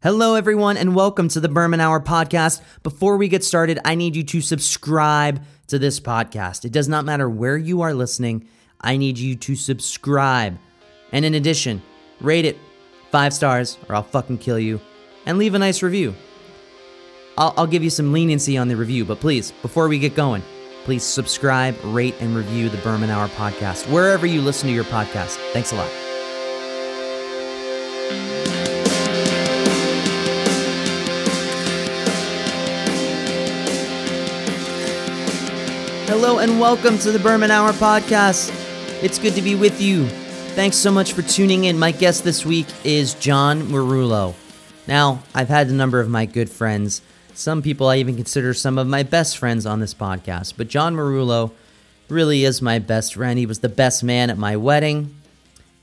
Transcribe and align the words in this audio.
Hello, 0.00 0.36
everyone, 0.36 0.76
and 0.76 0.94
welcome 0.94 1.26
to 1.26 1.40
the 1.40 1.48
Berman 1.48 1.80
Hour 1.80 1.98
podcast. 1.98 2.62
Before 2.84 3.16
we 3.16 3.26
get 3.26 3.42
started, 3.42 3.80
I 3.84 3.96
need 3.96 4.14
you 4.14 4.22
to 4.22 4.40
subscribe 4.40 5.42
to 5.66 5.76
this 5.76 5.98
podcast. 5.98 6.64
It 6.64 6.70
does 6.70 6.86
not 6.86 7.04
matter 7.04 7.28
where 7.28 7.56
you 7.56 7.80
are 7.80 7.92
listening, 7.92 8.46
I 8.80 8.96
need 8.96 9.18
you 9.18 9.34
to 9.34 9.56
subscribe. 9.56 10.56
And 11.10 11.24
in 11.24 11.34
addition, 11.34 11.82
rate 12.20 12.44
it 12.44 12.56
five 13.10 13.34
stars 13.34 13.76
or 13.88 13.96
I'll 13.96 14.04
fucking 14.04 14.38
kill 14.38 14.60
you, 14.60 14.80
and 15.26 15.36
leave 15.36 15.54
a 15.54 15.58
nice 15.58 15.82
review. 15.82 16.14
I'll, 17.36 17.52
I'll 17.56 17.66
give 17.66 17.82
you 17.82 17.90
some 17.90 18.12
leniency 18.12 18.56
on 18.56 18.68
the 18.68 18.76
review, 18.76 19.04
but 19.04 19.18
please, 19.18 19.50
before 19.62 19.88
we 19.88 19.98
get 19.98 20.14
going, 20.14 20.44
please 20.84 21.02
subscribe, 21.02 21.74
rate, 21.82 22.14
and 22.20 22.36
review 22.36 22.68
the 22.68 22.78
Berman 22.78 23.10
Hour 23.10 23.26
podcast 23.30 23.92
wherever 23.92 24.26
you 24.26 24.42
listen 24.42 24.68
to 24.68 24.74
your 24.76 24.84
podcast. 24.84 25.38
Thanks 25.52 25.72
a 25.72 25.74
lot. 25.74 26.07
Hello 36.08 36.38
and 36.38 36.58
welcome 36.58 36.96
to 37.00 37.12
the 37.12 37.18
Berman 37.18 37.50
Hour 37.50 37.72
podcast. 37.72 38.50
It's 39.02 39.18
good 39.18 39.34
to 39.34 39.42
be 39.42 39.54
with 39.54 39.78
you. 39.78 40.06
Thanks 40.56 40.78
so 40.78 40.90
much 40.90 41.12
for 41.12 41.20
tuning 41.20 41.64
in. 41.64 41.78
My 41.78 41.92
guest 41.92 42.24
this 42.24 42.46
week 42.46 42.66
is 42.82 43.12
John 43.12 43.64
Marullo. 43.64 44.34
Now, 44.86 45.22
I've 45.34 45.50
had 45.50 45.66
a 45.66 45.74
number 45.74 46.00
of 46.00 46.08
my 46.08 46.24
good 46.24 46.48
friends, 46.48 47.02
some 47.34 47.60
people 47.60 47.88
I 47.88 47.98
even 47.98 48.16
consider 48.16 48.54
some 48.54 48.78
of 48.78 48.86
my 48.86 49.02
best 49.02 49.36
friends 49.36 49.66
on 49.66 49.80
this 49.80 49.92
podcast, 49.92 50.54
but 50.56 50.68
John 50.68 50.96
Marullo 50.96 51.52
really 52.08 52.42
is 52.42 52.62
my 52.62 52.78
best 52.78 53.12
friend. 53.12 53.38
He 53.38 53.44
was 53.44 53.58
the 53.58 53.68
best 53.68 54.02
man 54.02 54.30
at 54.30 54.38
my 54.38 54.56
wedding, 54.56 55.14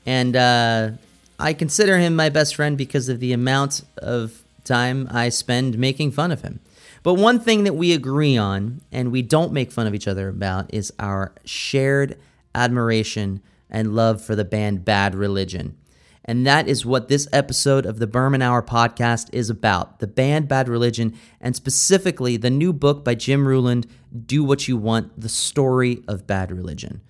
and 0.06 0.34
uh, 0.34 0.90
I 1.38 1.52
consider 1.52 1.98
him 1.98 2.16
my 2.16 2.30
best 2.30 2.56
friend 2.56 2.76
because 2.76 3.08
of 3.08 3.20
the 3.20 3.32
amount 3.32 3.84
of 3.98 4.42
time 4.64 5.06
I 5.08 5.28
spend 5.28 5.78
making 5.78 6.10
fun 6.10 6.32
of 6.32 6.42
him. 6.42 6.58
But 7.06 7.14
one 7.14 7.38
thing 7.38 7.62
that 7.62 7.76
we 7.76 7.92
agree 7.92 8.36
on 8.36 8.80
and 8.90 9.12
we 9.12 9.22
don't 9.22 9.52
make 9.52 9.70
fun 9.70 9.86
of 9.86 9.94
each 9.94 10.08
other 10.08 10.28
about 10.28 10.74
is 10.74 10.92
our 10.98 11.36
shared 11.44 12.18
admiration 12.52 13.42
and 13.70 13.94
love 13.94 14.20
for 14.20 14.34
the 14.34 14.44
band 14.44 14.84
Bad 14.84 15.14
Religion. 15.14 15.76
And 16.24 16.44
that 16.48 16.66
is 16.66 16.84
what 16.84 17.06
this 17.06 17.28
episode 17.32 17.86
of 17.86 18.00
the 18.00 18.08
Berman 18.08 18.42
Hour 18.42 18.60
podcast 18.60 19.28
is 19.32 19.48
about 19.48 20.00
the 20.00 20.08
band 20.08 20.48
Bad 20.48 20.68
Religion, 20.68 21.16
and 21.40 21.54
specifically 21.54 22.36
the 22.36 22.50
new 22.50 22.72
book 22.72 23.04
by 23.04 23.14
Jim 23.14 23.46
Ruland, 23.46 23.86
Do 24.26 24.42
What 24.42 24.66
You 24.66 24.76
Want 24.76 25.12
The 25.16 25.28
Story 25.28 26.02
of 26.08 26.26
Bad 26.26 26.50
Religion. 26.50 27.02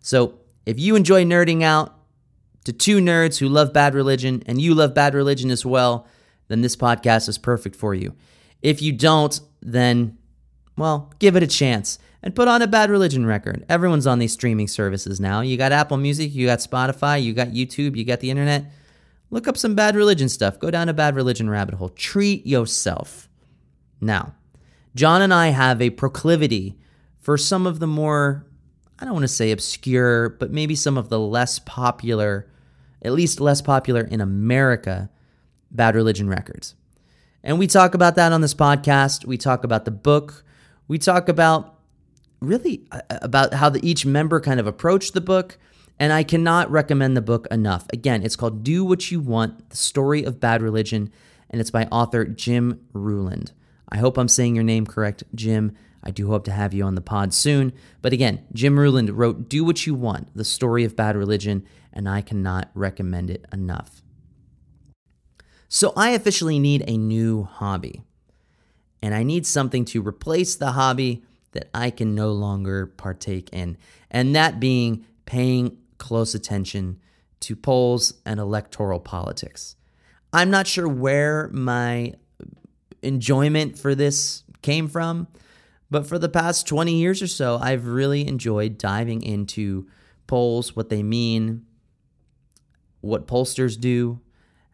So 0.00 0.38
if 0.64 0.80
you 0.80 0.96
enjoy 0.96 1.26
nerding 1.26 1.62
out 1.62 1.94
to 2.64 2.72
two 2.72 3.00
nerds 3.00 3.36
who 3.36 3.50
love 3.50 3.74
bad 3.74 3.94
religion 3.94 4.42
and 4.46 4.62
you 4.62 4.74
love 4.74 4.94
bad 4.94 5.12
religion 5.12 5.50
as 5.50 5.66
well, 5.66 6.06
then 6.48 6.62
this 6.62 6.74
podcast 6.74 7.28
is 7.28 7.36
perfect 7.36 7.76
for 7.76 7.94
you. 7.94 8.14
If 8.62 8.82
you 8.82 8.92
don't, 8.92 9.38
then, 9.60 10.18
well, 10.76 11.12
give 11.18 11.36
it 11.36 11.42
a 11.42 11.46
chance 11.46 11.98
and 12.22 12.34
put 12.34 12.48
on 12.48 12.62
a 12.62 12.66
Bad 12.66 12.90
Religion 12.90 13.26
record. 13.26 13.64
Everyone's 13.68 14.06
on 14.06 14.18
these 14.18 14.32
streaming 14.32 14.68
services 14.68 15.20
now. 15.20 15.40
You 15.40 15.56
got 15.56 15.72
Apple 15.72 15.96
Music, 15.96 16.34
you 16.34 16.46
got 16.46 16.58
Spotify, 16.58 17.22
you 17.22 17.32
got 17.32 17.48
YouTube, 17.48 17.96
you 17.96 18.04
got 18.04 18.20
the 18.20 18.30
internet. 18.30 18.64
Look 19.30 19.46
up 19.48 19.56
some 19.56 19.74
Bad 19.74 19.96
Religion 19.96 20.28
stuff. 20.28 20.58
Go 20.58 20.70
down 20.70 20.88
a 20.88 20.94
Bad 20.94 21.14
Religion 21.14 21.50
rabbit 21.50 21.74
hole. 21.76 21.90
Treat 21.90 22.46
yourself. 22.46 23.28
Now, 24.00 24.34
John 24.94 25.22
and 25.22 25.32
I 25.32 25.48
have 25.48 25.82
a 25.82 25.90
proclivity 25.90 26.78
for 27.20 27.36
some 27.36 27.66
of 27.66 27.80
the 27.80 27.86
more, 27.86 28.46
I 28.98 29.04
don't 29.04 29.14
want 29.14 29.24
to 29.24 29.28
say 29.28 29.50
obscure, 29.50 30.30
but 30.30 30.52
maybe 30.52 30.74
some 30.74 30.96
of 30.96 31.08
the 31.08 31.18
less 31.18 31.58
popular, 31.58 32.48
at 33.02 33.12
least 33.12 33.40
less 33.40 33.60
popular 33.60 34.02
in 34.02 34.20
America, 34.20 35.10
Bad 35.70 35.94
Religion 35.94 36.28
records. 36.28 36.74
And 37.46 37.60
we 37.60 37.68
talk 37.68 37.94
about 37.94 38.16
that 38.16 38.32
on 38.32 38.40
this 38.40 38.54
podcast. 38.54 39.24
We 39.24 39.38
talk 39.38 39.62
about 39.62 39.84
the 39.84 39.92
book. 39.92 40.44
We 40.88 40.98
talk 40.98 41.28
about 41.28 41.78
really 42.40 42.88
uh, 42.90 43.02
about 43.22 43.54
how 43.54 43.68
the, 43.68 43.88
each 43.88 44.04
member 44.04 44.40
kind 44.40 44.58
of 44.58 44.66
approached 44.66 45.14
the 45.14 45.20
book. 45.20 45.56
And 45.96 46.12
I 46.12 46.24
cannot 46.24 46.68
recommend 46.72 47.16
the 47.16 47.22
book 47.22 47.46
enough. 47.52 47.86
Again, 47.92 48.24
it's 48.24 48.34
called 48.34 48.64
Do 48.64 48.84
What 48.84 49.12
You 49.12 49.20
Want 49.20 49.70
The 49.70 49.76
Story 49.76 50.24
of 50.24 50.40
Bad 50.40 50.60
Religion, 50.60 51.12
and 51.48 51.60
it's 51.60 51.70
by 51.70 51.84
author 51.84 52.24
Jim 52.24 52.80
Ruland. 52.92 53.52
I 53.88 53.98
hope 53.98 54.18
I'm 54.18 54.26
saying 54.26 54.56
your 54.56 54.64
name 54.64 54.84
correct, 54.84 55.22
Jim. 55.32 55.72
I 56.02 56.10
do 56.10 56.26
hope 56.26 56.44
to 56.46 56.52
have 56.52 56.74
you 56.74 56.82
on 56.82 56.96
the 56.96 57.00
pod 57.00 57.32
soon. 57.32 57.72
But 58.02 58.12
again, 58.12 58.44
Jim 58.52 58.76
Ruland 58.76 59.10
wrote 59.10 59.48
Do 59.48 59.64
What 59.64 59.86
You 59.86 59.94
Want 59.94 60.34
The 60.34 60.44
Story 60.44 60.82
of 60.82 60.96
Bad 60.96 61.16
Religion, 61.16 61.64
and 61.92 62.08
I 62.08 62.22
cannot 62.22 62.72
recommend 62.74 63.30
it 63.30 63.46
enough. 63.52 64.02
So 65.68 65.92
I 65.96 66.10
officially 66.10 66.58
need 66.58 66.84
a 66.86 66.96
new 66.96 67.44
hobby. 67.44 68.02
And 69.02 69.14
I 69.14 69.22
need 69.22 69.46
something 69.46 69.84
to 69.86 70.02
replace 70.02 70.56
the 70.56 70.72
hobby 70.72 71.22
that 71.52 71.68
I 71.74 71.90
can 71.90 72.14
no 72.14 72.32
longer 72.32 72.86
partake 72.86 73.50
in. 73.52 73.76
And 74.10 74.34
that 74.34 74.60
being 74.60 75.04
paying 75.26 75.76
close 75.98 76.34
attention 76.34 77.00
to 77.40 77.56
polls 77.56 78.14
and 78.24 78.40
electoral 78.40 79.00
politics. 79.00 79.76
I'm 80.32 80.50
not 80.50 80.66
sure 80.66 80.88
where 80.88 81.48
my 81.52 82.14
enjoyment 83.02 83.78
for 83.78 83.94
this 83.94 84.42
came 84.62 84.88
from, 84.88 85.28
but 85.90 86.06
for 86.06 86.18
the 86.18 86.28
past 86.28 86.66
20 86.66 86.94
years 86.94 87.22
or 87.22 87.26
so, 87.26 87.58
I've 87.60 87.86
really 87.86 88.26
enjoyed 88.26 88.78
diving 88.78 89.22
into 89.22 89.86
polls, 90.26 90.74
what 90.74 90.88
they 90.88 91.02
mean, 91.02 91.64
what 93.00 93.26
pollsters 93.26 93.78
do, 93.78 94.20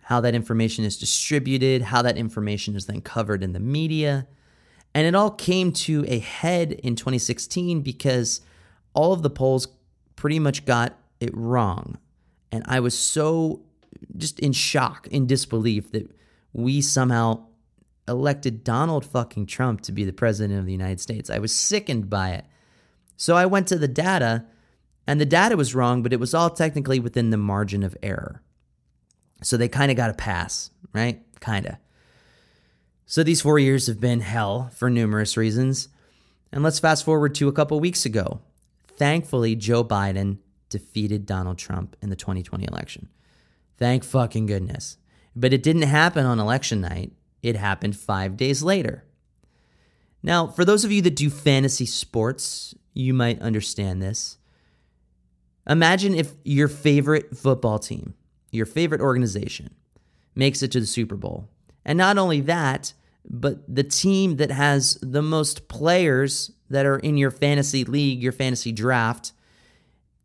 how 0.03 0.21
that 0.21 0.35
information 0.35 0.85
is 0.85 0.97
distributed, 0.99 1.83
how 1.83 2.03
that 2.03 2.17
information 2.17 2.77
is 2.77 2.87
then 2.87 3.01
covered 3.01 3.43
in 3.43 3.53
the 3.53 3.61
media. 3.61 4.27
And 4.95 5.07
it 5.07 5.15
all 5.15 5.31
came 5.31 5.73
to 5.73 6.05
a 6.07 6.19
head 6.19 6.73
in 6.73 6.97
2016 6.97 7.81
because 7.81 8.41
all 8.95 9.13
of 9.13 9.23
the 9.23 9.31
polls 9.31 9.69
pretty 10.17 10.39
much 10.39 10.65
got 10.67 10.99
it 11.21 11.31
wrong. 11.35 11.99
And 12.51 12.65
I 12.67 12.81
was 12.81 12.99
so 12.99 13.63
just 14.17 14.41
in 14.41 14.53
shock, 14.53 15.07
in 15.09 15.27
disbelief 15.27 15.93
that 15.93 16.11
we 16.53 16.81
somehow 16.81 17.47
elected 18.09 18.65
Donald 18.65 19.05
fucking 19.05 19.47
Trump 19.47 19.81
to 19.83 19.93
be 19.93 20.05
the 20.05 20.13
president 20.13 20.59
of 20.59 20.67
the 20.67 20.73
United 20.73 21.01
States. 21.01 21.31
I 21.31 21.39
was 21.39 21.55
sickened 21.55 22.11
by 22.11 22.31
it. 22.31 22.45
So 23.17 23.37
I 23.37 23.47
went 23.47 23.69
to 23.69 23.79
the 23.79 23.89
data, 23.89 24.45
and 25.07 25.21
the 25.21 25.27
data 25.27 25.57
was 25.57 25.75
wrong, 25.75 26.03
but 26.03 26.13
it 26.13 26.21
was 26.21 26.35
all 26.35 26.51
technically 26.51 26.99
within 26.99 27.31
the 27.31 27.37
margin 27.37 27.83
of 27.83 27.97
error. 28.03 28.43
So 29.43 29.57
they 29.57 29.69
kind 29.69 29.91
of 29.91 29.97
got 29.97 30.11
a 30.11 30.15
pass, 30.15 30.71
right? 30.93 31.23
Kind 31.41 31.67
of. 31.67 31.77
So 33.07 33.23
these 33.23 33.43
four 33.43 33.59
years 33.59 33.89
have 33.89 34.01
been 34.01 34.21
hell 34.21 34.71
for 34.75 34.89
numerous 34.89 35.37
reasons. 35.37 35.89
And 36.53 36.63
let's 36.63 36.79
fast 36.79 37.05
forward 37.05 37.35
to 37.37 37.49
a 37.49 37.53
couple 37.53 37.79
weeks 37.81 38.05
ago. 38.07 38.41
Thankfully, 38.87 39.57
Joe 39.57 39.85
Biden 39.85 40.39
defeated 40.69 41.27
Donald 41.27 41.59
Trump 41.59 41.97
in 42.01 42.11
the 42.11 42.17
2020 42.17 42.67
election. 42.67 43.09
Thank 43.79 44.05
fucking 44.05 44.47
goodness. 44.47 44.97
But 45.35 45.53
it 45.53 45.63
didn't 45.63 45.83
happen 45.83 46.27
on 46.27 46.39
election 46.39 46.81
night, 46.81 47.13
it 47.43 47.57
happened 47.57 47.97
five 47.97 48.37
days 48.37 48.63
later. 48.63 49.05
Now, 50.23 50.47
for 50.47 50.65
those 50.65 50.85
of 50.85 50.93
you 50.93 51.03
that 51.03 51.17
do 51.17 51.31
fantasy 51.31 51.87
sports, 51.87 52.75
you 52.95 53.13
might 53.13 53.41
understand 53.41 54.01
this. 54.01 54.39
Imagine 55.69 56.15
if 56.15 56.33
your 56.45 56.69
favorite 56.69 57.37
football 57.37 57.79
team 57.79 58.15
your 58.53 58.67
favorite 58.67 59.01
organization, 59.01 59.75
makes 60.35 60.63
it 60.63 60.71
to 60.73 60.81
the 60.81 60.87
Super 60.87 61.17
Bowl. 61.17 61.49
And 61.85 61.99
not 61.99 62.19
only 62.19 62.41
that, 62.43 62.93
but 63.29 63.63
the 63.73 63.83
team 63.83 64.37
that 64.37 64.51
has 64.51 64.99
the 65.03 65.23
most 65.23 65.69
players 65.69 66.53
that 66.71 66.87
are 66.87 66.99
in 66.99 67.17
your 67.17 67.31
fantasy 67.31 67.85
league, 67.85 68.23
your 68.23 68.33
fantasy 68.33 68.73
draft, 68.73 69.33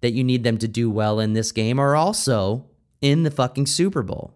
that 0.02 0.14
you 0.14 0.24
need 0.24 0.44
them 0.44 0.58
to 0.60 0.68
do 0.68 0.90
well 0.90 1.20
in 1.20 1.34
this 1.34 1.52
game 1.52 1.80
are 1.80 1.96
also 1.96 2.66
in 3.02 3.24
the 3.24 3.32
fucking 3.32 3.66
Super 3.66 4.04
Bowl. 4.04 4.34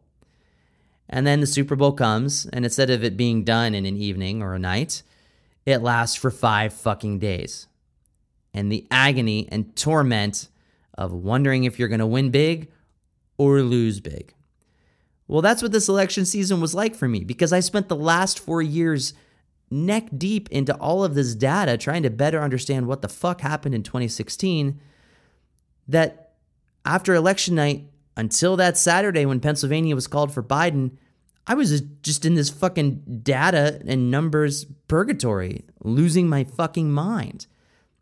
And 1.07 1.27
then 1.27 1.41
the 1.41 1.47
Super 1.47 1.75
Bowl 1.75 1.91
comes, 1.91 2.45
and 2.47 2.63
instead 2.63 2.89
of 2.89 3.03
it 3.03 3.17
being 3.17 3.43
done 3.43 3.75
in 3.75 3.85
an 3.85 3.97
evening 3.97 4.41
or 4.41 4.53
a 4.53 4.59
night, 4.59 5.03
it 5.65 5.79
lasts 5.79 6.15
for 6.15 6.31
five 6.31 6.73
fucking 6.73 7.19
days. 7.19 7.67
And 8.53 8.71
the 8.71 8.87
agony 8.89 9.47
and 9.51 9.75
torment 9.75 10.47
of 10.97 11.13
wondering 11.13 11.63
if 11.63 11.77
you're 11.77 11.87
going 11.87 11.99
to 11.99 12.05
win 12.05 12.31
big 12.31 12.71
or 13.41 13.63
lose 13.63 13.99
big. 13.99 14.35
Well, 15.27 15.41
that's 15.41 15.63
what 15.63 15.71
this 15.71 15.89
election 15.89 16.25
season 16.25 16.61
was 16.61 16.75
like 16.75 16.93
for 16.93 17.07
me 17.07 17.23
because 17.23 17.51
I 17.51 17.59
spent 17.59 17.87
the 17.89 17.95
last 17.95 18.39
four 18.39 18.61
years 18.61 19.15
neck 19.71 20.09
deep 20.15 20.47
into 20.51 20.75
all 20.75 21.03
of 21.03 21.15
this 21.15 21.33
data 21.33 21.75
trying 21.75 22.03
to 22.03 22.11
better 22.11 22.39
understand 22.39 22.85
what 22.85 23.01
the 23.01 23.09
fuck 23.09 23.41
happened 23.41 23.73
in 23.73 23.81
2016. 23.81 24.79
That 25.87 26.33
after 26.85 27.15
election 27.15 27.55
night, 27.55 27.85
until 28.15 28.57
that 28.57 28.77
Saturday 28.77 29.25
when 29.25 29.39
Pennsylvania 29.39 29.95
was 29.95 30.05
called 30.05 30.31
for 30.31 30.43
Biden, 30.43 30.91
I 31.47 31.55
was 31.55 31.81
just 32.03 32.25
in 32.25 32.35
this 32.35 32.51
fucking 32.51 33.21
data 33.23 33.81
and 33.87 34.11
numbers 34.11 34.65
purgatory, 34.87 35.65
losing 35.83 36.29
my 36.29 36.43
fucking 36.43 36.91
mind. 36.91 37.47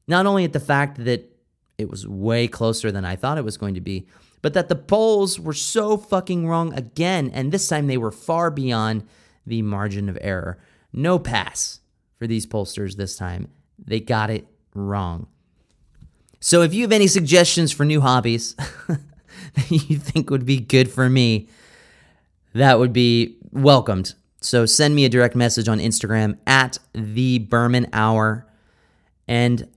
Not 0.05 0.25
only 0.25 0.43
at 0.43 0.51
the 0.51 0.59
fact 0.59 1.05
that 1.05 1.33
it 1.77 1.89
was 1.89 2.05
way 2.05 2.49
closer 2.49 2.91
than 2.91 3.05
I 3.05 3.15
thought 3.15 3.37
it 3.37 3.45
was 3.45 3.55
going 3.55 3.75
to 3.75 3.81
be, 3.81 4.05
but 4.41 4.53
that 4.53 4.69
the 4.69 4.75
polls 4.75 5.39
were 5.39 5.53
so 5.53 5.97
fucking 5.97 6.47
wrong 6.47 6.73
again, 6.73 7.29
and 7.33 7.51
this 7.51 7.67
time 7.67 7.87
they 7.87 7.97
were 7.97 8.11
far 8.11 8.49
beyond 8.49 9.05
the 9.45 9.61
margin 9.61 10.09
of 10.09 10.17
error. 10.21 10.57
No 10.93 11.19
pass 11.19 11.79
for 12.17 12.27
these 12.27 12.45
pollsters 12.45 12.95
this 12.95 13.17
time. 13.17 13.49
They 13.77 13.99
got 13.99 14.29
it 14.29 14.47
wrong. 14.73 15.27
So 16.39 16.61
if 16.61 16.73
you 16.73 16.83
have 16.83 16.91
any 16.91 17.07
suggestions 17.07 17.71
for 17.71 17.85
new 17.85 18.01
hobbies 18.01 18.55
that 18.87 19.69
you 19.71 19.97
think 19.97 20.29
would 20.29 20.45
be 20.45 20.59
good 20.59 20.89
for 20.89 21.09
me, 21.09 21.49
that 22.53 22.79
would 22.79 22.93
be 22.93 23.37
welcomed. 23.51 24.13
So 24.41 24.65
send 24.65 24.95
me 24.95 25.05
a 25.05 25.09
direct 25.09 25.35
message 25.35 25.67
on 25.67 25.79
Instagram 25.79 26.37
at 26.47 26.77
the 26.93 27.39
Berman 27.39 27.87
Hour. 27.91 28.47
And 29.27 29.67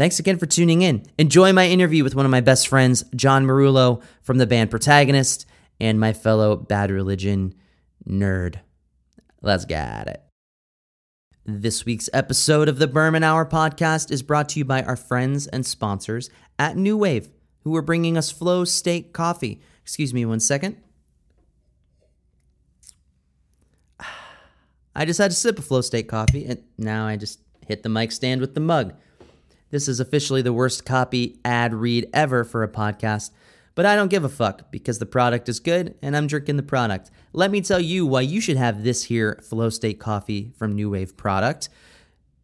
thanks 0.00 0.18
again 0.18 0.38
for 0.38 0.46
tuning 0.46 0.80
in. 0.80 1.04
Enjoy 1.18 1.52
my 1.52 1.68
interview 1.68 2.02
with 2.02 2.14
one 2.14 2.24
of 2.24 2.30
my 2.30 2.40
best 2.40 2.68
friends, 2.68 3.04
John 3.14 3.44
Marullo 3.44 4.02
from 4.22 4.38
the 4.38 4.46
band 4.46 4.70
Protagonist, 4.70 5.44
and 5.78 6.00
my 6.00 6.14
fellow 6.14 6.56
Bad 6.56 6.90
Religion 6.90 7.52
nerd. 8.08 8.60
Let's 9.42 9.66
get 9.66 10.08
it. 10.08 10.22
This 11.44 11.84
week's 11.84 12.08
episode 12.14 12.66
of 12.66 12.78
the 12.78 12.86
Berman 12.86 13.22
Hour 13.22 13.44
podcast 13.44 14.10
is 14.10 14.22
brought 14.22 14.48
to 14.50 14.58
you 14.58 14.64
by 14.64 14.82
our 14.84 14.96
friends 14.96 15.46
and 15.46 15.66
sponsors 15.66 16.30
at 16.58 16.76
NooWave, 16.76 17.28
who 17.64 17.76
are 17.76 17.82
bringing 17.82 18.16
us 18.16 18.30
Flow 18.30 18.64
State 18.64 19.12
Coffee. 19.12 19.60
Excuse 19.82 20.14
me 20.14 20.24
one 20.24 20.40
second. 20.40 20.78
I 24.96 25.04
just 25.04 25.18
had 25.18 25.30
a 25.30 25.34
sip 25.34 25.58
of 25.58 25.66
Flow 25.66 25.82
State 25.82 26.08
coffee, 26.08 26.46
and 26.46 26.62
now 26.78 27.06
I 27.06 27.16
just 27.16 27.40
hit 27.68 27.82
the 27.82 27.90
mic 27.90 28.12
stand 28.12 28.40
with 28.40 28.54
the 28.54 28.60
mug. 28.60 28.94
This 29.70 29.86
is 29.86 30.00
officially 30.00 30.42
the 30.42 30.52
worst 30.52 30.84
copy 30.84 31.38
ad 31.44 31.74
read 31.74 32.08
ever 32.12 32.42
for 32.42 32.64
a 32.64 32.68
podcast, 32.68 33.30
but 33.76 33.86
I 33.86 33.94
don't 33.94 34.10
give 34.10 34.24
a 34.24 34.28
fuck 34.28 34.70
because 34.72 34.98
the 34.98 35.06
product 35.06 35.48
is 35.48 35.60
good 35.60 35.94
and 36.02 36.16
I'm 36.16 36.26
drinking 36.26 36.56
the 36.56 36.64
product. 36.64 37.10
Let 37.32 37.52
me 37.52 37.60
tell 37.60 37.78
you 37.78 38.04
why 38.04 38.22
you 38.22 38.40
should 38.40 38.56
have 38.56 38.82
this 38.82 39.04
here 39.04 39.38
Flow 39.42 39.70
State 39.70 40.00
coffee 40.00 40.52
from 40.58 40.76
NooWave 40.76 41.16
product 41.16 41.68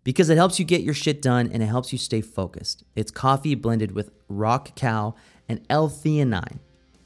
because 0.05 0.31
it 0.31 0.37
helps 0.37 0.61
you 0.61 0.65
get 0.65 0.83
your 0.83 0.95
shit 0.95 1.21
done 1.21 1.51
and 1.53 1.65
it 1.65 1.67
helps 1.67 1.91
you 1.91 1.99
stay 1.99 2.21
focused. 2.21 2.85
It's 2.95 3.11
coffee 3.11 3.57
blended 3.57 3.91
with 3.91 4.13
raw 4.29 4.59
cacao 4.59 5.17
and 5.49 5.67
L-theanine. 5.69 6.61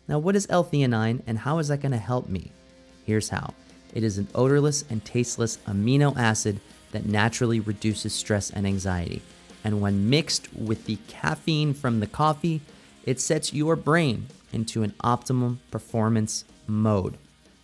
Now, 0.06 0.18
what 0.18 0.36
is 0.36 0.46
L-theanine 0.50 1.22
and 1.26 1.38
how 1.38 1.60
is 1.60 1.68
that 1.68 1.80
going 1.80 1.92
to 1.92 1.98
help 1.98 2.28
me? 2.28 2.52
Here's 3.06 3.30
how. 3.30 3.54
It 3.94 4.04
is 4.04 4.18
an 4.18 4.28
odorless 4.34 4.84
and 4.90 5.02
tasteless 5.02 5.56
amino 5.66 6.14
acid 6.18 6.60
that 6.92 7.06
naturally 7.06 7.60
reduces 7.60 8.12
stress 8.12 8.50
and 8.50 8.66
anxiety. 8.66 9.22
And 9.62 9.80
when 9.80 10.08
mixed 10.08 10.52
with 10.54 10.86
the 10.86 10.98
caffeine 11.08 11.74
from 11.74 12.00
the 12.00 12.06
coffee, 12.06 12.60
it 13.04 13.20
sets 13.20 13.52
your 13.52 13.76
brain 13.76 14.26
into 14.52 14.82
an 14.82 14.94
optimum 15.00 15.60
performance 15.70 16.44
mode. 16.66 17.16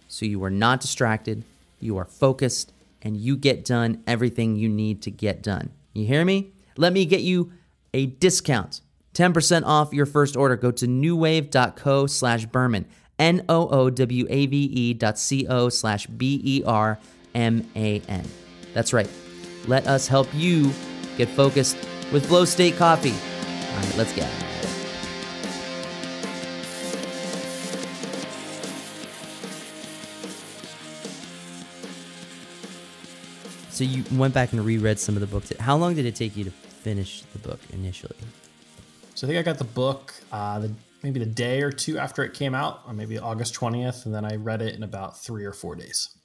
So 0.09 0.27
you 0.27 0.43
are 0.45 0.51
not 0.51 0.81
distracted, 0.81 1.45
you 1.81 1.97
are 1.97 2.05
focused, 2.05 2.73
and 3.03 3.17
you 3.17 3.37
get 3.37 3.65
done 3.65 4.03
everything 4.07 4.57
you 4.57 4.69
need 4.69 5.03
to 5.03 5.11
get 5.11 5.43
done. 5.43 5.71
You 5.93 6.07
hear 6.07 6.25
me? 6.25 6.53
Let 6.77 6.93
me 6.93 7.07
get 7.07 7.23
you 7.23 7.53
a 7.95 8.07
discount. 8.07 8.81
10% 9.15 9.63
off 9.65 9.95
your 9.95 10.07
first 10.07 10.37
order. 10.37 10.57
Go 10.57 10.71
to 10.71 10.87
noowave.co 10.87 12.07
slash 12.07 12.45
Berman. 12.47 12.87
N 13.19 13.45
O 13.49 13.69
O 13.69 13.89
W 13.89 14.27
A 14.29 14.47
V 14.47 14.57
E 14.57 14.95
dot 14.95 15.19
C 15.19 15.47
O 15.49 15.71
slash 15.71 16.07
B 16.07 16.41
E 16.45 16.63
R 16.67 16.99
M 17.35 17.67
A 17.75 18.01
N. 18.09 18.29
That's 18.75 18.93
right. 18.93 19.09
Let 19.67 19.87
us 19.87 20.07
help 20.07 20.29
you 20.35 20.71
get 21.17 21.29
focused 21.29 21.77
with 22.13 22.27
Flow 22.27 22.45
State 22.45 22.77
Coffee. 22.77 23.11
All 23.11 23.77
right, 23.77 23.97
let's 23.97 24.13
get 24.15 24.29
it. 24.29 24.47
So 33.77 33.85
you 33.85 34.05
went 34.13 34.33
back 34.33 34.53
and 34.53 34.65
reread 34.65 34.99
some 34.99 35.17
of 35.17 35.21
the 35.21 35.27
books. 35.27 35.53
How 35.61 35.77
long 35.77 35.95
did 35.95 36.07
it 36.07 36.15
take 36.15 36.35
you 36.35 36.45
to 36.45 36.51
finish 36.51 37.21
the 37.35 37.39
book 37.39 37.61
initially? 37.75 38.17
So 39.15 39.27
I 39.27 39.29
think 39.29 39.39
I 39.39 39.43
got 39.43 39.59
the 39.59 39.65
book 39.65 40.15
uh, 40.33 40.61
the, 40.61 40.73
maybe 41.03 41.21
the 41.21 41.27
day 41.27 41.63
or 41.63 41.71
two 41.71 41.99
after 41.99 42.25
it 42.25 42.33
came 42.33 42.55
out, 42.55 42.83
or 42.87 42.95
maybe 42.95 43.19
August 43.19 43.55
20th, 43.55 44.07
and 44.07 44.15
then 44.15 44.25
I 44.25 44.37
read 44.37 44.63
it 44.63 44.75
in 44.75 44.83
about 44.83 45.19
three 45.19 45.45
or 45.45 45.53
four 45.53 45.77
days. 45.77 46.16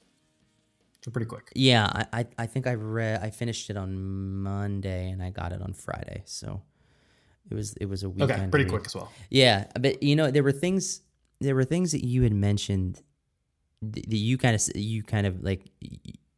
So 1.04 1.10
pretty 1.10 1.26
quick. 1.26 1.50
Yeah, 1.54 1.88
I, 2.12 2.26
I, 2.38 2.46
think 2.46 2.66
I 2.68 2.74
read 2.74 3.22
I 3.22 3.30
finished 3.30 3.70
it 3.70 3.76
on 3.76 4.42
Monday 4.42 5.10
and 5.10 5.20
I 5.20 5.30
got 5.30 5.52
it 5.52 5.60
on 5.60 5.72
Friday. 5.72 6.22
So 6.26 6.62
it 7.50 7.54
was 7.54 7.74
it 7.74 7.86
was 7.86 8.04
a 8.04 8.08
weekend. 8.08 8.30
Okay, 8.30 8.46
pretty 8.48 8.64
read. 8.64 8.70
quick 8.70 8.86
as 8.86 8.94
well. 8.94 9.10
Yeah, 9.28 9.66
but 9.80 10.02
you 10.02 10.14
know 10.14 10.30
there 10.30 10.44
were 10.44 10.52
things 10.52 11.02
there 11.40 11.56
were 11.56 11.64
things 11.64 11.92
that 11.92 12.04
you 12.04 12.22
had 12.22 12.32
mentioned 12.32 13.02
th- 13.92 14.06
that 14.06 14.16
you 14.16 14.38
kind 14.38 14.54
of 14.54 14.62
you 14.76 15.02
kind 15.02 15.26
of 15.26 15.42
like 15.42 15.68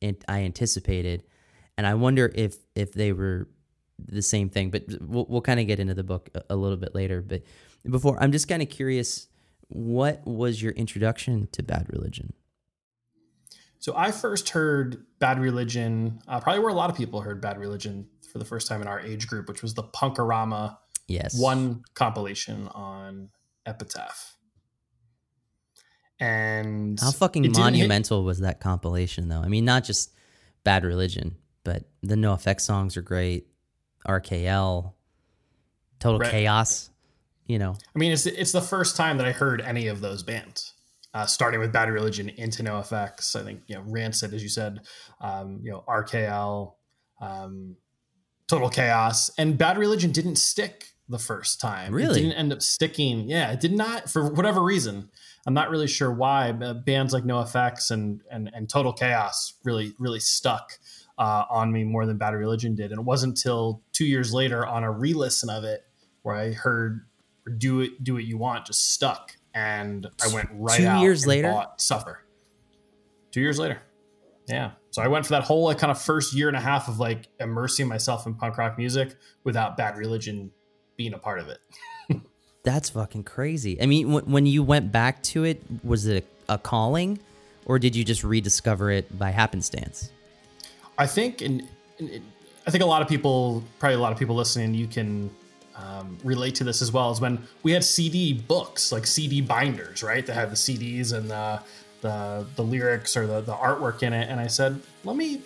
and 0.00 0.16
I 0.28 0.40
anticipated, 0.40 1.24
and 1.76 1.86
I 1.86 1.94
wonder 1.94 2.32
if 2.34 2.56
if 2.74 2.92
they 2.92 3.12
were 3.12 3.48
the 3.98 4.22
same 4.22 4.48
thing. 4.48 4.70
But 4.70 4.84
we'll 5.00 5.26
we'll 5.28 5.42
kind 5.42 5.60
of 5.60 5.66
get 5.66 5.78
into 5.78 5.94
the 5.94 6.04
book 6.04 6.30
a, 6.34 6.42
a 6.50 6.56
little 6.56 6.78
bit 6.78 6.94
later. 6.94 7.20
But 7.20 7.42
before, 7.88 8.22
I'm 8.22 8.32
just 8.32 8.48
kind 8.48 8.62
of 8.62 8.70
curious, 8.70 9.28
what 9.68 10.26
was 10.26 10.62
your 10.62 10.72
introduction 10.72 11.48
to 11.52 11.62
Bad 11.62 11.86
Religion? 11.90 12.32
So 13.78 13.94
I 13.96 14.10
first 14.12 14.48
heard 14.50 15.04
Bad 15.18 15.38
Religion, 15.38 16.20
uh, 16.26 16.40
probably 16.40 16.60
where 16.60 16.70
a 16.70 16.74
lot 16.74 16.90
of 16.90 16.96
people 16.96 17.20
heard 17.20 17.40
Bad 17.40 17.58
Religion 17.58 18.08
for 18.32 18.38
the 18.38 18.44
first 18.44 18.66
time 18.66 18.80
in 18.80 18.88
our 18.88 19.00
age 19.00 19.26
group, 19.26 19.48
which 19.48 19.62
was 19.62 19.74
the 19.74 19.82
Punkorama 19.82 20.78
Yes, 21.06 21.38
one 21.38 21.82
compilation 21.94 22.68
on 22.68 23.28
Epitaph. 23.66 24.36
And 26.20 26.98
How 27.00 27.10
fucking 27.10 27.42
didn't 27.42 27.56
hit- 27.56 27.62
monumental 27.62 28.24
was 28.24 28.40
that 28.40 28.60
compilation, 28.60 29.28
though? 29.28 29.40
I 29.40 29.48
mean, 29.48 29.64
not 29.64 29.84
just 29.84 30.12
Bad 30.62 30.84
Religion, 30.84 31.36
but 31.64 31.84
the 32.02 32.14
NoFX 32.14 32.60
songs 32.62 32.96
are 32.96 33.02
great. 33.02 33.46
RKL, 34.06 34.92
Total 35.98 36.18
Right. 36.20 36.30
Chaos. 36.30 36.90
You 37.46 37.58
know, 37.58 37.76
I 37.94 37.98
mean, 37.98 38.12
it's 38.12 38.24
it's 38.24 38.52
the 38.52 38.62
first 38.62 38.96
time 38.96 39.18
that 39.18 39.26
I 39.26 39.32
heard 39.32 39.60
any 39.60 39.88
of 39.88 40.00
those 40.00 40.22
bands. 40.22 40.72
Uh, 41.14 41.24
starting 41.24 41.60
with 41.60 41.72
Bad 41.72 41.88
Religion 41.88 42.28
into 42.28 42.64
NoFX. 42.64 43.36
I 43.36 43.44
think 43.44 43.62
you 43.68 43.76
know 43.76 43.84
Rancid, 43.86 44.34
as 44.34 44.42
you 44.42 44.48
said, 44.48 44.80
um, 45.20 45.60
you 45.62 45.70
know 45.70 45.84
RKL, 45.88 46.74
um, 47.20 47.76
Total 48.48 48.68
Chaos, 48.68 49.30
and 49.38 49.56
Bad 49.56 49.78
Religion 49.78 50.10
didn't 50.10 50.36
stick 50.36 50.94
the 51.08 51.18
first 51.18 51.60
time. 51.60 51.92
Really? 51.92 52.20
it 52.20 52.22
didn't 52.22 52.38
end 52.38 52.52
up 52.52 52.62
sticking. 52.62 53.28
Yeah, 53.28 53.52
it 53.52 53.60
did 53.60 53.72
not 53.72 54.10
for 54.10 54.30
whatever 54.30 54.62
reason. 54.62 55.10
I'm 55.46 55.54
not 55.54 55.70
really 55.70 55.86
sure 55.86 56.12
why. 56.12 56.52
But 56.52 56.84
bands 56.86 57.12
like 57.12 57.24
NoFX 57.24 57.90
and 57.90 58.22
and 58.30 58.50
and 58.52 58.68
Total 58.68 58.92
Chaos 58.92 59.54
really 59.64 59.92
really 59.98 60.20
stuck 60.20 60.78
uh, 61.18 61.44
on 61.50 61.72
me 61.72 61.84
more 61.84 62.06
than 62.06 62.16
Bad 62.16 62.34
Religion 62.34 62.74
did, 62.74 62.90
and 62.90 63.00
it 63.00 63.04
wasn't 63.04 63.38
until 63.38 63.82
two 63.92 64.06
years 64.06 64.32
later 64.32 64.66
on 64.66 64.84
a 64.84 64.90
re-listen 64.90 65.50
of 65.50 65.64
it 65.64 65.84
where 66.22 66.34
I 66.34 66.52
heard 66.52 67.06
"Do 67.58 67.80
It 67.80 68.02
Do 68.02 68.14
What 68.14 68.24
You 68.24 68.38
Want" 68.38 68.66
just 68.66 68.92
stuck, 68.92 69.36
and 69.54 70.06
I 70.22 70.32
went 70.34 70.48
right 70.52 70.78
Two 70.78 70.86
out 70.86 71.02
years 71.02 71.22
and 71.22 71.30
later? 71.30 71.50
bought 71.50 71.80
Suffer. 71.80 72.20
Two 73.30 73.40
years 73.40 73.58
later, 73.58 73.80
yeah. 74.46 74.72
So 74.90 75.02
I 75.02 75.08
went 75.08 75.26
for 75.26 75.32
that 75.32 75.42
whole 75.42 75.64
like 75.64 75.78
kind 75.78 75.90
of 75.90 76.00
first 76.00 76.34
year 76.34 76.48
and 76.48 76.56
a 76.56 76.60
half 76.60 76.88
of 76.88 77.00
like 77.00 77.28
immersing 77.40 77.88
myself 77.88 78.26
in 78.26 78.34
punk 78.34 78.58
rock 78.58 78.78
music 78.78 79.16
without 79.42 79.76
Bad 79.76 79.96
Religion 79.96 80.52
being 80.96 81.14
a 81.14 81.18
part 81.18 81.40
of 81.40 81.48
it. 81.48 81.58
that's 82.62 82.90
fucking 82.90 83.24
crazy. 83.24 83.80
I 83.80 83.86
mean, 83.86 84.12
when, 84.12 84.24
when 84.24 84.46
you 84.46 84.62
went 84.62 84.92
back 84.92 85.22
to 85.24 85.44
it, 85.44 85.62
was 85.82 86.06
it 86.06 86.24
a, 86.48 86.58
calling, 86.58 87.18
or 87.66 87.78
did 87.78 87.96
you 87.96 88.04
just 88.04 88.22
rediscover 88.22 88.90
it 88.90 89.18
by 89.18 89.30
happenstance? 89.30 90.10
I 90.96 91.06
think, 91.06 91.40
and 91.40 91.66
I 92.66 92.70
think 92.70 92.84
a 92.84 92.86
lot 92.86 93.02
of 93.02 93.08
people, 93.08 93.64
probably 93.78 93.96
a 93.96 94.00
lot 94.00 94.12
of 94.12 94.18
people 94.18 94.36
listening, 94.36 94.74
you 94.74 94.86
can 94.86 95.30
um, 95.76 96.18
relate 96.22 96.54
to 96.56 96.64
this 96.64 96.82
as 96.82 96.92
well. 96.92 97.10
Is 97.10 97.20
when 97.20 97.46
we 97.62 97.72
had 97.72 97.84
CD 97.84 98.32
books, 98.32 98.92
like 98.92 99.06
CD 99.06 99.40
binders, 99.40 100.02
right? 100.02 100.24
That 100.24 100.34
had 100.34 100.50
the 100.50 100.56
CDs 100.56 101.12
and 101.12 101.30
the 101.30 101.60
the, 102.04 102.46
the 102.56 102.62
lyrics 102.62 103.16
or 103.16 103.26
the, 103.26 103.40
the 103.40 103.54
artwork 103.54 104.02
in 104.02 104.12
it. 104.12 104.28
And 104.28 104.38
I 104.38 104.46
said, 104.46 104.78
let 105.04 105.16
me 105.16 105.40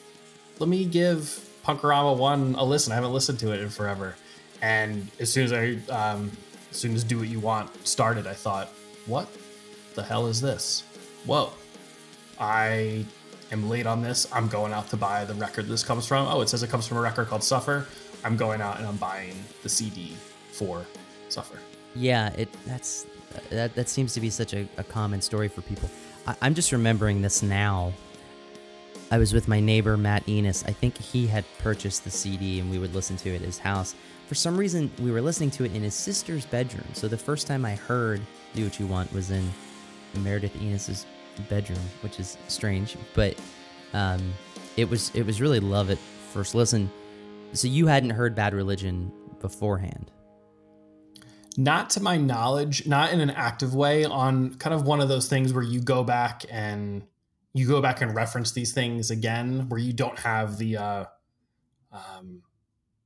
let 0.59 0.69
me 0.69 0.85
give 0.85 1.49
Punkorama 1.65 2.17
one 2.17 2.57
a 2.57 2.65
listen. 2.65 2.93
I 2.93 2.97
haven't 2.97 3.13
listened 3.13 3.39
to 3.41 3.53
it 3.53 3.61
in 3.61 3.69
forever. 3.69 4.17
And 4.61 5.09
as 5.21 5.33
soon 5.33 5.45
as 5.45 5.53
I, 5.53 5.77
um, 5.93 6.33
as 6.71 6.77
soon 6.77 6.95
as 6.95 7.05
Do 7.05 7.19
What 7.19 7.29
You 7.29 7.39
Want 7.39 7.87
started, 7.87 8.27
I 8.27 8.35
thought, 8.35 8.69
what 9.07 9.29
the 9.95 10.03
hell 10.03 10.27
is 10.27 10.41
this? 10.41 10.83
Whoa. 11.27 11.53
I 12.41 13.05
am 13.53 13.69
late 13.69 13.87
on 13.87 14.03
this. 14.03 14.27
I'm 14.33 14.49
going 14.49 14.73
out 14.73 14.89
to 14.91 14.97
buy 14.97 15.25
the 15.25 15.35
record 15.35 15.69
this 15.69 15.85
comes 15.85 16.07
from. 16.07 16.27
Oh, 16.27 16.41
it 16.41 16.49
says 16.49 16.65
it 16.65 16.71
comes 16.71 16.89
from 16.89 16.99
a 16.99 17.01
record 17.01 17.29
called 17.29 17.45
Suffer. 17.45 17.87
I'm 18.25 18.37
going 18.37 18.61
out 18.61 18.79
and 18.79 18.87
I'm 18.87 18.97
buying 18.97 19.35
the 19.63 19.69
CD 19.69 20.17
for 20.53 20.85
Suffer. 21.29 21.59
Yeah, 21.95 22.31
it 22.31 22.49
that's 22.67 23.07
that 23.51 23.75
that 23.75 23.89
seems 23.89 24.15
to 24.15 24.21
be 24.21 24.31
such 24.31 24.55
a, 24.55 24.69
a 24.77 24.85
common 24.85 25.21
story 25.21 25.49
for 25.49 25.63
people. 25.63 25.91
I, 26.27 26.37
I'm 26.43 26.55
just 26.55 26.73
remembering 26.73 27.23
this 27.23 27.43
now. 27.43 27.93
I 29.11 29.19
was 29.19 29.33
with 29.33 29.49
my 29.49 29.59
neighbor 29.59 29.97
Matt 29.97 30.29
Enos. 30.29 30.65
I 30.65 30.73
think 30.73 30.99
he 30.99 31.27
had 31.27 31.45
purchased 31.59 32.05
the 32.05 32.11
CD 32.11 32.61
and 32.61 32.71
we 32.71 32.79
would 32.79 32.95
listen 32.95 33.17
to 33.19 33.31
it 33.31 33.37
at 33.37 33.41
his 33.41 33.59
house. 33.59 33.95
for 34.27 34.35
some 34.35 34.57
reason 34.59 34.91
we 34.99 35.11
were 35.11 35.23
listening 35.23 35.51
to 35.53 35.65
it 35.65 35.75
in 35.75 35.83
his 35.83 35.95
sister's 35.95 36.45
bedroom. 36.45 36.85
So 36.93 37.09
the 37.09 37.17
first 37.17 37.47
time 37.47 37.65
I 37.65 37.75
heard 37.75 38.21
"Do 38.55 38.65
What 38.65 38.79
You 38.79 38.87
Want" 38.87 39.13
was 39.13 39.31
in 39.31 39.49
Meredith 40.17 40.55
Enos's 40.61 41.07
bedroom, 41.49 41.81
which 42.03 42.19
is 42.21 42.37
strange, 42.49 42.97
but 43.15 43.35
um, 43.95 44.33
it 44.77 44.89
was 44.89 45.11
it 45.15 45.25
was 45.25 45.41
really 45.41 45.61
love 45.61 45.91
at 45.91 45.99
first 46.33 46.55
listen. 46.55 46.91
So 47.53 47.67
you 47.67 47.87
hadn't 47.87 48.11
heard 48.11 48.35
Bad 48.35 48.55
Religion 48.55 49.13
beforehand. 49.41 50.11
Not 51.57 51.91
to 51.91 52.03
my 52.03 52.17
knowledge, 52.17 52.87
not 52.87 53.13
in 53.13 53.21
an 53.21 53.31
active 53.31 53.75
way, 53.75 54.05
on 54.05 54.55
kind 54.55 54.75
of 54.75 54.87
one 54.87 55.01
of 55.01 55.09
those 55.09 55.29
things 55.29 55.53
where 55.53 55.65
you 55.65 55.81
go 55.81 56.05
back 56.05 56.45
and 56.51 57.03
you 57.53 57.67
go 57.67 57.83
back 57.83 58.01
and 58.01 58.15
reference 58.15 58.53
these 58.53 58.73
things 58.73 59.11
again, 59.11 59.69
where 59.69 59.81
you 59.81 59.93
don't 59.93 60.19
have 60.21 60.59
the 60.59 60.77
uh, 60.77 61.05
um, 61.91 62.43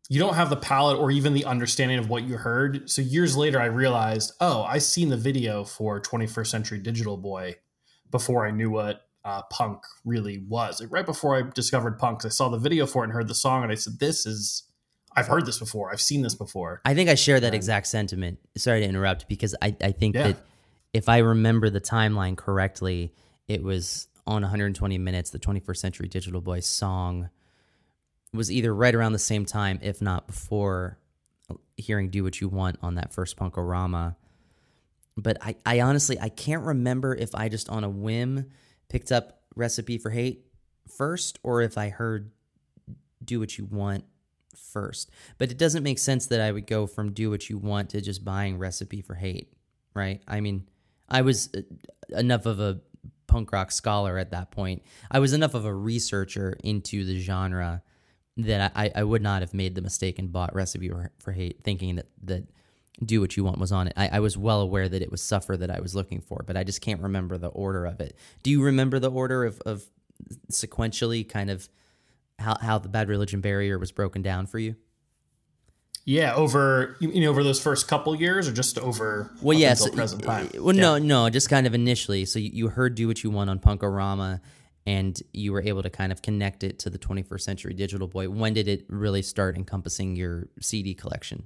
you 0.08 0.18
don't 0.18 0.34
have 0.34 0.50
the 0.50 0.56
palette 0.56 0.98
or 0.98 1.10
even 1.10 1.32
the 1.32 1.46
understanding 1.46 1.98
of 1.98 2.10
what 2.10 2.24
you 2.24 2.36
heard. 2.36 2.90
So 2.90 3.00
years 3.00 3.36
later, 3.36 3.58
I 3.58 3.66
realized, 3.66 4.32
oh, 4.40 4.62
I 4.64 4.76
seen 4.78 5.08
the 5.08 5.16
video 5.16 5.64
for 5.64 6.00
21st 6.00 6.46
Century 6.48 6.78
Digital 6.78 7.16
Boy 7.16 7.56
before 8.10 8.46
I 8.46 8.50
knew 8.50 8.70
what 8.70 9.06
uh, 9.24 9.42
punk 9.50 9.82
really 10.04 10.38
was. 10.38 10.80
Like 10.80 10.92
right 10.92 11.06
before 11.06 11.36
I 11.36 11.42
discovered 11.54 11.98
punk, 11.98 12.24
I 12.24 12.28
saw 12.28 12.48
the 12.48 12.58
video 12.58 12.86
for 12.86 13.02
it 13.02 13.08
and 13.08 13.12
heard 13.12 13.28
the 13.28 13.34
song, 13.34 13.62
and 13.62 13.72
I 13.72 13.76
said, 13.76 13.98
"This 13.98 14.26
is." 14.26 14.64
I've 15.14 15.26
heard 15.26 15.44
this 15.44 15.58
before. 15.58 15.92
I've 15.92 16.00
seen 16.00 16.22
this 16.22 16.34
before. 16.34 16.80
I 16.86 16.94
think 16.94 17.10
I 17.10 17.16
share 17.16 17.38
that 17.38 17.52
exact 17.52 17.86
sentiment. 17.86 18.38
Sorry 18.56 18.80
to 18.80 18.86
interrupt, 18.86 19.28
because 19.28 19.54
I, 19.60 19.76
I 19.82 19.92
think 19.92 20.14
yeah. 20.14 20.28
that 20.28 20.36
if 20.94 21.06
I 21.06 21.18
remember 21.18 21.68
the 21.68 21.82
timeline 21.82 22.34
correctly, 22.34 23.12
it 23.46 23.62
was 23.62 24.08
on 24.26 24.40
120 24.40 24.96
minutes. 24.96 25.28
The 25.28 25.38
21st 25.38 25.76
Century 25.76 26.08
Digital 26.08 26.40
Boy 26.40 26.60
song 26.60 27.28
was 28.32 28.50
either 28.50 28.74
right 28.74 28.94
around 28.94 29.12
the 29.12 29.18
same 29.18 29.44
time, 29.44 29.78
if 29.82 30.00
not 30.00 30.26
before 30.26 30.98
hearing 31.76 32.08
"Do 32.08 32.24
What 32.24 32.40
You 32.40 32.48
Want" 32.48 32.78
on 32.82 32.94
that 32.94 33.12
first 33.12 33.36
Punkorama. 33.36 34.16
But 35.16 35.36
I, 35.42 35.56
I 35.66 35.80
honestly, 35.80 36.18
I 36.18 36.30
can't 36.30 36.64
remember 36.64 37.14
if 37.14 37.34
I 37.34 37.50
just 37.50 37.68
on 37.68 37.84
a 37.84 37.90
whim 37.90 38.46
picked 38.92 39.10
up 39.10 39.40
Recipe 39.56 39.96
for 39.96 40.10
Hate 40.10 40.44
first 40.86 41.38
or 41.42 41.62
if 41.62 41.78
I 41.78 41.88
heard 41.88 42.30
Do 43.24 43.40
What 43.40 43.56
You 43.56 43.64
Want 43.64 44.04
first. 44.54 45.10
But 45.38 45.50
it 45.50 45.56
doesn't 45.56 45.82
make 45.82 45.98
sense 45.98 46.26
that 46.26 46.42
I 46.42 46.52
would 46.52 46.66
go 46.66 46.86
from 46.86 47.12
Do 47.12 47.30
What 47.30 47.48
You 47.48 47.56
Want 47.56 47.88
to 47.90 48.02
just 48.02 48.22
buying 48.22 48.58
Recipe 48.58 49.00
for 49.00 49.14
Hate, 49.14 49.50
right? 49.94 50.20
I 50.28 50.40
mean, 50.40 50.68
I 51.08 51.22
was 51.22 51.48
uh, 51.56 51.62
enough 52.16 52.44
of 52.44 52.60
a 52.60 52.80
punk 53.26 53.50
rock 53.50 53.72
scholar 53.72 54.18
at 54.18 54.32
that 54.32 54.50
point. 54.50 54.82
I 55.10 55.20
was 55.20 55.32
enough 55.32 55.54
of 55.54 55.64
a 55.64 55.74
researcher 55.74 56.58
into 56.62 57.06
the 57.06 57.18
genre 57.18 57.82
that 58.36 58.72
I, 58.76 58.92
I 58.94 59.04
would 59.04 59.22
not 59.22 59.40
have 59.40 59.54
made 59.54 59.74
the 59.74 59.80
mistake 59.80 60.18
and 60.18 60.30
bought 60.30 60.54
Recipe 60.54 60.90
for 61.18 61.32
Hate 61.32 61.64
thinking 61.64 61.96
that 61.96 62.08
that 62.24 62.44
do 63.04 63.20
what 63.20 63.36
you 63.36 63.44
want 63.44 63.58
was 63.58 63.72
on 63.72 63.88
it. 63.88 63.94
I, 63.96 64.08
I, 64.08 64.20
was 64.20 64.36
well 64.36 64.60
aware 64.60 64.88
that 64.88 65.02
it 65.02 65.10
was 65.10 65.22
suffer 65.22 65.56
that 65.56 65.70
I 65.70 65.80
was 65.80 65.94
looking 65.94 66.20
for, 66.20 66.44
but 66.46 66.56
I 66.56 66.64
just 66.64 66.80
can't 66.80 67.00
remember 67.00 67.38
the 67.38 67.48
order 67.48 67.86
of 67.86 68.00
it. 68.00 68.16
Do 68.42 68.50
you 68.50 68.62
remember 68.62 68.98
the 68.98 69.10
order 69.10 69.44
of, 69.44 69.60
of 69.62 69.82
sequentially 70.50 71.28
kind 71.28 71.50
of 71.50 71.68
how, 72.38 72.56
how 72.60 72.78
the 72.78 72.88
bad 72.88 73.08
religion 73.08 73.40
barrier 73.40 73.78
was 73.78 73.92
broken 73.92 74.22
down 74.22 74.46
for 74.46 74.58
you? 74.58 74.76
Yeah, 76.04 76.34
over 76.34 76.96
you 76.98 77.20
know 77.20 77.30
over 77.30 77.44
those 77.44 77.60
first 77.60 77.86
couple 77.86 78.12
years, 78.16 78.48
or 78.48 78.52
just 78.52 78.76
over 78.76 79.30
well, 79.40 79.56
yes, 79.56 79.88
present 79.88 80.24
time. 80.24 80.50
Well, 80.58 80.74
yeah. 80.74 80.82
no, 80.82 80.98
no, 80.98 81.30
just 81.30 81.48
kind 81.48 81.64
of 81.64 81.74
initially. 81.74 82.24
So 82.24 82.40
you, 82.40 82.50
you 82.52 82.68
heard 82.68 82.96
"Do 82.96 83.06
What 83.06 83.22
You 83.22 83.30
Want" 83.30 83.48
on 83.48 83.60
Punkorama, 83.60 84.40
and 84.84 85.20
you 85.32 85.52
were 85.52 85.62
able 85.62 85.80
to 85.84 85.90
kind 85.90 86.10
of 86.10 86.20
connect 86.20 86.64
it 86.64 86.80
to 86.80 86.90
the 86.90 86.98
21st 86.98 87.40
Century 87.40 87.72
Digital 87.72 88.08
Boy. 88.08 88.28
When 88.28 88.52
did 88.52 88.66
it 88.66 88.84
really 88.88 89.22
start 89.22 89.56
encompassing 89.56 90.16
your 90.16 90.48
CD 90.60 90.92
collection? 90.92 91.44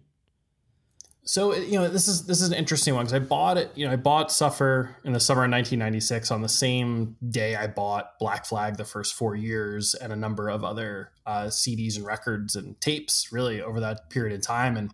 So 1.27 1.55
you 1.57 1.73
know 1.73 1.89
this 1.89 2.07
is 2.07 2.25
this 2.27 2.41
is 2.41 2.49
an 2.49 2.55
interesting 2.55 2.95
one 2.95 3.05
because 3.05 3.15
I 3.15 3.19
bought 3.19 3.59
it. 3.59 3.73
You 3.75 3.87
know, 3.87 3.93
I 3.93 3.97
bought 3.97 4.31
Suffer 4.31 4.97
in 5.05 5.13
the 5.13 5.19
summer 5.19 5.43
of 5.43 5.51
1996 5.51 6.31
on 6.31 6.41
the 6.41 6.49
same 6.49 7.17
day 7.29 7.57
I 7.57 7.67
bought 7.67 8.13
Black 8.21 8.47
Flag 8.47 8.77
the 8.77 8.85
first 8.85 9.15
four 9.15 9.35
years 9.35 9.95
and 9.95 10.13
a 10.13 10.17
number 10.17 10.49
of 10.49 10.63
other 10.63 11.11
uh, 11.27 11.47
CDs 11.47 11.97
and 11.97 12.07
records 12.07 12.55
and 12.55 12.81
tapes 12.81 13.33
really 13.33 13.61
over 13.61 13.81
that 13.81 14.09
period 14.09 14.37
of 14.37 14.43
time. 14.43 14.77
And 14.77 14.93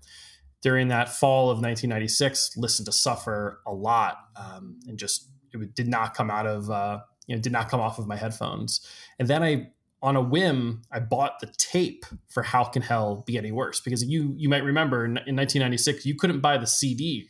during 0.62 0.88
that 0.88 1.10
fall 1.10 1.50
of 1.50 1.58
1996, 1.58 2.56
listened 2.56 2.86
to 2.86 2.92
Suffer 2.92 3.60
a 3.66 3.72
lot 3.74 4.16
um, 4.34 4.80
and 4.88 4.98
just 4.98 5.28
it 5.52 5.74
did 5.74 5.88
not 5.88 6.14
come 6.14 6.30
out 6.30 6.46
of 6.46 6.70
uh, 6.70 7.00
you 7.26 7.36
know 7.36 7.42
did 7.42 7.52
not 7.52 7.68
come 7.68 7.80
off 7.80 7.98
of 7.98 8.06
my 8.06 8.16
headphones. 8.16 8.80
And 9.18 9.28
then 9.28 9.42
I 9.42 9.68
on 10.02 10.16
a 10.16 10.20
whim, 10.20 10.82
I 10.90 10.98
bought 10.98 11.38
the 11.40 11.46
tape 11.58 12.04
for 12.28 12.42
"How 12.42 12.64
Can 12.64 12.82
Hell 12.82 13.22
Be 13.26 13.38
Any 13.38 13.52
Worse" 13.52 13.80
because 13.80 14.04
you 14.04 14.34
you 14.36 14.48
might 14.48 14.64
remember 14.64 15.04
in, 15.04 15.12
1996 15.14 16.04
you 16.04 16.16
couldn't 16.16 16.40
buy 16.40 16.58
the 16.58 16.66
CD 16.66 17.28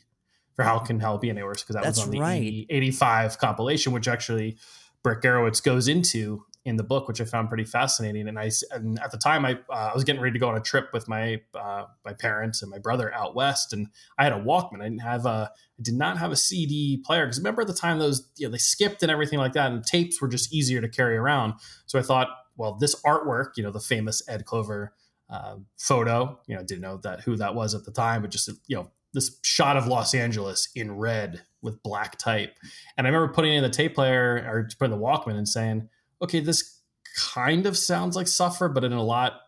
for 0.54 0.62
"How 0.62 0.78
Can 0.78 0.98
Hell 0.98 1.18
Be 1.18 1.30
Any 1.30 1.42
Worse" 1.42 1.62
because 1.62 1.74
that 1.74 1.84
That's 1.84 1.98
was 1.98 2.06
on 2.06 2.10
the 2.12 2.20
right. 2.20 2.66
85 2.70 3.38
compilation, 3.38 3.92
which 3.92 4.08
actually 4.08 4.56
Brett 5.02 5.20
Gurewitz 5.20 5.62
goes 5.62 5.86
into 5.86 6.44
in 6.64 6.76
the 6.76 6.84
book, 6.84 7.08
which 7.08 7.20
I 7.20 7.24
found 7.24 7.48
pretty 7.48 7.64
fascinating. 7.64 8.28
And 8.28 8.38
I 8.38 8.50
and 8.70 8.98
at 9.00 9.10
the 9.10 9.18
time 9.18 9.44
I 9.44 9.58
uh, 9.68 9.90
I 9.90 9.94
was 9.94 10.04
getting 10.04 10.22
ready 10.22 10.32
to 10.32 10.38
go 10.38 10.48
on 10.48 10.56
a 10.56 10.60
trip 10.60 10.90
with 10.94 11.08
my 11.08 11.40
uh, 11.54 11.84
my 12.04 12.14
parents 12.14 12.62
and 12.62 12.70
my 12.70 12.78
brother 12.78 13.12
out 13.12 13.34
west, 13.34 13.74
and 13.74 13.88
I 14.16 14.24
had 14.24 14.32
a 14.32 14.40
Walkman. 14.40 14.80
I 14.80 14.84
didn't 14.84 15.02
have 15.02 15.26
a 15.26 15.50
I 15.78 15.82
did 15.82 15.94
not 15.94 16.16
have 16.18 16.32
a 16.32 16.36
CD 16.36 17.02
player 17.04 17.26
because 17.26 17.38
remember 17.38 17.62
at 17.62 17.68
the 17.68 17.74
time 17.74 17.98
those 17.98 18.30
you 18.38 18.46
know 18.46 18.52
they 18.52 18.58
skipped 18.58 19.02
and 19.02 19.10
everything 19.10 19.38
like 19.38 19.52
that, 19.54 19.72
and 19.72 19.84
tapes 19.84 20.22
were 20.22 20.28
just 20.28 20.54
easier 20.54 20.80
to 20.80 20.88
carry 20.88 21.16
around. 21.16 21.54
So 21.86 21.98
I 21.98 22.02
thought 22.02 22.28
well, 22.56 22.74
this 22.74 22.94
artwork, 23.02 23.52
you 23.56 23.62
know, 23.62 23.70
the 23.70 23.80
famous 23.80 24.22
Ed 24.28 24.44
Colver 24.44 24.94
uh, 25.30 25.56
photo, 25.78 26.38
you 26.46 26.56
know, 26.56 26.62
didn't 26.62 26.82
know 26.82 26.98
that 26.98 27.20
who 27.20 27.36
that 27.36 27.54
was 27.54 27.74
at 27.74 27.84
the 27.84 27.92
time, 27.92 28.22
but 28.22 28.30
just 28.30 28.48
you 28.66 28.76
know, 28.76 28.90
this 29.14 29.38
shot 29.42 29.76
of 29.76 29.86
Los 29.86 30.14
Angeles 30.14 30.68
in 30.74 30.96
red 30.96 31.42
with 31.62 31.82
black 31.82 32.18
type. 32.18 32.56
And 32.96 33.06
I 33.06 33.10
remember 33.10 33.32
putting 33.32 33.54
in 33.54 33.62
the 33.62 33.70
tape 33.70 33.94
player 33.94 34.44
or 34.46 34.68
putting 34.78 34.96
the 34.96 35.02
Walkman 35.02 35.36
and 35.36 35.48
saying, 35.48 35.88
okay, 36.20 36.40
this 36.40 36.80
kind 37.16 37.66
of 37.66 37.76
sounds 37.76 38.16
like 38.16 38.28
Suffer, 38.28 38.68
but 38.68 38.84
in 38.84 38.92
a 38.92 39.02
lot 39.02 39.40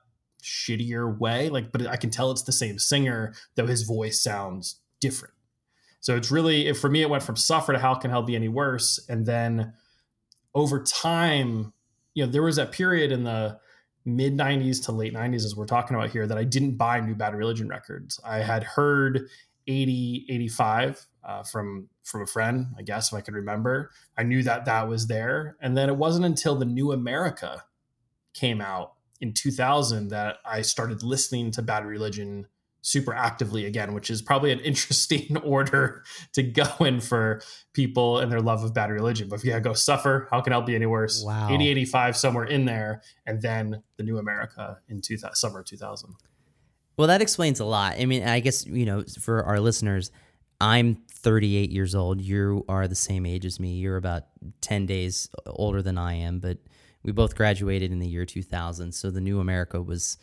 shittier 0.42 1.18
way. 1.18 1.48
Like, 1.48 1.72
but 1.72 1.86
I 1.86 1.96
can 1.96 2.10
tell 2.10 2.30
it's 2.30 2.42
the 2.42 2.52
same 2.52 2.78
singer, 2.78 3.34
though 3.56 3.66
his 3.66 3.82
voice 3.82 4.22
sounds 4.22 4.80
different. 5.00 5.34
So 6.00 6.16
it's 6.16 6.30
really, 6.30 6.72
for 6.74 6.90
me, 6.90 7.02
it 7.02 7.10
went 7.10 7.22
from 7.22 7.36
Suffer 7.36 7.72
to 7.72 7.78
How 7.78 7.94
Can 7.94 8.10
Hell 8.10 8.22
Be 8.22 8.36
Any 8.36 8.48
Worse? 8.48 9.04
And 9.08 9.24
then 9.24 9.72
over 10.54 10.82
time, 10.82 11.72
you 12.14 12.24
know, 12.24 12.30
there 12.30 12.42
was 12.42 12.56
that 12.56 12.72
period 12.72 13.12
in 13.12 13.24
the 13.24 13.58
mid 14.04 14.36
90s 14.36 14.84
to 14.84 14.92
late 14.92 15.14
90s, 15.14 15.44
as 15.44 15.56
we're 15.56 15.66
talking 15.66 15.96
about 15.96 16.10
here, 16.10 16.26
that 16.26 16.38
I 16.38 16.44
didn't 16.44 16.76
buy 16.76 17.00
new 17.00 17.14
Bad 17.14 17.34
Religion 17.34 17.68
records. 17.68 18.20
I 18.24 18.38
had 18.38 18.62
heard 18.62 19.28
80, 19.66 20.26
85 20.28 21.06
uh, 21.24 21.42
from 21.42 21.88
from 22.04 22.22
a 22.22 22.26
friend, 22.26 22.66
I 22.78 22.82
guess, 22.82 23.12
if 23.12 23.16
I 23.16 23.22
could 23.22 23.34
remember. 23.34 23.90
I 24.16 24.24
knew 24.24 24.42
that 24.42 24.66
that 24.66 24.88
was 24.88 25.06
there. 25.06 25.56
And 25.60 25.76
then 25.76 25.88
it 25.88 25.96
wasn't 25.96 26.26
until 26.26 26.54
the 26.54 26.66
New 26.66 26.92
America 26.92 27.64
came 28.34 28.60
out 28.60 28.92
in 29.22 29.32
2000 29.32 30.08
that 30.08 30.36
I 30.44 30.60
started 30.60 31.02
listening 31.02 31.50
to 31.52 31.62
Bad 31.62 31.86
Religion 31.86 32.46
super 32.84 33.14
actively 33.14 33.64
again, 33.64 33.94
which 33.94 34.10
is 34.10 34.20
probably 34.20 34.52
an 34.52 34.60
interesting 34.70 35.36
order 35.38 36.04
to 36.34 36.42
go 36.42 36.66
in 36.80 37.00
for 37.00 37.40
people 37.72 38.18
and 38.18 38.30
their 38.30 38.40
love 38.40 38.62
of 38.62 38.74
bad 38.74 38.90
religion. 38.90 39.28
But 39.28 39.36
if 39.36 39.44
you 39.44 39.58
go 39.60 39.72
suffer, 39.72 40.28
how 40.30 40.40
can 40.42 40.52
it 40.52 40.66
be 40.66 40.76
any 40.76 40.86
worse? 40.86 41.24
Wow. 41.24 41.46
8085 41.46 42.16
somewhere 42.16 42.44
in 42.44 42.66
there, 42.66 43.02
and 43.26 43.42
then 43.42 43.82
the 43.96 44.04
new 44.04 44.18
America 44.18 44.78
in 44.88 45.00
2000, 45.00 45.34
summer 45.34 45.62
2000. 45.62 46.14
Well, 46.96 47.08
that 47.08 47.22
explains 47.22 47.58
a 47.58 47.64
lot. 47.64 47.94
I 47.98 48.04
mean, 48.04 48.22
I 48.22 48.38
guess, 48.38 48.64
you 48.66 48.86
know, 48.86 49.02
for 49.20 49.42
our 49.42 49.58
listeners, 49.58 50.12
I'm 50.60 50.94
38 51.10 51.70
years 51.70 51.94
old. 51.94 52.20
You 52.20 52.64
are 52.68 52.86
the 52.86 52.94
same 52.94 53.26
age 53.26 53.44
as 53.44 53.58
me. 53.58 53.74
You're 53.74 53.96
about 53.96 54.24
10 54.60 54.86
days 54.86 55.28
older 55.46 55.82
than 55.82 55.98
I 55.98 56.14
am, 56.14 56.38
but 56.38 56.58
we 57.02 57.12
both 57.12 57.34
graduated 57.34 57.90
in 57.90 57.98
the 57.98 58.06
year 58.06 58.24
2000. 58.24 58.92
So 58.92 59.10
the 59.10 59.20
new 59.20 59.40
America 59.40 59.82
was 59.82 60.18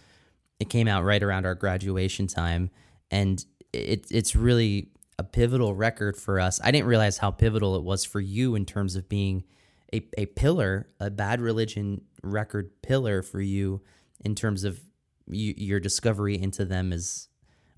it 0.62 0.70
came 0.70 0.88
out 0.88 1.04
right 1.04 1.24
around 1.24 1.48
our 1.48 1.56
graduation 1.56 2.28
time, 2.28 2.70
and 3.10 3.44
it, 3.74 4.06
it's 4.12 4.36
really 4.36 4.92
a 5.18 5.24
pivotal 5.24 5.74
record 5.74 6.16
for 6.16 6.40
us. 6.40 6.62
I 6.64 6.70
didn't 6.70 6.86
realize 6.86 7.18
how 7.18 7.32
pivotal 7.32 7.76
it 7.76 7.84
was 7.84 8.06
for 8.06 8.20
you 8.20 8.54
in 8.54 8.68
terms 8.68 8.96
of 8.96 9.10
being 9.10 9.44
a, 9.92 10.08
a 10.20 10.28
pillar, 10.28 10.88
a 11.00 11.10
bad 11.10 11.42
religion 11.42 12.02
record 12.22 12.70
pillar 12.84 13.24
for 13.24 13.42
you 13.42 13.82
in 14.24 14.36
terms 14.36 14.64
of 14.64 14.80
you, 15.28 15.56
your 15.58 15.80
discovery 15.80 16.40
into 16.40 16.64
them 16.64 16.94
as 16.94 17.28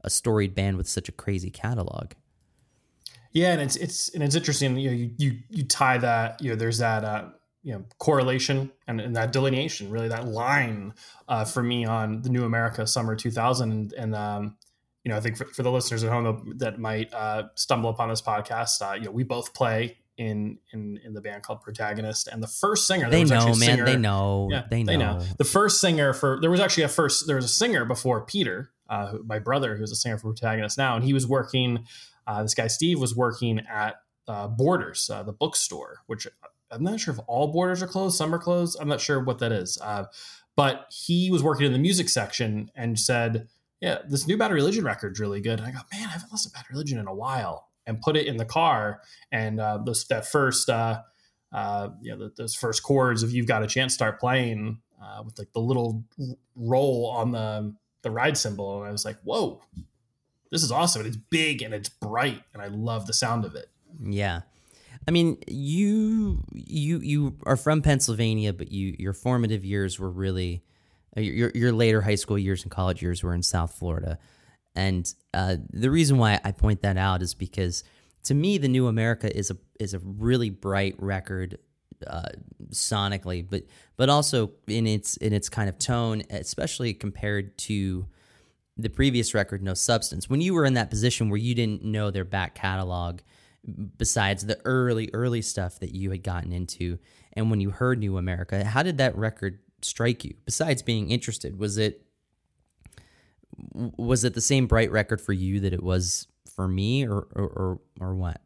a 0.04 0.10
storied 0.10 0.54
band 0.54 0.76
with 0.76 0.90
such 0.90 1.08
a 1.08 1.14
crazy 1.14 1.50
catalog. 1.50 2.12
Yeah, 3.32 3.54
and 3.54 3.62
it's 3.62 3.78
it's 3.78 4.10
and 4.10 4.22
it's 4.22 4.36
interesting. 4.36 4.76
You 4.76 4.90
know, 4.90 4.96
you 4.98 5.12
you, 5.18 5.38
you 5.50 5.64
tie 5.64 6.00
that. 6.00 6.42
You 6.42 6.50
know, 6.50 6.56
there's 6.58 6.80
that. 6.80 7.06
Uh, 7.06 7.30
you 7.64 7.74
know 7.74 7.86
correlation 7.98 8.72
and, 8.88 9.00
and 9.00 9.16
that 9.16 9.32
delineation 9.32 9.90
really 9.90 10.08
that 10.08 10.28
line 10.28 10.94
uh, 11.28 11.46
for 11.46 11.64
me 11.64 11.86
on 11.86 12.22
the 12.22 12.30
new 12.30 12.44
america 12.44 12.86
summer 12.86 13.16
2000 13.16 13.72
and, 13.72 13.94
and 13.94 14.16
um, 14.16 14.56
you 15.04 15.10
know 15.10 15.18
i 15.18 15.20
think 15.20 15.38
for, 15.38 15.46
for, 15.46 15.64
the 15.64 15.72
listeners 15.72 16.04
at 16.04 16.12
home 16.12 16.54
that 16.58 16.80
might 16.80 17.14
uh, 17.14 17.44
stumble 17.56 17.90
upon 17.90 18.10
this 18.10 18.22
podcast 18.22 18.82
uh, 18.82 18.94
you 18.94 19.06
know 19.06 19.12
we 19.12 19.24
both 19.24 19.54
play 19.54 19.98
in 20.18 20.60
in 20.72 21.00
in 21.04 21.14
the 21.16 21.22
band 21.22 21.42
called 21.42 21.60
protagonist. 21.64 22.28
And 22.28 22.44
the 22.44 22.48
first 22.48 22.86
singer 22.86 23.10
they 23.10 23.24
know 23.24 23.46
man. 23.46 23.56
Singer, 23.56 23.84
they 23.84 23.98
know. 23.98 24.48
Yeah, 24.52 24.66
they 24.70 24.84
know. 24.84 24.92
they 24.92 24.98
know. 24.98 25.20
the 25.40 25.44
first 25.44 25.82
singer 25.82 26.14
for 26.14 26.38
there 26.40 26.52
was 26.52 26.60
actually 26.60 26.84
a 26.84 26.88
first 26.88 27.26
there 27.26 27.36
was 27.36 27.46
a 27.46 27.50
singer 27.50 27.84
before 27.84 28.24
peter 28.24 28.74
uh, 28.94 29.14
my 29.26 29.40
brother, 29.40 29.76
who's 29.76 29.92
a 29.92 29.96
singer 29.96 30.18
for 30.18 30.28
Protagonist 30.30 30.78
now, 30.78 30.96
and 30.96 31.04
he 31.04 31.14
was 31.14 31.28
working. 31.28 31.86
Uh, 32.28 32.44
this 32.44 32.54
guy 32.54 32.68
Steve 32.68 33.00
was 33.00 33.16
working 33.16 33.60
at 33.60 33.96
uh, 34.28 34.48
Borders, 34.48 35.10
uh, 35.10 35.24
the 35.24 35.34
bookstore, 35.34 36.04
which 36.06 36.28
I'm 36.74 36.84
not 36.84 37.00
sure 37.00 37.14
if 37.14 37.20
all 37.28 37.52
Borders 37.52 37.82
are 37.82 37.88
closed. 37.88 38.18
Some 38.18 38.34
are 38.34 38.40
closed. 38.40 38.78
I'm 38.80 38.88
not 38.88 39.02
sure 39.02 39.24
what 39.24 39.40
that 39.40 39.52
is. 39.52 39.78
Uh, 39.82 40.06
but 40.56 40.88
he 40.92 41.32
was 41.32 41.44
working 41.44 41.66
in 41.66 41.74
the 41.74 41.80
music 41.80 42.10
section 42.10 42.70
and 42.76 43.00
said, 43.00 43.48
"Yeah, 43.82 44.00
this 44.08 44.28
new 44.28 44.38
Bad 44.38 44.52
Religion 44.52 44.84
record's 44.84 45.20
really 45.20 45.42
good." 45.42 45.60
And 45.60 45.68
I 45.68 45.72
go, 45.72 45.80
"Man, 45.92 46.08
I 46.08 46.12
haven't 46.12 46.32
listened 46.32 46.54
to 46.54 46.60
Bad 46.60 46.66
Religion 46.70 47.00
in 47.00 47.08
a 47.08 47.14
while." 47.14 47.70
And 47.86 48.02
put 48.02 48.16
it 48.16 48.28
in 48.28 48.38
the 48.38 48.46
car, 48.46 49.02
and 49.30 49.60
uh, 49.60 49.78
those 49.86 50.06
that 50.06 50.26
first, 50.26 50.70
uh, 50.70 51.02
uh, 51.52 51.90
you 52.02 52.12
know, 52.12 52.18
the, 52.18 52.34
those 52.38 52.56
first 52.56 52.82
chords 52.82 53.24
of 53.24 53.32
"You've 53.32 53.48
Got 53.48 53.64
a 53.64 53.68
Chance" 53.68 53.94
start 53.94 54.20
playing 54.20 54.80
uh, 55.02 55.24
with 55.24 55.38
like 55.38 55.52
the 55.54 55.60
little 55.60 56.06
roll 56.56 57.08
on 57.14 57.32
the 57.32 57.76
the 58.04 58.12
ride 58.12 58.38
cymbal, 58.38 58.80
and 58.80 58.88
I 58.88 58.92
was 58.92 59.04
like, 59.04 59.18
"Whoa, 59.24 59.62
this 60.50 60.64
is 60.64 60.72
awesome! 60.72 61.02
And 61.02 61.08
it's 61.08 61.22
big 61.30 61.62
and 61.62 61.74
it's 61.74 61.90
bright, 61.90 62.44
and 62.54 62.62
I 62.62 62.68
love 62.68 63.06
the 63.06 63.14
sound 63.14 63.44
of 63.44 63.56
it." 63.56 63.70
Yeah. 64.02 64.42
I 65.08 65.12
mean, 65.12 65.38
you 65.48 66.44
you 66.54 67.00
you 67.00 67.38
are 67.46 67.58
from 67.58 67.82
Pennsylvania, 67.82 68.54
but 68.54 68.72
you 68.72 68.96
your 68.98 69.14
formative 69.14 69.66
years 69.66 70.00
were 70.00 70.10
really 70.10 70.64
uh, 71.18 71.22
your 71.22 71.52
your 71.54 71.72
later 71.72 72.02
high 72.02 72.16
school 72.16 72.38
years 72.38 72.64
and 72.64 72.72
college 72.72 73.02
years 73.02 73.24
were 73.24 73.34
in 73.34 73.44
South 73.44 73.76
Florida, 73.76 74.18
and 74.76 75.14
uh, 75.34 75.58
the 75.70 75.92
reason 75.92 76.18
why 76.18 76.40
I 76.44 76.52
point 76.52 76.82
that 76.82 76.98
out 76.98 77.22
is 77.22 77.34
because 77.34 77.84
to 78.26 78.34
me, 78.34 78.58
the 78.58 78.68
New 78.68 78.88
America 78.88 79.36
is 79.36 79.52
a 79.52 79.58
is 79.80 79.94
a 79.94 80.00
really 80.00 80.50
bright 80.50 80.96
record 80.98 81.58
uh, 82.08 82.30
sonically, 82.72 83.46
but 83.48 83.64
but 83.98 84.10
also 84.10 84.52
in 84.68 84.88
its 84.88 85.18
in 85.18 85.34
its 85.34 85.50
kind 85.50 85.70
of 85.70 85.78
tone, 85.78 86.24
especially 86.30 86.94
compared 86.94 87.58
to 87.60 88.08
the 88.78 88.90
previous 88.90 89.34
record, 89.34 89.62
No 89.62 89.74
Substance. 89.74 90.30
When 90.30 90.42
you 90.42 90.54
were 90.54 90.66
in 90.66 90.74
that 90.76 90.90
position 90.90 91.30
where 91.30 91.38
you 91.38 91.54
didn't 91.54 91.84
know 91.84 92.10
their 92.10 92.26
back 92.26 92.56
catalog 92.56 93.20
besides 93.98 94.46
the 94.46 94.60
early 94.66 95.10
early 95.14 95.42
stuff 95.42 95.80
that 95.80 95.96
you 95.96 96.12
had 96.12 96.24
gotten 96.24 96.52
into 96.52 97.00
and 97.32 97.50
when 97.50 97.62
you 97.62 97.70
heard 97.70 98.00
new 98.00 98.18
america 98.18 98.64
how 98.66 98.84
did 98.84 98.98
that 98.98 99.16
record 99.16 99.60
strike 99.86 100.24
you? 100.24 100.36
Besides 100.46 100.82
being 100.82 101.12
interested 101.12 101.60
was 101.60 101.78
it 101.78 102.06
was 103.72 104.24
it 104.24 104.34
the 104.34 104.42
same 104.42 104.68
bright 104.68 104.92
record 104.92 105.22
for 105.22 105.34
you 105.34 105.60
that 105.60 105.74
it 105.74 105.84
was 105.84 106.28
for 106.56 106.68
me 106.68 107.06
or 107.06 107.28
or 107.36 107.46
or, 107.46 107.80
or 108.00 108.16
what? 108.16 108.42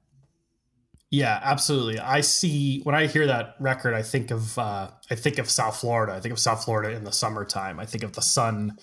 Yeah 1.10 1.40
absolutely. 1.42 2.00
I 2.00 2.22
see 2.22 2.82
when 2.82 2.96
i 2.96 3.08
hear 3.08 3.28
that 3.28 3.56
record 3.60 3.94
i 3.94 4.02
think 4.02 4.32
of 4.32 4.58
uh, 4.58 4.90
i 5.10 5.16
think 5.16 5.38
of 5.38 5.50
south 5.50 5.80
florida. 5.80 6.14
I 6.14 6.20
think 6.20 6.34
of 6.34 6.40
south 6.40 6.66
florida 6.66 6.96
in 6.96 7.04
the 7.04 7.12
summertime. 7.12 7.80
I 7.80 7.86
think 7.86 8.04
of 8.04 8.14
the 8.14 8.22
sun 8.22 8.78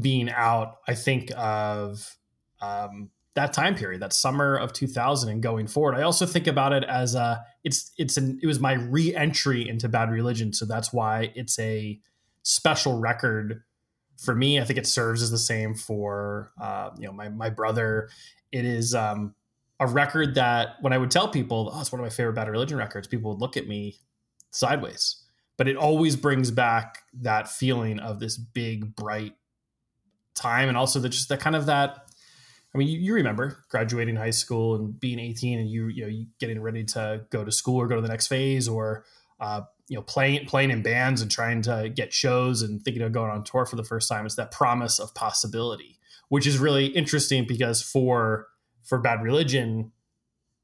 being 0.00 0.30
out. 0.30 0.76
I 0.88 0.94
think 0.94 1.30
of 1.36 2.16
um, 2.60 3.10
that 3.36 3.52
time 3.52 3.74
period, 3.74 4.00
that 4.00 4.14
summer 4.14 4.56
of 4.56 4.72
2000 4.72 5.28
and 5.28 5.42
going 5.42 5.66
forward. 5.66 5.94
I 5.94 6.02
also 6.02 6.24
think 6.26 6.46
about 6.46 6.72
it 6.72 6.84
as 6.84 7.14
a 7.14 7.44
it's 7.64 7.92
it's 7.98 8.16
an 8.16 8.40
it 8.42 8.46
was 8.46 8.58
my 8.58 8.72
re-entry 8.72 9.68
into 9.68 9.88
Bad 9.88 10.10
Religion, 10.10 10.52
so 10.52 10.64
that's 10.64 10.92
why 10.92 11.32
it's 11.34 11.58
a 11.58 12.00
special 12.42 12.98
record 12.98 13.62
for 14.16 14.34
me. 14.34 14.58
I 14.58 14.64
think 14.64 14.78
it 14.78 14.86
serves 14.86 15.22
as 15.22 15.30
the 15.30 15.38
same 15.38 15.74
for 15.74 16.50
uh, 16.60 16.90
you 16.98 17.06
know 17.06 17.12
my 17.12 17.28
my 17.28 17.50
brother. 17.50 18.08
It 18.52 18.64
is 18.64 18.94
um, 18.94 19.34
a 19.78 19.86
record 19.86 20.34
that 20.36 20.76
when 20.80 20.94
I 20.94 20.98
would 20.98 21.10
tell 21.10 21.28
people, 21.28 21.70
"Oh, 21.72 21.80
it's 21.80 21.92
one 21.92 22.00
of 22.00 22.04
my 22.04 22.10
favorite 22.10 22.34
Bad 22.34 22.48
Religion 22.48 22.78
records," 22.78 23.06
people 23.06 23.32
would 23.32 23.40
look 23.40 23.56
at 23.58 23.68
me 23.68 23.98
sideways. 24.50 25.22
But 25.58 25.68
it 25.68 25.76
always 25.76 26.16
brings 26.16 26.50
back 26.50 27.02
that 27.20 27.48
feeling 27.48 27.98
of 27.98 28.18
this 28.18 28.36
big, 28.38 28.96
bright 28.96 29.34
time, 30.34 30.68
and 30.68 30.76
also 30.76 31.00
the, 31.00 31.10
just 31.10 31.28
that 31.28 31.40
kind 31.40 31.56
of 31.56 31.66
that 31.66 32.05
I 32.74 32.78
mean, 32.78 32.88
you, 32.88 32.98
you, 32.98 33.14
remember 33.14 33.64
graduating 33.70 34.16
high 34.16 34.30
school 34.30 34.74
and 34.74 34.98
being 35.00 35.18
18 35.18 35.58
and 35.58 35.68
you, 35.68 35.88
you 35.88 36.02
know, 36.02 36.08
you 36.08 36.26
getting 36.38 36.60
ready 36.60 36.84
to 36.84 37.22
go 37.30 37.44
to 37.44 37.50
school 37.50 37.76
or 37.76 37.86
go 37.86 37.96
to 37.96 38.02
the 38.02 38.08
next 38.08 38.26
phase 38.26 38.68
or, 38.68 39.04
uh, 39.40 39.62
you 39.88 39.96
know, 39.96 40.02
playing, 40.02 40.46
playing 40.46 40.70
in 40.70 40.82
bands 40.82 41.22
and 41.22 41.30
trying 41.30 41.62
to 41.62 41.90
get 41.94 42.12
shows 42.12 42.62
and 42.62 42.82
thinking 42.82 43.02
of 43.02 43.12
going 43.12 43.30
on 43.30 43.44
tour 43.44 43.64
for 43.64 43.76
the 43.76 43.84
first 43.84 44.08
time. 44.08 44.26
It's 44.26 44.34
that 44.34 44.50
promise 44.50 44.98
of 44.98 45.14
possibility, 45.14 45.98
which 46.28 46.46
is 46.46 46.58
really 46.58 46.86
interesting 46.86 47.46
because 47.46 47.80
for, 47.80 48.48
for 48.84 48.98
bad 48.98 49.22
religion, 49.22 49.92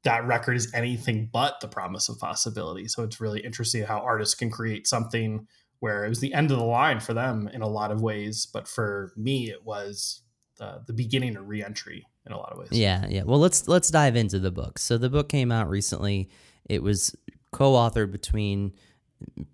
that 0.03 0.27
record 0.27 0.55
is 0.55 0.71
anything 0.73 1.29
but 1.31 1.61
the 1.61 1.67
promise 1.67 2.09
of 2.09 2.19
possibility. 2.19 2.87
So 2.87 3.03
it's 3.03 3.21
really 3.21 3.39
interesting 3.39 3.83
how 3.83 3.99
artists 3.99 4.35
can 4.35 4.51
create 4.51 4.85
something 4.85 5.47
where 5.79 6.05
it 6.05 6.09
was 6.09 6.19
the 6.19 6.33
end 6.33 6.51
of 6.51 6.57
the 6.57 6.63
line 6.63 6.99
for 6.99 7.13
them 7.13 7.49
in 7.53 7.61
a 7.61 7.67
lot 7.67 7.91
of 7.91 8.01
ways. 8.01 8.45
But 8.45 8.67
for 8.67 9.13
me, 9.17 9.49
it 9.49 9.65
was 9.65 10.22
the, 10.57 10.81
the 10.87 10.93
beginning 10.93 11.35
of 11.35 11.47
reentry 11.47 12.05
in 12.25 12.31
a 12.31 12.37
lot 12.37 12.51
of 12.51 12.59
ways. 12.59 12.69
Yeah, 12.71 13.05
yeah. 13.09 13.23
Well, 13.23 13.39
let's 13.39 13.67
let's 13.67 13.89
dive 13.89 14.15
into 14.15 14.39
the 14.39 14.51
book. 14.51 14.79
So 14.79 14.97
the 14.97 15.09
book 15.09 15.29
came 15.29 15.51
out 15.51 15.69
recently. 15.69 16.29
It 16.65 16.81
was 16.81 17.15
co-authored 17.51 18.11
between 18.11 18.73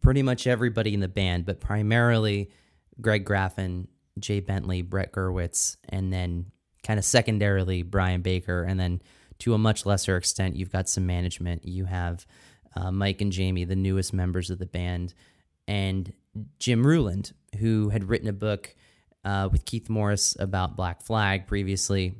pretty 0.02 0.24
much 0.24 0.48
everybody 0.48 0.94
in 0.94 1.00
the 1.00 1.08
band, 1.08 1.46
but 1.46 1.60
primarily 1.60 2.52
Greg 3.02 3.26
Graffin, 3.26 3.88
Jay 4.20 4.40
Bentley, 4.40 4.82
Brett 4.82 5.12
Gurewitz, 5.12 5.78
and 5.90 6.12
then 6.12 6.48
kind 6.84 6.98
of 6.98 7.06
secondarily 7.06 7.84
Brian 7.84 8.22
Baker, 8.22 8.64
and 8.64 8.80
then 8.80 9.02
to 9.40 9.54
a 9.54 9.58
much 9.58 9.86
lesser 9.86 10.18
extent, 10.18 10.56
you've 10.56 10.72
got 10.72 10.90
some 10.90 11.06
management. 11.06 11.66
You 11.66 11.86
have 11.86 12.26
uh, 12.76 12.92
Mike 12.92 13.22
and 13.22 13.32
Jamie, 13.32 13.64
the 13.64 13.76
newest 13.76 14.14
members 14.14 14.50
of 14.50 14.60
the 14.60 14.66
band, 14.66 15.14
and 15.68 16.12
Jim 16.60 16.86
Ruland, 16.86 17.32
who 17.60 17.90
had 17.90 18.10
written 18.10 18.28
a 18.28 18.34
book 18.34 18.76
uh, 19.30 19.48
with 19.48 19.64
Keith 19.66 19.90
Morris 19.90 20.36
about 20.40 20.76
Black 20.76 21.04
Flag 21.04 21.46
previously, 21.46 22.16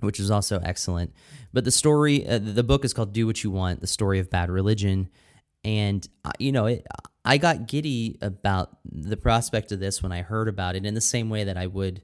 which 0.00 0.18
is 0.18 0.30
also 0.30 0.58
excellent. 0.60 1.12
But 1.52 1.64
the 1.64 1.70
story, 1.70 2.26
uh, 2.26 2.38
the 2.38 2.62
book 2.62 2.82
is 2.82 2.94
called 2.94 3.12
"Do 3.12 3.26
What 3.26 3.44
You 3.44 3.50
Want: 3.50 3.82
The 3.82 3.86
Story 3.86 4.20
of 4.20 4.30
Bad 4.30 4.50
Religion," 4.50 5.10
and 5.64 6.08
uh, 6.24 6.30
you 6.38 6.50
know, 6.50 6.64
it, 6.64 6.86
I 7.26 7.36
got 7.36 7.68
giddy 7.68 8.16
about 8.22 8.78
the 8.84 9.18
prospect 9.18 9.70
of 9.70 9.80
this 9.80 10.02
when 10.02 10.12
I 10.12 10.22
heard 10.22 10.48
about 10.48 10.76
it, 10.76 10.86
in 10.86 10.94
the 10.94 11.00
same 11.02 11.28
way 11.28 11.44
that 11.44 11.58
I 11.58 11.66
would 11.66 12.00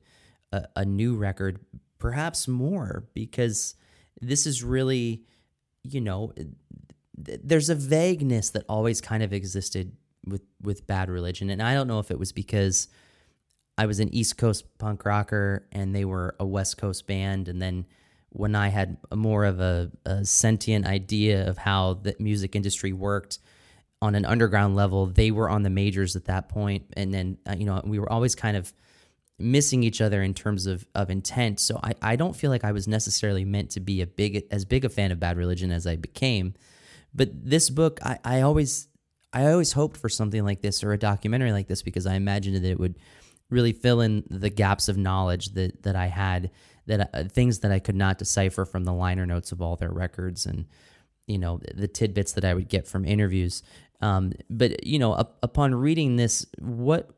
a, 0.53 0.67
a 0.77 0.85
new 0.85 1.17
record, 1.17 1.59
perhaps 1.99 2.47
more, 2.47 3.09
because 3.15 3.75
this 4.21 4.45
is 4.45 4.63
really, 4.63 5.25
you 5.83 6.03
know, 6.03 6.35
there's 7.17 7.71
a 7.71 7.75
vagueness 7.75 8.51
that 8.51 8.65
always 8.69 9.01
kind 9.01 9.23
of 9.23 9.33
existed 9.33 9.97
with 10.27 10.43
with 10.61 10.87
Bad 10.87 11.09
Religion, 11.09 11.49
and 11.49 11.63
I 11.63 11.73
don't 11.73 11.89
know 11.89 12.01
if 12.01 12.11
it 12.11 12.19
was 12.19 12.33
because 12.33 12.89
I 13.79 13.87
was 13.87 14.01
an 14.01 14.13
East 14.15 14.39
Coast 14.39 14.65
punk 14.79 15.05
rocker 15.05 15.67
and 15.73 15.95
they 15.95 16.05
were 16.05 16.35
a 16.41 16.47
West 16.47 16.79
Coast 16.79 17.07
band. 17.07 17.49
And 17.49 17.61
then 17.61 17.87
when 18.31 18.55
I 18.55 18.69
had 18.69 18.97
more 19.15 19.45
of 19.45 19.61
a, 19.61 19.91
a 20.05 20.25
sentient 20.25 20.87
idea 20.87 21.49
of 21.49 21.59
how 21.59 21.95
the 21.95 22.15
music 22.19 22.57
industry 22.57 22.93
worked 22.93 23.39
on 24.01 24.15
an 24.15 24.25
underground 24.25 24.77
level, 24.77 25.07
they 25.07 25.31
were 25.31 25.49
on 25.49 25.63
the 25.63 25.71
majors 25.71 26.17
at 26.17 26.27
that 26.27 26.49
point. 26.49 26.85
And 26.97 27.13
then, 27.13 27.39
uh, 27.49 27.55
you 27.57 27.65
know, 27.65 27.81
we 27.85 27.99
were 27.99 28.11
always 28.11 28.35
kind 28.35 28.57
of 28.57 28.73
missing 29.39 29.83
each 29.83 30.01
other 30.01 30.23
in 30.23 30.33
terms 30.33 30.67
of, 30.67 30.87
of 30.95 31.11
intent. 31.11 31.61
So 31.61 31.79
I, 31.83 31.95
I 32.01 32.17
don't 32.17 32.35
feel 32.35 32.51
like 32.51 32.65
I 32.65 32.73
was 32.73 32.89
necessarily 32.89 33.45
meant 33.45 33.71
to 33.71 33.81
be 33.81 34.01
a 34.01 34.07
big 34.07 34.47
as 34.51 34.65
big 34.65 34.85
a 34.85 34.89
fan 34.89 35.13
of 35.13 35.21
Bad 35.21 35.37
Religion 35.37 35.71
as 35.71 35.87
I 35.87 35.97
became. 35.97 36.55
But 37.15 37.31
this 37.33 37.69
book, 37.71 38.01
I, 38.03 38.19
I 38.25 38.41
always 38.41 38.89
I 39.33 39.53
always 39.53 39.73
hoped 39.73 39.99
for 39.99 40.09
something 40.09 40.45
like 40.45 40.63
this 40.63 40.83
or 40.83 40.93
a 40.93 40.99
documentary 40.99 41.53
like 41.53 41.69
this 41.69 41.83
because 41.83 42.07
I 42.07 42.15
imagined 42.15 42.57
that 42.57 42.65
it 42.65 42.81
would 42.81 42.99
really 43.51 43.73
fill 43.73 44.01
in 44.01 44.25
the 44.31 44.51
gaps 44.51 44.89
of 44.89 44.97
knowledge 44.97 45.55
that 45.55 45.83
that 45.83 45.97
I 45.97 46.07
had 46.07 46.51
that 46.87 47.11
uh, 47.13 47.25
things 47.25 47.61
that 47.61 47.73
I 47.73 47.79
could 47.79 47.97
not 47.97 48.19
decipher 48.19 48.65
from 48.65 48.85
the 48.85 48.93
liner 48.93 49.27
notes 49.27 49.53
of 49.53 49.61
all 49.61 49.77
their 49.77 49.93
records 49.93 50.47
and 50.47 50.67
you 51.27 51.39
know 51.39 51.61
the 51.75 51.89
tidbits 51.89 52.33
that 52.33 52.45
I 52.45 52.55
would 52.55 52.69
get 52.69 52.87
from 52.87 53.05
interviews. 53.05 53.63
Um, 54.01 54.33
but 54.51 54.87
you 54.87 54.99
know, 54.99 55.13
up, 55.13 55.39
upon 55.43 55.75
reading 55.75 56.17
this, 56.17 56.47
what 56.59 57.11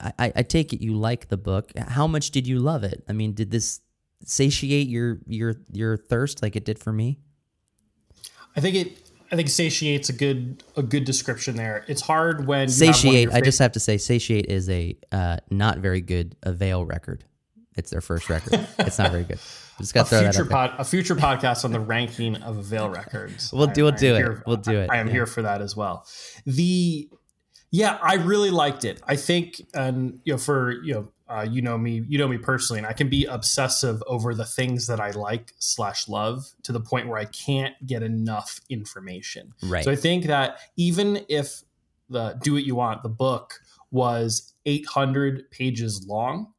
I, 0.00 0.32
I 0.36 0.42
take 0.42 0.72
it 0.72 0.82
you 0.82 0.94
like 0.94 1.28
the 1.28 1.36
book. 1.36 1.72
How 1.76 2.06
much 2.06 2.30
did 2.30 2.46
you 2.46 2.58
love 2.58 2.84
it? 2.84 3.04
I 3.08 3.12
mean, 3.12 3.34
did 3.34 3.50
this 3.50 3.80
satiate 4.24 4.88
your 4.88 5.18
your 5.26 5.56
your 5.72 5.96
thirst 5.96 6.42
like 6.42 6.56
it 6.56 6.64
did 6.64 6.78
for 6.78 6.92
me? 6.92 7.18
I 8.56 8.60
think 8.60 8.76
it 8.76 8.98
I 9.34 9.36
think 9.36 9.48
satiate's 9.48 10.10
a 10.10 10.12
good 10.12 10.62
a 10.76 10.82
good 10.82 11.04
description 11.04 11.56
there. 11.56 11.84
It's 11.88 12.00
hard 12.00 12.46
when 12.46 12.68
satiate. 12.68 13.32
I 13.32 13.40
just 13.40 13.58
have 13.58 13.72
to 13.72 13.80
say, 13.80 13.98
satiate 13.98 14.46
is 14.46 14.70
a 14.70 14.96
uh, 15.10 15.38
not 15.50 15.78
very 15.78 16.00
good 16.00 16.36
Avail 16.44 16.84
record. 16.84 17.24
It's 17.76 17.90
their 17.90 18.00
first 18.00 18.30
record. 18.30 18.64
it's 18.78 18.96
not 18.96 19.10
very 19.10 19.24
good. 19.24 19.40
Just 19.78 19.92
got 19.92 20.06
to 20.06 20.20
throw 20.20 20.30
that 20.30 20.50
pod, 20.50 20.74
A 20.78 20.84
future 20.84 21.16
podcast 21.16 21.64
on 21.64 21.72
the 21.72 21.80
ranking 21.80 22.36
of 22.36 22.58
Avail 22.58 22.88
records. 22.88 23.52
we'll 23.52 23.66
do. 23.66 23.82
We'll 23.82 23.92
do 23.92 24.14
it. 24.14 24.18
Here, 24.18 24.42
we'll 24.46 24.56
do 24.56 24.78
it. 24.78 24.88
I, 24.88 24.98
I 24.98 24.98
am 24.98 25.08
yeah. 25.08 25.14
here 25.14 25.26
for 25.26 25.42
that 25.42 25.60
as 25.60 25.74
well. 25.74 26.06
The 26.46 27.08
yeah, 27.72 27.98
I 28.00 28.14
really 28.14 28.50
liked 28.50 28.84
it. 28.84 29.02
I 29.04 29.16
think, 29.16 29.60
and 29.74 30.20
you 30.22 30.34
know, 30.34 30.38
for 30.38 30.70
you 30.84 30.94
know, 30.94 31.08
uh, 31.28 31.46
you 31.48 31.62
know 31.62 31.78
me, 31.78 32.04
you 32.06 32.18
know 32.18 32.28
me 32.28 32.38
personally, 32.38 32.78
and 32.78 32.86
I 32.86 32.92
can 32.92 33.08
be 33.08 33.24
obsessive 33.24 34.02
over 34.06 34.34
the 34.34 34.44
things 34.44 34.86
that 34.88 35.00
I 35.00 35.10
like 35.10 35.52
slash 35.58 36.08
love 36.08 36.44
to 36.64 36.72
the 36.72 36.80
point 36.80 37.08
where 37.08 37.18
I 37.18 37.24
can't 37.24 37.74
get 37.86 38.02
enough 38.02 38.60
information. 38.68 39.54
Right. 39.62 39.84
So 39.84 39.90
I 39.90 39.96
think 39.96 40.26
that 40.26 40.58
even 40.76 41.24
if 41.28 41.62
the 42.08 42.38
Do 42.42 42.54
What 42.54 42.64
You 42.64 42.74
Want, 42.74 43.02
the 43.02 43.08
book 43.08 43.60
was 43.90 44.52
800 44.66 45.50
pages 45.50 46.06
long, 46.06 46.52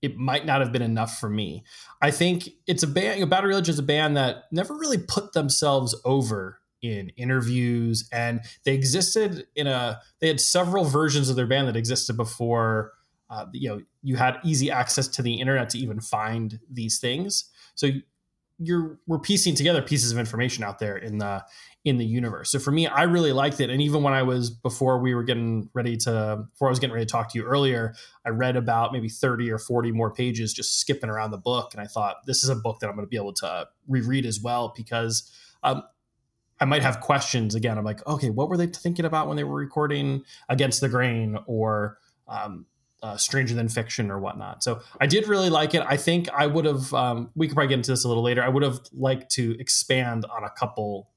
it 0.00 0.16
might 0.16 0.44
not 0.44 0.60
have 0.60 0.70
been 0.70 0.82
enough 0.82 1.18
for 1.18 1.30
me. 1.30 1.64
I 2.02 2.10
think 2.10 2.50
it's 2.66 2.82
a 2.82 2.86
band. 2.86 3.28
Bad 3.30 3.44
Religion 3.44 3.72
is 3.72 3.78
a 3.78 3.82
band 3.82 4.16
that 4.16 4.44
never 4.52 4.74
really 4.74 4.98
put 4.98 5.32
themselves 5.32 5.98
over 6.04 6.60
in 6.82 7.08
interviews, 7.16 8.06
and 8.12 8.42
they 8.64 8.74
existed 8.74 9.46
in 9.56 9.66
a. 9.66 10.00
They 10.20 10.28
had 10.28 10.40
several 10.40 10.84
versions 10.84 11.30
of 11.30 11.36
their 11.36 11.46
band 11.46 11.68
that 11.68 11.76
existed 11.76 12.16
before. 12.16 12.92
Uh, 13.34 13.46
you 13.52 13.68
know, 13.68 13.80
you 14.02 14.16
had 14.16 14.38
easy 14.44 14.70
access 14.70 15.08
to 15.08 15.22
the 15.22 15.34
internet 15.40 15.68
to 15.70 15.78
even 15.78 15.98
find 15.98 16.60
these 16.70 16.98
things. 16.98 17.50
So 17.74 17.88
you're 18.58 19.00
we're 19.08 19.18
piecing 19.18 19.56
together 19.56 19.82
pieces 19.82 20.12
of 20.12 20.18
information 20.18 20.62
out 20.62 20.78
there 20.78 20.96
in 20.96 21.18
the 21.18 21.44
in 21.84 21.98
the 21.98 22.06
universe. 22.06 22.50
So 22.50 22.60
for 22.60 22.70
me, 22.70 22.86
I 22.86 23.02
really 23.02 23.32
liked 23.32 23.60
it. 23.60 23.68
And 23.68 23.82
even 23.82 24.02
when 24.04 24.14
I 24.14 24.22
was 24.22 24.50
before 24.50 25.00
we 25.00 25.14
were 25.14 25.24
getting 25.24 25.68
ready 25.74 25.96
to 25.98 26.44
before 26.52 26.68
I 26.68 26.70
was 26.70 26.78
getting 26.78 26.94
ready 26.94 27.04
to 27.04 27.10
talk 27.10 27.32
to 27.32 27.38
you 27.38 27.44
earlier, 27.44 27.94
I 28.24 28.28
read 28.28 28.56
about 28.56 28.92
maybe 28.92 29.08
30 29.08 29.50
or 29.50 29.58
40 29.58 29.90
more 29.90 30.12
pages 30.12 30.54
just 30.54 30.78
skipping 30.78 31.10
around 31.10 31.32
the 31.32 31.38
book. 31.38 31.70
And 31.72 31.80
I 31.82 31.86
thought 31.86 32.26
this 32.26 32.44
is 32.44 32.48
a 32.48 32.54
book 32.54 32.78
that 32.80 32.88
I'm 32.88 32.94
going 32.94 33.06
to 33.06 33.10
be 33.10 33.16
able 33.16 33.34
to 33.34 33.66
reread 33.88 34.24
as 34.24 34.40
well 34.40 34.72
because 34.76 35.30
um, 35.64 35.82
I 36.60 36.64
might 36.64 36.82
have 36.82 37.00
questions 37.00 37.56
again. 37.56 37.76
I'm 37.76 37.84
like, 37.84 38.06
okay, 38.06 38.30
what 38.30 38.48
were 38.48 38.56
they 38.56 38.68
thinking 38.68 39.04
about 39.04 39.26
when 39.26 39.36
they 39.36 39.44
were 39.44 39.56
recording 39.56 40.22
Against 40.48 40.80
the 40.80 40.88
Grain 40.88 41.38
or 41.46 41.98
um, 42.28 42.66
uh, 43.04 43.18
Stranger 43.18 43.54
Than 43.54 43.68
Fiction 43.68 44.10
or 44.10 44.18
whatnot. 44.18 44.64
So 44.64 44.80
I 44.98 45.06
did 45.06 45.28
really 45.28 45.50
like 45.50 45.74
it. 45.74 45.82
I 45.86 45.98
think 45.98 46.30
I 46.30 46.46
would 46.46 46.64
have, 46.64 46.92
um, 46.94 47.30
we 47.34 47.46
could 47.46 47.54
probably 47.54 47.68
get 47.68 47.74
into 47.74 47.90
this 47.90 48.04
a 48.04 48.08
little 48.08 48.22
later. 48.22 48.42
I 48.42 48.48
would 48.48 48.62
have 48.62 48.80
liked 48.92 49.30
to 49.32 49.54
expand 49.60 50.24
on 50.34 50.42
a 50.42 50.50
couple 50.50 51.10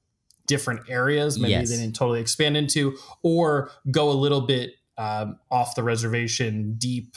different 0.46 0.80
areas, 0.90 1.38
maybe 1.38 1.52
yes. 1.52 1.70
they 1.70 1.76
didn't 1.76 1.96
totally 1.96 2.20
expand 2.20 2.58
into, 2.58 2.94
or 3.22 3.70
go 3.90 4.10
a 4.10 4.12
little 4.12 4.42
bit 4.42 4.74
um, 4.98 5.38
off 5.50 5.74
the 5.76 5.82
reservation, 5.82 6.74
deep, 6.76 7.16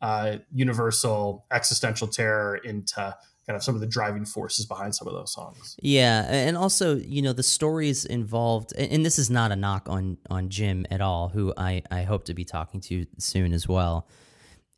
uh, 0.00 0.36
universal 0.52 1.44
existential 1.50 2.06
terror 2.06 2.56
into 2.56 3.16
kind 3.52 3.60
of 3.60 3.62
some 3.62 3.74
of 3.74 3.82
the 3.82 3.86
driving 3.86 4.24
forces 4.24 4.64
behind 4.64 4.94
some 4.94 5.06
of 5.06 5.12
those 5.12 5.32
songs. 5.32 5.76
Yeah, 5.82 6.26
and 6.28 6.56
also 6.56 6.96
you 6.96 7.20
know 7.20 7.34
the 7.34 7.42
stories 7.42 8.06
involved, 8.06 8.72
and 8.76 9.04
this 9.04 9.18
is 9.18 9.28
not 9.28 9.52
a 9.52 9.56
knock 9.56 9.88
on 9.90 10.16
on 10.30 10.48
Jim 10.48 10.86
at 10.90 11.02
all, 11.02 11.28
who 11.28 11.52
I 11.56 11.82
I 11.90 12.02
hope 12.04 12.24
to 12.24 12.34
be 12.34 12.44
talking 12.44 12.80
to 12.82 13.06
soon 13.18 13.52
as 13.52 13.68
well, 13.68 14.08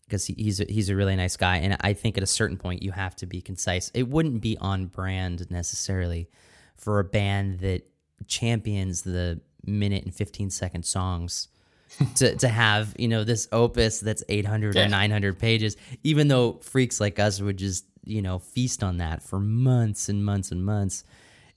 because 0.06 0.26
he, 0.26 0.34
he's 0.37 0.60
a, 0.60 0.64
he's 0.64 0.88
a 0.88 0.96
really 0.96 1.14
nice 1.14 1.37
guy, 1.37 1.58
and 1.58 1.76
I 1.80 1.92
think 1.92 2.16
at 2.16 2.24
a 2.24 2.26
certain 2.26 2.56
point 2.56 2.82
you 2.82 2.90
have 2.90 3.14
to 3.16 3.26
be 3.26 3.40
concise. 3.40 3.90
It 3.94 4.08
wouldn't 4.08 4.40
be 4.40 4.58
on 4.58 4.87
brand 4.87 5.48
necessarily 5.50 6.28
for 6.76 6.98
a 6.98 7.04
band 7.04 7.60
that 7.60 7.82
champions 8.26 9.02
the 9.02 9.40
minute 9.64 10.04
and 10.04 10.14
15 10.14 10.50
second 10.50 10.84
songs 10.84 11.48
to, 12.16 12.34
to 12.37 12.48
have 12.48 12.94
you 12.98 13.08
know 13.08 13.22
this 13.22 13.46
opus 13.52 14.00
that's 14.00 14.24
800 14.28 14.74
yeah. 14.74 14.87
or 14.87 14.88
900 14.88 15.38
pages 15.38 15.76
even 16.02 16.28
though 16.28 16.54
freaks 16.62 17.00
like 17.00 17.18
us 17.18 17.40
would 17.40 17.56
just 17.56 17.84
you 18.07 18.23
know 18.23 18.38
feast 18.38 18.83
on 18.83 18.99
that 18.99 19.23
for 19.23 19.40
months 19.40 20.09
and 20.09 20.25
months 20.25 20.51
and 20.51 20.64
months 20.64 21.05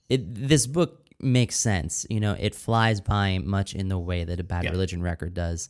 it 0.08 0.34
this 0.34 0.66
book 0.66 1.06
makes 1.20 1.56
sense 1.56 2.06
you 2.08 2.20
know 2.20 2.36
it 2.38 2.54
flies 2.54 3.00
by 3.00 3.38
much 3.38 3.74
in 3.74 3.88
the 3.88 3.98
way 3.98 4.24
that 4.24 4.40
a 4.40 4.44
bad 4.44 4.64
yeah. 4.64 4.70
religion 4.70 5.02
record 5.02 5.34
does 5.34 5.68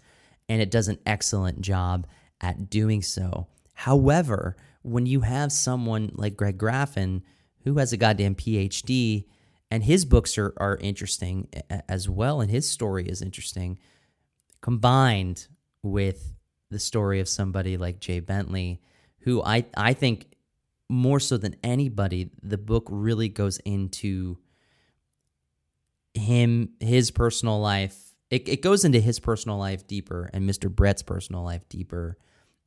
and 0.49 0.61
it 0.61 0.71
does 0.71 0.89
an 0.89 0.99
excellent 1.07 1.61
job 1.61 2.07
at 2.41 2.69
doing 2.69 3.03
so 3.03 3.47
however 3.75 4.57
when 4.83 5.07
you 5.07 5.21
have 5.21 5.51
someone 5.51 6.11
like 6.15 6.37
greg 6.37 6.59
graffin 6.59 7.23
who 7.65 7.79
has 7.79 7.93
a 7.93 7.97
goddamn 7.97 8.35
phd 8.35 9.25
and 9.71 9.85
his 9.85 10.05
books 10.05 10.39
are 10.39 10.55
are 10.57 10.77
interesting 10.81 11.49
as 11.89 12.09
well, 12.09 12.41
and 12.41 12.51
his 12.51 12.69
story 12.69 13.07
is 13.07 13.23
interesting, 13.23 13.79
combined 14.61 15.47
with 15.83 16.33
the 16.71 16.79
story 16.79 17.21
of 17.21 17.29
somebody 17.29 17.77
like 17.77 18.01
Jay 18.01 18.21
Bentley, 18.21 18.81
who 19.21 19.43
I 19.43 19.67
I 19.77 19.93
think 19.93 20.27
more 20.89 21.21
so 21.21 21.37
than 21.37 21.57
anybody, 21.63 22.31
the 22.43 22.59
book 22.59 22.87
really 22.91 23.29
goes 23.29 23.59
into 23.59 24.39
him, 26.15 26.71
his 26.81 27.11
personal 27.11 27.61
life. 27.61 28.15
It, 28.31 28.49
it 28.49 28.63
goes 28.63 28.85
into 28.85 29.01
his 29.01 29.21
personal 29.21 29.59
life 29.59 29.87
deeper 29.87 30.31
and 30.33 30.49
Mr. 30.49 30.71
Brett's 30.71 31.03
personal 31.03 31.43
life 31.43 31.67
deeper 31.69 32.19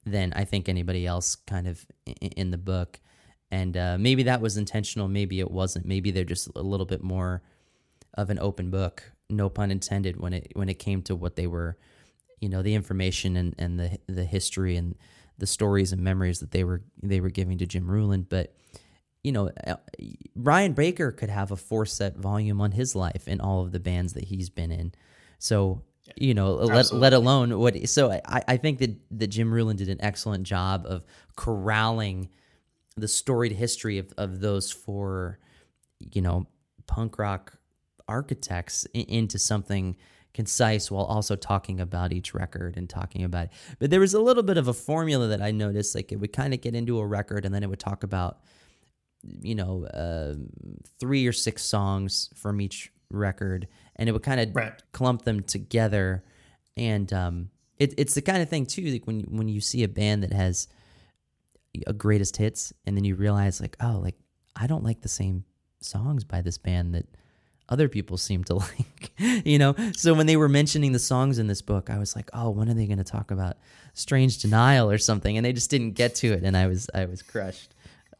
than 0.05 0.33
I 0.33 0.45
think 0.45 0.67
anybody 0.67 1.05
else 1.05 1.35
kind 1.35 1.67
of 1.67 1.85
in 2.05 2.51
the 2.51 2.57
book 2.57 2.99
and 3.51 3.75
uh, 3.75 3.97
maybe 3.99 4.23
that 4.23 4.41
was 4.41 4.57
intentional 4.57 5.07
maybe 5.07 5.39
it 5.39 5.51
wasn't 5.51 5.85
maybe 5.85 6.11
they're 6.11 6.23
just 6.23 6.49
a 6.55 6.61
little 6.61 6.85
bit 6.85 7.03
more 7.03 7.41
of 8.15 8.29
an 8.29 8.39
open 8.39 8.71
book 8.71 9.03
no 9.29 9.49
pun 9.49 9.69
intended 9.71 10.19
when 10.19 10.33
it 10.33 10.51
when 10.53 10.69
it 10.69 10.79
came 10.79 11.01
to 11.01 11.15
what 11.15 11.35
they 11.35 11.47
were 11.47 11.77
you 12.39 12.49
know 12.49 12.61
the 12.61 12.73
information 12.73 13.35
and, 13.35 13.55
and 13.59 13.79
the 13.79 13.99
the 14.07 14.25
history 14.25 14.75
and 14.75 14.95
the 15.37 15.47
stories 15.47 15.91
and 15.91 16.01
memories 16.01 16.39
that 16.39 16.51
they 16.51 16.63
were 16.63 16.81
they 17.01 17.19
were 17.19 17.29
giving 17.29 17.57
to 17.59 17.65
Jim 17.65 17.89
Ruland. 17.89 18.29
But 18.29 18.53
you 19.23 19.31
know 19.31 19.49
uh, 19.65 19.75
Brian 20.35 20.73
Baker 20.73 21.11
could 21.11 21.29
have 21.29 21.51
a 21.51 21.57
four 21.57 21.85
set 21.85 22.17
volume 22.17 22.61
on 22.61 22.71
his 22.71 22.95
life 22.95 23.27
in 23.27 23.41
all 23.41 23.61
of 23.61 23.71
the 23.71 23.79
bands 23.79 24.13
that 24.13 24.25
he's 24.25 24.49
been 24.49 24.71
in. 24.71 24.93
So 25.39 25.81
you 26.15 26.33
know 26.33 26.53
let, 26.55 26.91
let 26.91 27.13
alone 27.13 27.57
what 27.59 27.87
so 27.87 28.11
I, 28.11 28.43
I 28.47 28.57
think 28.57 28.79
that 28.79 28.95
that 29.11 29.27
Jim 29.27 29.53
Ruland 29.53 29.79
did 29.79 29.89
an 29.89 30.01
excellent 30.01 30.43
job 30.43 30.85
of 30.87 31.05
corralling 31.35 32.29
the 32.97 33.07
storied 33.07 33.53
history 33.53 33.97
of, 33.97 34.13
of 34.17 34.39
those 34.39 34.71
four, 34.71 35.39
you 36.13 36.21
know, 36.21 36.47
punk 36.87 37.17
rock 37.17 37.53
architects 38.07 38.85
into 38.93 39.39
something 39.39 39.95
concise 40.33 40.89
while 40.89 41.05
also 41.05 41.35
talking 41.35 41.79
about 41.79 42.13
each 42.13 42.33
record 42.33 42.77
and 42.77 42.89
talking 42.89 43.23
about 43.23 43.45
it. 43.45 43.51
But 43.79 43.89
there 43.89 43.99
was 43.99 44.13
a 44.13 44.19
little 44.19 44.43
bit 44.43 44.57
of 44.57 44.67
a 44.67 44.73
formula 44.73 45.27
that 45.27 45.41
I 45.41 45.51
noticed, 45.51 45.95
like 45.95 46.11
it 46.11 46.17
would 46.17 46.33
kind 46.33 46.53
of 46.53 46.61
get 46.61 46.75
into 46.75 46.99
a 46.99 47.05
record 47.05 47.45
and 47.45 47.53
then 47.53 47.63
it 47.63 47.69
would 47.69 47.79
talk 47.79 48.03
about, 48.03 48.39
you 49.41 49.55
know, 49.55 49.85
uh, 49.85 50.35
three 50.99 51.27
or 51.27 51.33
six 51.33 51.63
songs 51.63 52.29
from 52.35 52.61
each 52.61 52.91
record, 53.09 53.67
and 53.95 54.07
it 54.07 54.11
would 54.13 54.23
kind 54.23 54.39
of 54.39 54.55
right. 54.55 54.81
clump 54.93 55.23
them 55.23 55.43
together. 55.43 56.23
And 56.77 57.11
um, 57.11 57.49
it, 57.77 57.93
it's 57.97 58.13
the 58.13 58.21
kind 58.21 58.41
of 58.41 58.49
thing 58.49 58.65
too, 58.65 58.83
like 58.83 59.05
when 59.05 59.21
when 59.21 59.47
you 59.47 59.59
see 59.59 59.83
a 59.83 59.87
band 59.87 60.23
that 60.23 60.33
has 60.33 60.67
a 61.87 61.93
greatest 61.93 62.37
hits 62.37 62.73
and 62.85 62.97
then 62.97 63.03
you 63.03 63.15
realize 63.15 63.61
like 63.61 63.77
oh 63.81 63.99
like 64.03 64.15
i 64.55 64.67
don't 64.67 64.83
like 64.83 65.01
the 65.01 65.09
same 65.09 65.43
songs 65.79 66.23
by 66.23 66.41
this 66.41 66.57
band 66.57 66.93
that 66.93 67.05
other 67.71 67.89
people 67.89 68.17
seem 68.17 68.43
to 68.43 68.55
like 68.55 69.11
you 69.17 69.57
know? 69.57 69.75
So 69.95 70.13
when 70.13 70.27
they 70.27 70.37
were 70.37 70.49
mentioning 70.49 70.91
the 70.91 70.99
songs 70.99 71.39
in 71.39 71.47
this 71.47 71.61
book 71.61 71.89
i 71.89 71.97
was 71.97 72.15
like 72.15 72.29
oh 72.33 72.49
when 72.49 72.69
are 72.69 72.73
they 72.75 72.85
going 72.85 72.99
to 72.99 73.03
talk 73.03 73.31
about 73.31 73.57
strange 73.93 74.37
denial 74.37 74.91
or 74.91 74.97
something? 74.97 75.37
And 75.37 75.45
they 75.45 75.53
just 75.53 75.69
didn't 75.69 75.91
get 75.91 76.15
to 76.15 76.33
it 76.33 76.43
and 76.43 76.55
i 76.55 76.67
was 76.67 76.89
i 76.93 77.05
was 77.05 77.21
crushed. 77.21 77.73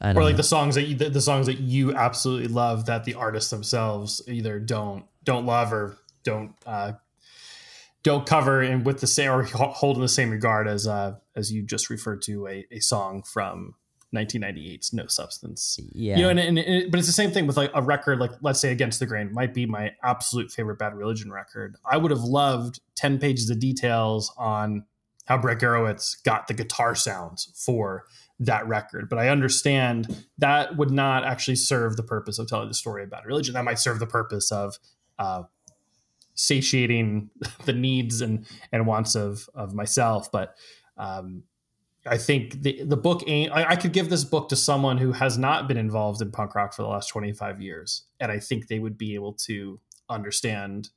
Or 0.03 0.13
like 0.13 0.31
know. 0.31 0.37
the 0.37 0.43
songs 0.43 0.75
that 0.75 0.87
you, 0.87 0.95
the, 0.95 1.09
the 1.11 1.21
songs 1.21 1.45
that 1.45 1.59
you 1.59 1.93
absolutely 1.93 2.47
love 2.47 2.87
that 2.87 3.03
the 3.03 3.13
artists 3.13 3.51
themselves 3.51 4.21
either 4.27 4.59
don't 4.59 5.05
don't 5.23 5.45
love 5.45 5.71
or 5.71 5.97
don't 6.23 6.53
uh, 6.65 6.93
don't 8.03 8.25
cover 8.25 8.61
and 8.61 8.85
with 8.85 8.99
the 8.99 9.07
same 9.07 9.31
or 9.31 9.43
hold 9.43 9.97
in 9.97 10.01
the 10.01 10.09
same 10.09 10.31
regard 10.31 10.67
as 10.67 10.87
uh, 10.87 11.15
as 11.35 11.51
you 11.51 11.61
just 11.61 11.89
referred 11.89 12.21
to 12.23 12.47
a, 12.47 12.65
a 12.71 12.79
song 12.79 13.21
from 13.21 13.75
1998's 14.13 14.93
No 14.93 15.07
Substance. 15.07 15.79
Yeah, 15.93 16.17
you 16.17 16.23
know, 16.23 16.29
and, 16.29 16.39
and, 16.39 16.59
and, 16.59 16.91
but 16.91 16.99
it's 16.99 17.07
the 17.07 17.13
same 17.13 17.31
thing 17.31 17.47
with 17.47 17.57
like 17.57 17.71
a 17.73 17.81
record 17.81 18.19
like 18.19 18.31
let's 18.41 18.59
say 18.59 18.71
Against 18.71 18.99
the 18.99 19.05
Grain 19.05 19.33
might 19.33 19.53
be 19.53 19.65
my 19.65 19.91
absolute 20.03 20.51
favorite 20.51 20.79
Bad 20.79 20.95
Religion 20.95 21.31
record. 21.31 21.75
I 21.89 21.97
would 21.97 22.11
have 22.11 22.21
loved 22.21 22.79
10 22.95 23.19
pages 23.19 23.49
of 23.49 23.59
details 23.59 24.33
on 24.37 24.85
how 25.25 25.37
Brett 25.37 25.59
Gurewitz 25.59 26.21
got 26.23 26.47
the 26.47 26.53
guitar 26.53 26.95
sounds 26.95 27.51
for 27.55 28.05
that 28.39 28.67
record. 28.67 29.07
But 29.07 29.19
I 29.19 29.29
understand 29.29 30.25
that 30.39 30.75
would 30.75 30.91
not 30.91 31.23
actually 31.23 31.55
serve 31.55 31.95
the 31.95 32.03
purpose 32.03 32.39
of 32.39 32.47
telling 32.47 32.67
the 32.67 32.73
story 32.73 33.03
of 33.03 33.09
Bad 33.09 33.25
Religion. 33.25 33.53
That 33.53 33.63
might 33.63 33.79
serve 33.79 33.99
the 33.99 34.07
purpose 34.07 34.51
of 34.51 34.77
uh, 35.19 35.43
satiating 36.33 37.29
the 37.65 37.73
needs 37.73 38.21
and 38.21 38.45
and 38.71 38.87
wants 38.87 39.15
of 39.15 39.49
of 39.53 39.73
myself 39.73 40.31
but 40.31 40.55
um, 40.97 41.43
I 42.05 42.17
think 42.17 42.63
the 42.63 42.83
the 42.83 42.97
book 42.97 43.23
ain't. 43.27 43.51
I, 43.51 43.71
I, 43.71 43.75
could 43.75 43.93
give 43.93 44.09
this 44.09 44.23
book 44.23 44.49
to 44.49 44.55
someone 44.55 44.97
who 44.97 45.11
has 45.11 45.37
not 45.37 45.67
been 45.67 45.77
involved 45.77 46.21
in 46.21 46.31
punk 46.31 46.55
rock 46.55 46.73
for 46.73 46.81
the 46.81 46.87
last 46.87 47.09
twenty 47.09 47.31
five 47.31 47.61
years, 47.61 48.05
and 48.19 48.31
I 48.31 48.39
think 48.39 48.67
they 48.67 48.79
would 48.79 48.97
be 48.97 49.13
able 49.13 49.33
to 49.45 49.79
understand 50.09 50.89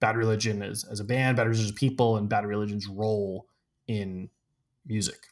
Bad 0.00 0.16
Religion 0.16 0.62
as 0.62 0.84
as 0.84 0.98
a 0.98 1.04
band, 1.04 1.36
Bad 1.36 1.46
Religion 1.46 1.66
as 1.66 1.72
people, 1.72 2.16
and 2.16 2.28
Bad 2.28 2.46
Religion's 2.46 2.88
role 2.88 3.46
in 3.86 4.28
music. 4.86 5.28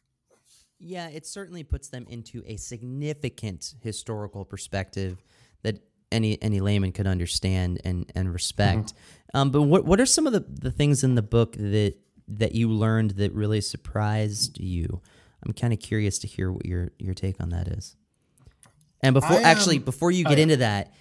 Yeah, 0.78 1.08
it 1.08 1.26
certainly 1.26 1.64
puts 1.64 1.88
them 1.88 2.06
into 2.08 2.44
a 2.46 2.56
significant 2.56 3.74
historical 3.80 4.44
perspective 4.44 5.24
that 5.62 5.80
any 6.12 6.40
any 6.40 6.60
layman 6.60 6.92
could 6.92 7.06
understand 7.06 7.80
and 7.84 8.10
and 8.14 8.32
respect. 8.32 8.94
Mm-hmm. 8.94 9.36
Um, 9.38 9.50
but 9.50 9.62
what 9.62 9.84
what 9.84 10.00
are 10.00 10.06
some 10.06 10.26
of 10.26 10.32
the, 10.32 10.44
the 10.48 10.70
things 10.70 11.02
in 11.02 11.16
the 11.16 11.22
book 11.22 11.54
that 11.54 11.94
that 12.28 12.54
you 12.54 12.70
learned 12.70 13.12
that 13.12 13.32
really 13.32 13.60
surprised 13.60 14.60
you? 14.60 15.00
I'm 15.44 15.52
kind 15.52 15.72
of 15.72 15.80
curious 15.80 16.18
to 16.20 16.26
hear 16.26 16.52
what 16.52 16.66
your 16.66 16.92
your 16.98 17.14
take 17.14 17.40
on 17.40 17.50
that 17.50 17.68
is. 17.68 17.96
And 19.00 19.14
before 19.14 19.38
um, 19.38 19.44
actually 19.44 19.78
before 19.78 20.10
you 20.10 20.24
get 20.24 20.38
into 20.38 20.56
that, 20.58 20.92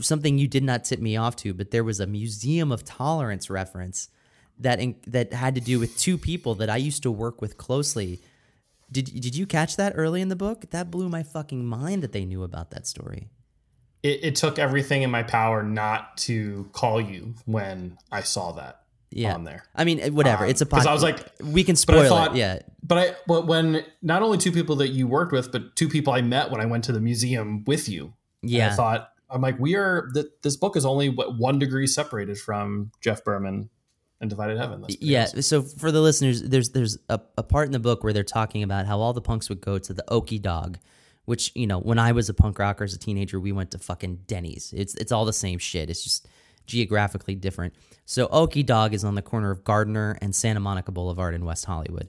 something 0.00 0.38
you 0.38 0.48
did 0.48 0.64
not 0.64 0.84
tip 0.84 1.00
me 1.00 1.16
off 1.16 1.36
to, 1.36 1.52
but 1.52 1.70
there 1.70 1.84
was 1.84 2.00
a 2.00 2.06
Museum 2.06 2.72
of 2.72 2.84
Tolerance 2.84 3.50
reference 3.50 4.08
that 4.58 4.80
in, 4.80 4.96
that 5.06 5.32
had 5.32 5.54
to 5.56 5.60
do 5.60 5.78
with 5.78 5.98
two 5.98 6.16
people 6.16 6.54
that 6.54 6.70
I 6.70 6.76
used 6.76 7.02
to 7.02 7.10
work 7.10 7.42
with 7.42 7.56
closely 7.58 8.20
Did 8.90 9.06
did 9.20 9.34
you 9.36 9.46
catch 9.46 9.76
that 9.76 9.92
early 9.96 10.20
in 10.20 10.28
the 10.28 10.36
book? 10.36 10.70
That 10.70 10.90
blew 10.90 11.08
my 11.08 11.22
fucking 11.22 11.64
mind 11.64 12.02
that 12.02 12.12
they 12.12 12.24
knew 12.24 12.42
about 12.42 12.70
that 12.70 12.86
story. 12.86 13.28
It, 14.02 14.22
it 14.22 14.36
took 14.36 14.58
everything 14.58 15.02
in 15.02 15.10
my 15.10 15.22
power 15.22 15.62
not 15.62 16.16
to 16.18 16.68
call 16.72 17.00
you 17.00 17.34
when 17.46 17.98
I 18.12 18.20
saw 18.20 18.52
that 18.52 18.83
yeah. 19.10 19.34
on 19.34 19.44
there. 19.44 19.64
I 19.74 19.84
mean, 19.84 20.14
whatever. 20.14 20.44
Um, 20.44 20.50
it's 20.50 20.60
a 20.60 20.66
podcast. 20.66 20.86
I 20.86 20.92
was 20.92 21.02
like, 21.02 21.20
we 21.42 21.64
can 21.64 21.76
spoil 21.76 22.08
thought- 22.08 22.34
it. 22.34 22.38
Yeah. 22.38 22.58
but 22.82 22.98
I 22.98 23.16
but 23.26 23.46
when 23.46 23.84
not 24.02 24.22
only 24.22 24.38
two 24.38 24.52
people 24.52 24.76
that 24.76 24.88
you 24.88 25.06
worked 25.06 25.32
with, 25.32 25.52
but 25.52 25.76
two 25.76 25.88
people 25.88 26.12
I 26.12 26.22
met 26.22 26.50
when 26.50 26.60
I 26.60 26.66
went 26.66 26.84
to 26.84 26.92
the 26.92 27.00
museum 27.00 27.64
with 27.64 27.88
you. 27.88 28.14
Yeah. 28.42 28.72
I 28.72 28.74
thought 28.74 29.10
I'm 29.30 29.40
like 29.40 29.58
we 29.58 29.74
are 29.74 30.10
that 30.14 30.42
this 30.42 30.56
book 30.56 30.76
is 30.76 30.84
only 30.84 31.08
what 31.08 31.38
one 31.38 31.58
degree 31.58 31.86
separated 31.86 32.38
from 32.38 32.90
Jeff 33.00 33.24
Berman 33.24 33.70
and 34.20 34.30
Divided 34.30 34.58
Heaven. 34.58 34.84
Yeah. 34.88 35.26
So 35.26 35.62
for 35.62 35.90
the 35.92 36.00
listeners, 36.00 36.42
there's 36.42 36.70
there's 36.70 36.98
a, 37.08 37.20
a 37.36 37.42
part 37.42 37.66
in 37.66 37.72
the 37.72 37.78
book 37.78 38.04
where 38.04 38.12
they're 38.12 38.22
talking 38.24 38.62
about 38.62 38.86
how 38.86 39.00
all 39.00 39.12
the 39.12 39.20
punks 39.20 39.48
would 39.48 39.60
go 39.60 39.78
to 39.78 39.92
the 39.92 40.04
Okie 40.08 40.40
Dog, 40.40 40.78
which 41.24 41.52
you 41.54 41.66
know 41.66 41.78
when 41.78 41.98
I 41.98 42.12
was 42.12 42.28
a 42.28 42.34
punk 42.34 42.58
rocker 42.58 42.84
as 42.84 42.94
a 42.94 42.98
teenager, 42.98 43.40
we 43.40 43.52
went 43.52 43.70
to 43.72 43.78
fucking 43.78 44.20
Denny's. 44.26 44.72
It's 44.76 44.94
it's 44.94 45.12
all 45.12 45.24
the 45.24 45.32
same 45.32 45.58
shit. 45.58 45.90
It's 45.90 46.02
just 46.02 46.26
geographically 46.66 47.34
different. 47.34 47.74
So 48.06 48.26
Okie 48.28 48.66
Dog 48.66 48.94
is 48.94 49.04
on 49.04 49.14
the 49.14 49.22
corner 49.22 49.50
of 49.50 49.64
Gardner 49.64 50.18
and 50.20 50.34
Santa 50.34 50.60
Monica 50.60 50.92
Boulevard 50.92 51.34
in 51.34 51.44
West 51.44 51.64
Hollywood. 51.64 52.08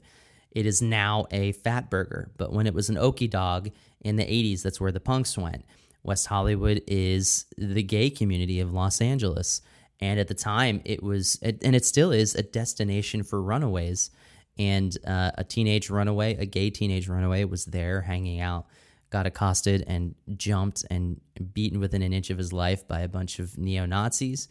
It 0.52 0.66
is 0.66 0.82
now 0.82 1.28
a 1.32 1.54
Fatburger, 1.54 2.30
but 2.38 2.54
when 2.54 2.66
it 2.66 2.74
was 2.74 2.90
an 2.90 2.96
Okie 2.96 3.30
Dog 3.30 3.70
in 4.02 4.16
the 4.16 4.24
80s, 4.24 4.62
that's 4.62 4.80
where 4.80 4.92
the 4.92 5.00
punks 5.00 5.38
went. 5.38 5.66
West 6.04 6.28
Hollywood 6.28 6.82
is 6.88 7.46
the 7.58 7.84
gay 7.84 8.10
community 8.10 8.60
of 8.60 8.74
Los 8.74 9.02
Angeles. 9.02 9.62
And 10.00 10.20
at 10.20 10.28
the 10.28 10.34
time, 10.34 10.82
it 10.86 11.02
was, 11.02 11.40
and 11.42 11.76
it 11.76 11.86
still 11.86 12.12
is, 12.12 12.36
a 12.36 12.44
destination 12.44 13.24
for 13.24 13.42
runaways. 13.42 14.12
And 14.58 14.96
uh, 15.06 15.32
a 15.38 15.44
teenage 15.44 15.90
runaway, 15.90 16.36
a 16.36 16.46
gay 16.46 16.70
teenage 16.70 17.10
runaway, 17.10 17.44
was 17.44 17.66
there 17.66 18.02
hanging 18.02 18.40
out, 18.40 18.68
got 19.10 19.26
accosted 19.26 19.84
and 19.88 20.16
jumped 20.36 20.84
and 20.90 21.22
beaten 21.54 21.80
within 21.80 22.02
an 22.02 22.14
inch 22.14 22.30
of 22.30 22.38
his 22.38 22.52
life 22.52 22.88
by 22.88 23.02
a 23.02 23.08
bunch 23.08 23.40
of 23.40 23.58
neo 23.58 23.86
Nazis. 23.86 24.48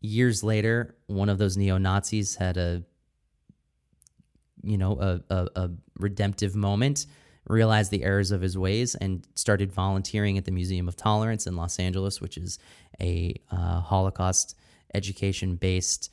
Years 0.00 0.42
later, 0.42 0.96
one 1.06 1.28
of 1.28 1.38
those 1.38 1.56
neo 1.56 1.78
Nazis 1.78 2.36
had 2.36 2.56
a, 2.56 2.82
you 4.62 4.78
know, 4.78 4.98
a, 5.00 5.34
a, 5.34 5.48
a 5.56 5.70
redemptive 5.98 6.54
moment, 6.54 7.06
realized 7.46 7.90
the 7.90 8.04
errors 8.04 8.30
of 8.30 8.40
his 8.40 8.56
ways, 8.56 8.94
and 8.94 9.26
started 9.34 9.72
volunteering 9.72 10.38
at 10.38 10.44
the 10.44 10.52
Museum 10.52 10.88
of 10.88 10.96
Tolerance 10.96 11.46
in 11.46 11.56
Los 11.56 11.78
Angeles, 11.78 12.20
which 12.20 12.36
is 12.36 12.58
a 13.00 13.34
uh, 13.50 13.80
Holocaust 13.80 14.56
education 14.94 15.56
based 15.56 16.10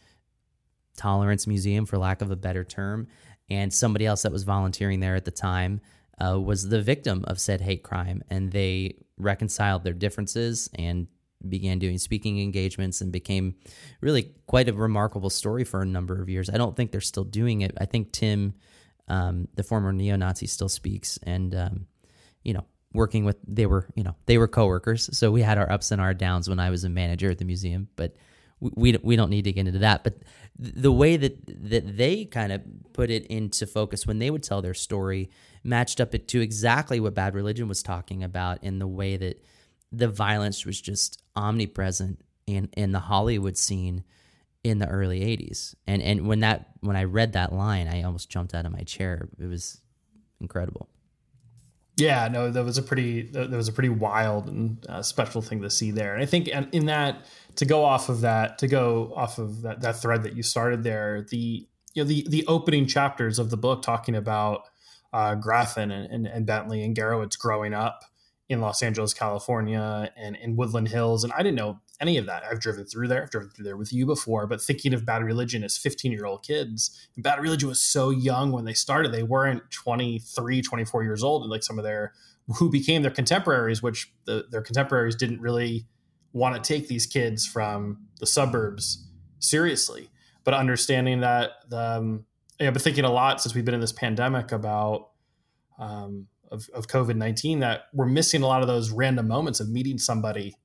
tolerance 0.98 1.48
museum, 1.48 1.86
for 1.86 1.98
lack 1.98 2.22
of 2.22 2.30
a 2.30 2.36
better 2.36 2.64
term. 2.64 3.08
And 3.50 3.74
somebody 3.74 4.06
else 4.06 4.24
that 4.24 4.32
was 4.32 4.44
volunteering 4.44 5.00
there 5.00 5.16
at 5.16 5.26
the 5.26 5.32
time 5.32 5.82
uh, 6.20 6.40
was 6.40 6.70
the 6.70 6.82
victim 6.82 7.24
of 7.28 7.40
said 7.40 7.62
hate 7.62 7.84
crime, 7.84 8.24
and 8.30 8.52
they 8.52 8.96
reconciled 9.18 9.84
their 9.84 9.94
differences 9.94 10.70
and 10.76 11.08
began 11.48 11.80
doing 11.80 11.98
speaking 11.98 12.40
engagements 12.42 13.00
and 13.02 13.12
became 13.12 13.56
really 14.02 14.34
quite 14.46 14.68
a 14.68 14.74
remarkable 14.74 15.30
story 15.30 15.64
for 15.64 15.82
a 15.82 15.86
number 15.86 16.22
of 16.22 16.30
years. 16.30 16.50
I 16.50 16.58
don't 16.58 16.76
think 16.76 16.92
they're 16.92 17.02
still 17.02 17.24
doing 17.24 17.62
it. 17.62 17.78
I 17.80 17.86
think 17.86 18.12
Tim, 18.12 18.54
um, 19.08 19.48
the 19.56 19.64
former 19.64 19.94
neo-Nazi, 19.94 20.48
still 20.48 20.70
speaks, 20.70 21.18
and 21.24 21.56
um, 21.56 21.86
you 22.44 22.54
know, 22.54 22.66
working 22.94 23.24
with 23.24 23.38
they 23.48 23.66
were 23.66 23.88
you 23.96 24.04
know 24.04 24.16
they 24.26 24.38
were 24.38 24.48
coworkers, 24.48 25.10
so 25.18 25.32
we 25.32 25.42
had 25.42 25.58
our 25.58 25.72
ups 25.72 25.92
and 25.92 26.02
our 26.02 26.14
downs 26.14 26.50
when 26.50 26.60
I 26.60 26.70
was 26.70 26.84
a 26.84 26.90
manager 26.90 27.32
at 27.32 27.38
the 27.38 27.46
museum, 27.46 27.88
but 27.96 28.16
we 28.60 28.98
we 29.04 29.16
don't- 29.16 29.30
need 29.30 29.44
to 29.44 29.52
get 29.52 29.68
into 29.68 29.80
that. 29.80 30.04
But 30.04 30.22
th- 30.62 30.76
the 30.76 30.92
way 30.92 31.18
that 31.18 31.38
that 31.70 31.98
they 31.98 32.26
kind 32.26 32.52
of 32.52 32.62
put 32.94 33.10
it 33.10 33.26
into 33.28 33.66
focus 33.68 34.06
when 34.06 34.20
they 34.20 34.30
would 34.30 34.44
tell 34.44 34.62
their 34.62 34.74
story 34.74 35.30
matched 35.64 36.00
up 36.02 36.12
to 36.28 36.42
exactly 36.42 37.00
what 37.00 37.14
Bad 37.14 37.36
Religion 37.36 37.68
was 37.68 37.84
talking 37.84 38.24
about 38.24 38.64
in 38.64 38.80
the 38.80 38.88
way 38.88 39.18
that 39.18 39.44
the 39.92 40.08
violence 40.08 40.66
was 40.66 40.80
just 40.80 41.22
omnipresent 41.36 42.20
in 42.48 42.70
in 42.76 42.92
the 42.92 43.00
Hollywood 43.00 43.58
scene 43.58 44.04
in 44.64 44.80
the 44.80 44.88
early 44.88 45.22
80s. 45.22 45.76
And 45.88 46.02
and 46.02 46.28
when 46.28 46.42
that 46.42 46.70
when 46.82 46.96
I 46.96 47.06
read 47.06 47.34
that 47.34 47.54
line, 47.54 47.88
I 47.88 48.04
almost 48.04 48.30
jumped 48.30 48.54
out 48.54 48.66
of 48.66 48.72
my 48.72 48.82
chair. 48.84 49.30
It 49.40 49.46
was 49.48 49.80
incredible. 50.42 50.90
Yeah, 52.00 52.28
no, 52.28 52.50
that 52.50 52.64
was 52.64 52.78
a 52.78 52.84
pretty 52.84 53.24
that 53.32 53.52
was 53.52 53.68
a 53.68 53.74
pretty 53.74 53.90
wild 53.90 54.48
and 54.48 54.86
uh, 54.88 55.02
special 55.02 55.42
thing 55.42 55.62
to 55.62 55.70
see 55.70 55.92
there. 55.92 56.14
And 56.14 56.24
I 56.24 56.26
think 56.26 56.48
in 56.48 56.86
that 56.86 57.26
to 57.56 57.66
go 57.66 57.84
off 57.84 58.10
of 58.10 58.22
that 58.22 58.58
to 58.60 58.68
go 58.68 59.14
off 59.16 59.38
of 59.38 59.62
that 59.64 59.82
that 59.82 59.98
thread 59.98 60.24
that 60.24 60.36
you 60.36 60.44
started 60.44 60.84
there, 60.84 61.26
the 61.30 61.68
you 61.94 62.04
know 62.04 62.08
the 62.08 62.26
the 62.30 62.46
opening 62.48 62.88
chapters 62.88 63.40
of 63.40 63.50
the 63.50 63.58
book 63.58 63.82
talking 63.82 64.16
about 64.16 64.64
uh, 65.12 65.36
Graffin 65.36 65.92
and, 65.92 66.06
and, 66.12 66.28
and 66.28 66.46
Bentley 66.46 66.84
and 66.84 66.96
Gurewitz 66.96 67.38
growing 67.38 67.74
up 67.74 68.04
in 68.50 68.62
Los 68.62 68.82
Angeles, 68.82 69.14
California, 69.14 70.12
and 70.18 70.36
in 70.36 70.56
Woodland 70.56 70.90
Hills, 70.90 71.24
and 71.24 71.32
I 71.34 71.38
didn't 71.38 71.56
know 71.56 71.80
any 72.02 72.18
of 72.18 72.26
that. 72.26 72.44
I've 72.44 72.60
driven 72.60 72.86
through 72.86 73.08
there, 73.08 73.24
I've 73.24 73.30
driven 73.30 73.50
through 73.52 73.66
there 73.66 73.78
with 73.78 73.94
you 73.94 74.06
before, 74.06 74.48
but 74.48 74.62
thinking 74.62 74.94
of 74.94 75.06
Bad 75.06 75.24
Religion 75.24 75.64
as 75.64 75.78
15 75.78 76.12
year 76.12 76.26
old 76.26 76.44
kids, 76.44 77.08
Bad 77.18 77.40
Religion 77.40 77.70
was 77.70 77.80
so 77.80 78.10
young 78.10 78.52
when 78.52 78.66
they 78.66 78.74
started. 78.74 79.12
They 79.12 79.24
weren't 79.24 79.70
23, 79.72 80.62
24 80.62 81.04
years 81.04 81.24
old, 81.24 81.44
and 81.44 81.52
like 81.52 81.64
some 81.64 81.78
of 81.78 81.86
their 81.86 82.14
who 82.58 82.70
became 82.70 83.04
their 83.04 83.12
contemporaries, 83.12 83.84
which 83.84 84.12
the, 84.26 84.46
their 84.50 84.62
contemporaries 84.62 85.16
didn't 85.16 85.40
really 85.40 85.86
want 86.34 86.56
to 86.56 86.62
take 86.62 86.88
these 86.88 87.06
kids 87.06 87.46
from 87.46 88.08
the 88.20 88.26
suburbs 88.26 89.08
seriously. 89.40 90.10
But 90.44 90.54
understanding 90.56 91.20
that, 91.22 91.52
um, 91.72 92.26
yeah, 92.60 92.68
I've 92.68 92.74
been 92.74 92.82
thinking 92.82 93.06
a 93.06 93.12
lot 93.12 93.42
since 93.42 93.54
we've 93.54 93.66
been 93.66 93.76
in 93.76 93.82
this 93.82 93.92
pandemic 93.92 94.52
about 94.52 95.10
um, 95.78 96.28
of, 96.52 96.70
of 96.74 96.88
COVID 96.88 97.16
nineteen 97.16 97.60
that 97.60 97.84
we're 97.94 98.06
missing 98.06 98.42
a 98.42 98.48
lot 98.48 98.62
of 98.62 98.68
those 98.68 98.92
random 98.92 99.28
moments 99.28 99.60
of 99.60 99.70
meeting 99.70 99.98
somebody 99.98 100.56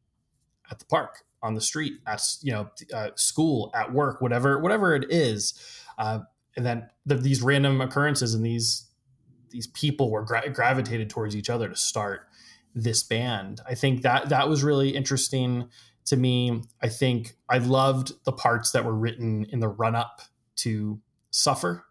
at 0.70 0.78
the 0.78 0.84
park, 0.86 1.24
on 1.42 1.54
the 1.54 1.60
street, 1.60 1.94
at 2.06 2.22
you 2.42 2.52
know, 2.52 2.70
uh, 2.94 3.10
school, 3.16 3.70
at 3.74 3.92
work, 3.92 4.20
whatever 4.20 4.58
whatever 4.60 4.94
it 4.94 5.10
is, 5.10 5.54
uh, 5.98 6.20
and 6.56 6.64
then 6.64 6.88
the, 7.04 7.16
these 7.16 7.42
random 7.42 7.80
occurrences 7.80 8.34
and 8.34 8.44
these 8.44 8.88
these 9.50 9.66
people 9.68 10.10
were 10.10 10.22
gra- 10.22 10.50
gravitated 10.50 11.10
towards 11.10 11.36
each 11.36 11.50
other 11.50 11.68
to 11.68 11.76
start 11.76 12.28
this 12.74 13.02
band. 13.04 13.60
I 13.68 13.74
think 13.74 14.02
that 14.02 14.30
that 14.30 14.48
was 14.48 14.64
really 14.64 14.90
interesting 14.90 15.68
to 16.06 16.16
me. 16.16 16.62
I 16.82 16.88
think 16.88 17.36
I 17.48 17.58
loved 17.58 18.12
the 18.24 18.32
parts 18.32 18.72
that 18.72 18.84
were 18.84 18.94
written 18.94 19.46
in 19.50 19.60
the 19.60 19.68
run 19.68 19.94
up 19.94 20.22
to 20.56 21.00
Suffer 21.30 21.84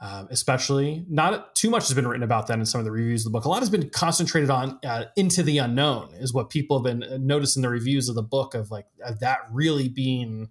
um, 0.00 0.28
especially. 0.30 1.04
Not 1.08 1.54
too 1.54 1.70
much 1.70 1.88
has 1.88 1.94
been 1.94 2.06
written 2.06 2.22
about 2.22 2.46
that 2.48 2.58
in 2.58 2.66
some 2.66 2.78
of 2.80 2.84
the 2.84 2.90
reviews 2.90 3.24
of 3.24 3.32
the 3.32 3.38
book. 3.38 3.44
A 3.44 3.48
lot 3.48 3.60
has 3.60 3.70
been 3.70 3.88
concentrated 3.90 4.50
on 4.50 4.78
uh, 4.84 5.04
into 5.16 5.42
the 5.42 5.58
unknown, 5.58 6.14
is 6.14 6.34
what 6.34 6.50
people 6.50 6.78
have 6.82 6.98
been 6.98 7.26
noticing 7.26 7.62
the 7.62 7.68
reviews 7.68 8.08
of 8.08 8.14
the 8.14 8.22
book 8.22 8.54
of 8.54 8.70
like 8.70 8.86
of 9.04 9.20
that 9.20 9.38
really 9.50 9.88
being 9.88 10.48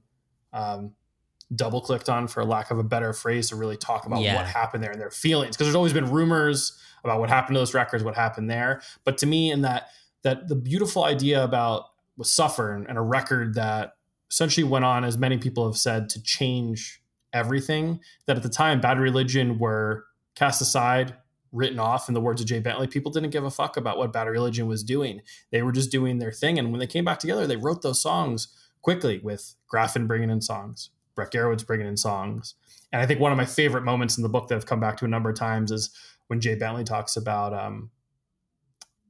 um, 0.53 0.93
double 1.55 1.81
clicked 1.81 2.09
on, 2.09 2.27
for 2.27 2.43
lack 2.43 2.71
of 2.71 2.79
a 2.79 2.83
better 2.83 3.13
phrase, 3.13 3.49
to 3.49 3.55
really 3.55 3.77
talk 3.77 4.05
about 4.05 4.21
Yeah. 4.21 4.35
what 4.37 4.45
happened 4.47 4.83
there 4.83 4.91
and 4.91 4.99
their 4.99 5.11
feelings. 5.11 5.55
Because 5.55 5.67
there's 5.67 5.75
always 5.75 5.93
been 5.93 6.09
rumors 6.09 6.79
about 7.03 7.19
what 7.19 7.29
happened 7.29 7.55
to 7.55 7.59
those 7.59 7.73
records, 7.73 8.03
what 8.03 8.15
happened 8.15 8.49
there. 8.49 8.81
But 9.03 9.17
to 9.19 9.25
me, 9.25 9.51
in 9.51 9.61
that 9.61 9.89
that 10.23 10.47
the 10.47 10.55
beautiful 10.55 11.03
idea 11.03 11.43
about 11.43 11.83
with 12.17 12.27
Suffer 12.27 12.73
and, 12.73 12.87
and 12.87 12.97
a 12.97 13.01
record 13.01 13.55
that 13.55 13.93
essentially 14.31 14.63
went 14.63 14.85
on, 14.85 15.03
as 15.03 15.17
many 15.17 15.37
people 15.37 15.65
have 15.65 15.77
said, 15.77 16.09
to 16.09 16.23
change 16.23 17.02
everything 17.33 17.99
that 18.25 18.37
at 18.37 18.43
the 18.43 18.49
time 18.49 18.81
bad 18.81 18.99
religion 18.99 19.57
were 19.59 20.05
cast 20.35 20.61
aside 20.61 21.15
written 21.51 21.79
off 21.79 22.07
in 22.07 22.13
the 22.13 22.21
words 22.21 22.41
of 22.41 22.47
jay 22.47 22.59
bentley. 22.59 22.87
People 22.87 23.11
didn't 23.11 23.29
give 23.29 23.43
a 23.43 23.51
fuck 23.51 23.77
about 23.77 23.97
what 23.97 24.13
bad 24.13 24.27
religion 24.27 24.67
was 24.67 24.83
doing. 24.83 25.21
They 25.51 25.61
were 25.61 25.71
just 25.71 25.91
doing 25.91 26.17
their 26.17 26.31
thing 26.31 26.57
and 26.57 26.71
when 26.71 26.79
they 26.79 26.87
came 26.87 27.05
back 27.05 27.19
together 27.19 27.47
they 27.47 27.55
wrote 27.55 27.81
those 27.81 28.01
songs 28.01 28.47
quickly 28.81 29.19
with 29.19 29.55
graffin 29.71 30.07
bringing 30.07 30.29
in 30.29 30.41
songs 30.41 30.89
brett 31.15 31.31
gurewitz 31.31 31.65
bringing 31.65 31.87
in 31.87 31.97
songs. 31.97 32.55
And 32.91 33.01
i 33.01 33.05
think 33.05 33.19
one 33.19 33.31
of 33.31 33.37
my 33.37 33.45
favorite 33.45 33.83
moments 33.83 34.17
in 34.17 34.23
the 34.23 34.29
book 34.29 34.47
that 34.47 34.55
i've 34.55 34.65
come 34.65 34.79
back 34.79 34.97
to 34.97 35.05
a 35.05 35.09
number 35.09 35.29
of 35.29 35.35
times 35.35 35.71
is 35.71 35.89
when 36.27 36.41
jay 36.41 36.55
bentley 36.55 36.83
talks 36.83 37.15
about 37.15 37.53
um, 37.53 37.91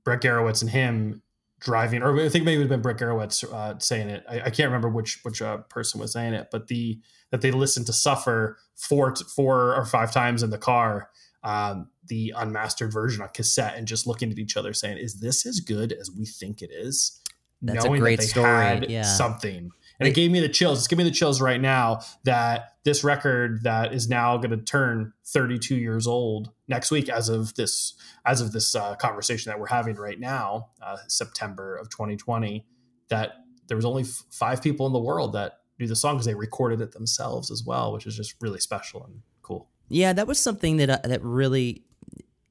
brett 0.04 0.22
gurewitz 0.22 0.62
and 0.62 0.72
him 0.72 1.23
driving, 1.64 2.04
or 2.04 2.20
I 2.20 2.30
think 2.30 2.46
maybe 2.46 2.56
it 2.56 2.58
would 2.58 2.64
have 2.64 2.70
been 2.70 2.82
Brett 2.82 2.98
Gurewitz 2.98 3.44
uh, 3.52 3.80
saying 3.80 4.10
it. 4.10 4.24
I, 4.30 4.42
I 4.42 4.50
can't 4.50 4.68
remember 4.68 4.90
which 4.90 5.20
which 5.24 5.42
uh, 5.42 5.58
person 5.70 6.00
was 6.00 6.14
saying 6.14 6.34
it, 6.34 6.50
but 6.52 6.68
the 6.68 7.00
that 7.32 7.42
they 7.42 7.52
listened 7.52 7.86
to 7.88 7.94
"Suffer" 7.94 8.58
four 8.76 9.16
four 9.16 9.76
or 9.76 9.86
five 9.86 10.12
times 10.12 10.44
in 10.44 10.50
the 10.50 10.58
car, 10.58 11.10
um, 11.44 11.90
the 12.08 12.34
unmastered 12.36 12.92
version 12.92 13.22
on 13.22 13.30
cassette, 13.30 13.76
and 13.78 13.88
just 13.88 14.06
looking 14.06 14.32
at 14.32 14.38
each 14.38 14.58
other, 14.58 14.74
saying, 14.74 14.98
"Is 14.98 15.20
this 15.20 15.46
as 15.46 15.60
good 15.60 15.94
as 15.94 16.12
we 16.12 16.26
think 16.26 16.62
it 16.62 16.72
is?" 16.72 17.20
That's 17.62 17.86
a 17.86 17.90
great 17.90 18.22
story, 18.22 18.46
had 18.46 18.90
yeah. 18.90 19.04
something, 19.04 19.72
and 20.00 20.08
it 20.08 20.16
gave 20.16 20.32
me 20.32 20.40
the 20.40 20.50
chills. 20.50 20.80
It's 20.80 20.88
giving 20.88 21.06
me 21.06 21.10
the 21.10 21.16
chills 21.16 21.42
right 21.42 21.62
now 21.62 22.02
that 22.24 22.76
this 22.84 23.04
record 23.04 23.64
that 23.64 23.94
is 23.94 24.10
now 24.10 24.38
going 24.38 24.52
to 24.52 24.58
turn 24.58 25.14
32 25.26 25.76
years 25.76 26.08
old 26.08 26.52
next 26.68 26.92
week, 26.92 27.10
as 27.10 27.30
of 27.30 27.56
this 27.56 27.94
as 28.26 28.42
of 28.42 28.52
this 28.52 28.76
uh, 28.76 28.96
conversation 28.96 29.50
that 29.50 29.60
we're 29.60 29.68
having 29.68 29.96
right 29.96 30.20
now, 30.20 30.70
uh, 30.82 30.98
September 31.08 31.76
of 31.76 31.90
2020, 31.90 32.66
that 33.10 33.36
there 33.68 33.78
was 33.78 33.86
only 33.86 34.04
f- 34.04 34.24
five 34.32 34.62
people 34.62 34.88
in 34.88 34.94
the 34.94 35.00
world 35.00 35.34
that 35.34 35.60
knew 35.80 35.88
the 35.88 35.96
song 35.96 36.16
because 36.16 36.26
they 36.26 36.36
recorded 36.36 36.82
it 36.82 36.92
themselves 36.92 37.52
as 37.52 37.64
well, 37.64 37.94
which 37.94 38.06
is 38.06 38.16
just 38.16 38.36
really 38.42 38.60
special 38.60 39.04
and 39.06 39.22
cool. 39.42 39.70
Yeah, 39.90 40.14
that 40.14 40.28
was 40.28 40.40
something 40.40 40.78
that 40.78 40.90
uh, 40.90 41.00
that 41.04 41.24
really 41.24 41.84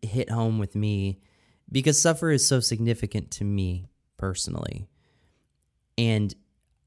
hit 0.03 0.31
home 0.31 0.59
with 0.59 0.75
me 0.75 1.21
because 1.71 2.01
Suffer 2.01 2.31
is 2.31 2.47
so 2.47 2.61
significant 2.61 3.31
to 3.33 3.45
me 3.45 3.89
personally. 4.17 4.89
And 5.99 6.35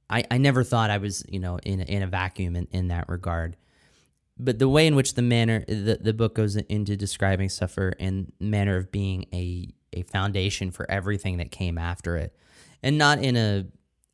I, 0.09 0.23
I 0.29 0.37
never 0.37 0.63
thought 0.63 0.89
I 0.89 0.97
was, 0.97 1.23
you 1.27 1.39
know, 1.39 1.57
in, 1.63 1.81
in 1.81 2.03
a 2.03 2.07
vacuum 2.07 2.55
in, 2.55 2.67
in 2.71 2.87
that 2.89 3.09
regard. 3.09 3.57
But 4.37 4.59
the 4.59 4.69
way 4.69 4.85
in 4.85 4.95
which 4.95 5.13
the 5.13 5.21
manner 5.21 5.63
the, 5.67 5.97
the 5.99 6.13
book 6.13 6.35
goes 6.35 6.55
into 6.55 6.97
describing 6.97 7.49
Suffer 7.49 7.93
and 7.99 8.31
manner 8.39 8.75
of 8.75 8.91
being 8.91 9.25
a, 9.33 9.73
a 9.93 10.03
foundation 10.03 10.71
for 10.71 10.89
everything 10.91 11.37
that 11.37 11.51
came 11.51 11.77
after 11.77 12.17
it, 12.17 12.35
and 12.83 12.97
not 12.97 13.19
in 13.19 13.37
a, 13.37 13.65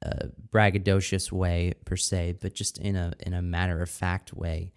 a 0.04 0.28
braggadocious 0.52 1.32
way 1.32 1.74
per 1.86 1.96
se, 1.96 2.36
but 2.40 2.54
just 2.54 2.78
in 2.78 2.96
a 2.96 3.14
in 3.22 3.34
a 3.34 3.42
matter 3.42 3.82
of 3.82 3.90
fact 3.90 4.34
way. 4.34 4.72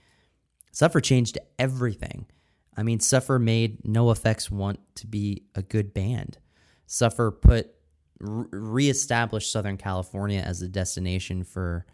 Suffer 0.72 1.00
changed 1.00 1.38
everything. 1.58 2.26
I 2.76 2.82
mean, 2.82 2.98
Suffer 2.98 3.38
made 3.38 3.82
NoFX 3.82 4.50
want 4.50 4.80
to 4.96 5.06
be 5.06 5.44
a 5.54 5.62
good 5.62 5.94
band. 5.94 6.38
Suffer 6.86 7.30
put 7.30 7.73
reestablished 8.24 9.50
Southern 9.50 9.76
California 9.76 10.40
as 10.40 10.62
a 10.62 10.68
destination 10.68 11.44
for 11.44 11.86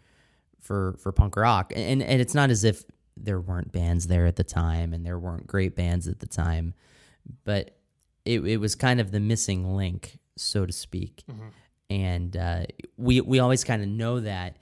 for 0.59 0.95
for 0.99 1.11
punk 1.11 1.35
rock. 1.35 1.73
And 1.75 2.01
and 2.01 2.21
it's 2.21 2.33
not 2.33 2.49
as 2.49 2.63
if 2.63 2.83
there 3.17 3.39
weren't 3.39 3.71
bands 3.71 4.07
there 4.07 4.25
at 4.25 4.35
the 4.35 4.43
time 4.43 4.93
and 4.93 5.05
there 5.05 5.19
weren't 5.19 5.47
great 5.47 5.75
bands 5.75 6.07
at 6.07 6.19
the 6.19 6.27
time, 6.27 6.73
but 7.43 7.77
it 8.25 8.39
it 8.41 8.57
was 8.57 8.75
kind 8.75 8.99
of 8.99 9.11
the 9.11 9.19
missing 9.19 9.75
link, 9.75 10.19
so 10.37 10.65
to 10.65 10.71
speak. 10.71 11.23
Mm-hmm. 11.29 11.47
And 11.89 12.37
uh, 12.37 12.65
we 12.97 13.21
we 13.21 13.39
always 13.39 13.63
kind 13.63 13.81
of 13.81 13.87
know 13.87 14.21
that. 14.21 14.57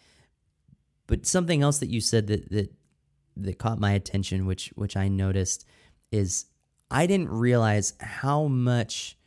But 1.07 1.25
something 1.25 1.61
else 1.61 1.79
that 1.79 1.89
you 1.89 2.01
said 2.01 2.27
that 2.27 2.49
that 2.49 2.73
that 3.37 3.59
caught 3.59 3.79
my 3.79 3.91
attention, 3.91 4.45
which 4.45 4.69
which 4.75 4.97
I 4.97 5.07
noticed, 5.07 5.65
is 6.11 6.45
I 6.89 7.05
didn't 7.05 7.29
realize 7.29 7.93
how 7.99 8.47
much 8.47 9.17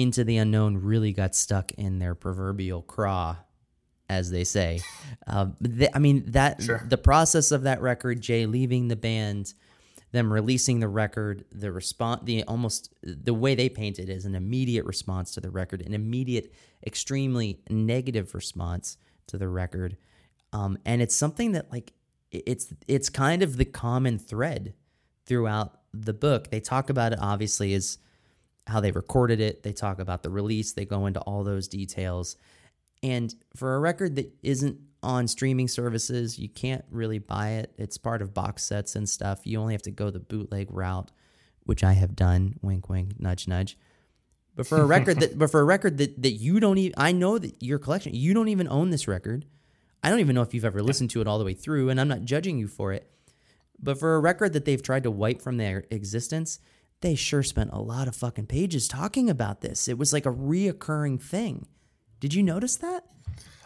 into 0.00 0.24
the 0.24 0.36
unknown 0.36 0.78
really 0.78 1.12
got 1.12 1.34
stuck 1.34 1.72
in 1.72 1.98
their 1.98 2.14
proverbial 2.14 2.82
craw, 2.82 3.36
as 4.08 4.30
they 4.30 4.44
say. 4.44 4.80
Uh, 5.26 5.46
I 5.94 5.98
mean 5.98 6.24
that 6.32 6.62
sure. 6.62 6.84
the 6.88 6.98
process 6.98 7.52
of 7.52 7.62
that 7.62 7.80
record, 7.80 8.20
Jay 8.20 8.46
leaving 8.46 8.88
the 8.88 8.96
band, 8.96 9.54
them 10.12 10.32
releasing 10.32 10.80
the 10.80 10.88
record, 10.88 11.44
the 11.52 11.70
response, 11.70 12.22
the 12.24 12.42
almost 12.44 12.92
the 13.02 13.34
way 13.34 13.54
they 13.54 13.68
paint 13.68 13.98
it 13.98 14.08
is 14.08 14.24
an 14.24 14.34
immediate 14.34 14.84
response 14.84 15.32
to 15.32 15.40
the 15.40 15.50
record, 15.50 15.82
an 15.82 15.94
immediate, 15.94 16.52
extremely 16.86 17.60
negative 17.68 18.34
response 18.34 18.96
to 19.28 19.38
the 19.38 19.48
record, 19.48 19.96
um, 20.52 20.78
and 20.84 21.00
it's 21.00 21.14
something 21.14 21.52
that 21.52 21.70
like 21.70 21.92
it's 22.30 22.72
it's 22.88 23.08
kind 23.08 23.42
of 23.42 23.56
the 23.56 23.64
common 23.64 24.18
thread 24.18 24.74
throughout 25.26 25.80
the 25.92 26.12
book. 26.12 26.50
They 26.50 26.60
talk 26.60 26.90
about 26.90 27.12
it 27.12 27.18
obviously 27.20 27.74
as 27.74 27.98
how 28.66 28.80
they 28.80 28.92
recorded 28.92 29.40
it. 29.40 29.62
They 29.62 29.72
talk 29.72 29.98
about 29.98 30.22
the 30.22 30.30
release. 30.30 30.72
They 30.72 30.84
go 30.84 31.06
into 31.06 31.20
all 31.20 31.44
those 31.44 31.68
details. 31.68 32.36
And 33.02 33.34
for 33.56 33.74
a 33.74 33.80
record 33.80 34.16
that 34.16 34.32
isn't 34.42 34.78
on 35.02 35.26
streaming 35.28 35.68
services, 35.68 36.38
you 36.38 36.48
can't 36.48 36.84
really 36.90 37.18
buy 37.18 37.50
it. 37.50 37.72
It's 37.78 37.96
part 37.96 38.22
of 38.22 38.34
box 38.34 38.64
sets 38.64 38.94
and 38.94 39.08
stuff. 39.08 39.40
You 39.44 39.58
only 39.60 39.74
have 39.74 39.82
to 39.82 39.90
go 39.90 40.10
the 40.10 40.20
bootleg 40.20 40.68
route, 40.70 41.10
which 41.64 41.82
I 41.82 41.94
have 41.94 42.14
done. 42.14 42.58
Wink, 42.62 42.88
wink, 42.88 43.18
nudge, 43.18 43.48
nudge. 43.48 43.78
But 44.54 44.66
for 44.66 44.80
a 44.80 44.86
record 44.86 45.20
that, 45.20 45.38
but 45.38 45.50
for 45.50 45.60
a 45.60 45.64
record 45.64 45.98
that 45.98 46.20
that 46.22 46.32
you 46.32 46.60
don't 46.60 46.78
even, 46.78 46.94
I 46.98 47.12
know 47.12 47.38
that 47.38 47.62
your 47.62 47.78
collection, 47.78 48.14
you 48.14 48.34
don't 48.34 48.48
even 48.48 48.68
own 48.68 48.90
this 48.90 49.08
record. 49.08 49.46
I 50.02 50.10
don't 50.10 50.20
even 50.20 50.34
know 50.34 50.42
if 50.42 50.54
you've 50.54 50.64
ever 50.64 50.82
listened 50.82 51.10
to 51.10 51.20
it 51.20 51.26
all 51.26 51.38
the 51.38 51.44
way 51.44 51.54
through, 51.54 51.88
and 51.90 52.00
I'm 52.00 52.08
not 52.08 52.22
judging 52.22 52.58
you 52.58 52.68
for 52.68 52.92
it. 52.92 53.10
But 53.82 53.98
for 53.98 54.14
a 54.14 54.20
record 54.20 54.52
that 54.52 54.64
they've 54.64 54.82
tried 54.82 55.04
to 55.04 55.10
wipe 55.10 55.40
from 55.40 55.56
their 55.56 55.84
existence, 55.90 56.58
they 57.00 57.14
sure 57.14 57.42
spent 57.42 57.70
a 57.72 57.80
lot 57.80 58.08
of 58.08 58.14
fucking 58.14 58.46
pages 58.46 58.86
talking 58.86 59.30
about 59.30 59.60
this. 59.60 59.88
It 59.88 59.98
was 59.98 60.12
like 60.12 60.26
a 60.26 60.32
reoccurring 60.32 61.20
thing. 61.22 61.66
Did 62.20 62.34
you 62.34 62.42
notice 62.42 62.76
that? 62.76 63.04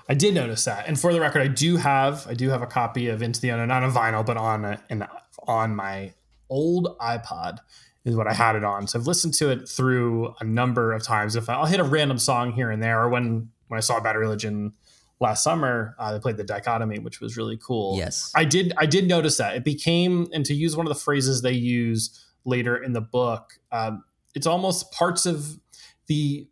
I 0.08 0.14
did 0.14 0.34
notice 0.34 0.64
that. 0.64 0.86
And 0.86 1.00
for 1.00 1.12
the 1.12 1.20
record, 1.20 1.42
I 1.42 1.48
do 1.48 1.76
have 1.76 2.26
I 2.28 2.34
do 2.34 2.50
have 2.50 2.62
a 2.62 2.66
copy 2.66 3.08
of 3.08 3.22
Into 3.22 3.40
the 3.40 3.48
Unknown, 3.48 3.68
not 3.68 3.82
on 3.82 3.92
vinyl, 3.92 4.24
but 4.24 4.36
on 4.36 4.64
a, 4.64 4.80
an, 4.90 5.06
on 5.46 5.74
my 5.74 6.12
old 6.48 6.96
iPod 7.00 7.58
is 8.04 8.14
what 8.14 8.26
I 8.26 8.34
had 8.34 8.54
it 8.54 8.64
on. 8.64 8.86
So 8.86 8.98
I've 8.98 9.06
listened 9.06 9.34
to 9.34 9.50
it 9.50 9.68
through 9.68 10.34
a 10.40 10.44
number 10.44 10.92
of 10.92 11.02
times. 11.02 11.36
If 11.36 11.48
I'll 11.48 11.64
hit 11.64 11.80
a 11.80 11.84
random 11.84 12.18
song 12.18 12.52
here 12.52 12.70
and 12.70 12.82
there, 12.82 13.02
or 13.02 13.08
when 13.08 13.50
when 13.68 13.78
I 13.78 13.80
saw 13.80 13.98
Bad 13.98 14.16
Religion 14.16 14.74
last 15.20 15.42
summer, 15.42 15.96
uh, 15.98 16.12
they 16.12 16.20
played 16.20 16.36
the 16.36 16.44
Dichotomy, 16.44 16.98
which 16.98 17.20
was 17.20 17.36
really 17.36 17.56
cool. 17.56 17.96
Yes, 17.96 18.30
I 18.34 18.44
did. 18.44 18.74
I 18.76 18.86
did 18.86 19.08
notice 19.08 19.38
that 19.38 19.56
it 19.56 19.64
became, 19.64 20.28
and 20.32 20.44
to 20.44 20.54
use 20.54 20.76
one 20.76 20.86
of 20.86 20.92
the 20.92 21.00
phrases 21.00 21.40
they 21.40 21.52
use 21.52 22.23
later 22.44 22.76
in 22.76 22.92
the 22.92 23.00
book. 23.00 23.54
Um, 23.72 24.04
it's 24.34 24.46
almost 24.46 24.92
parts 24.92 25.26
of 25.26 25.58
the 26.06 26.48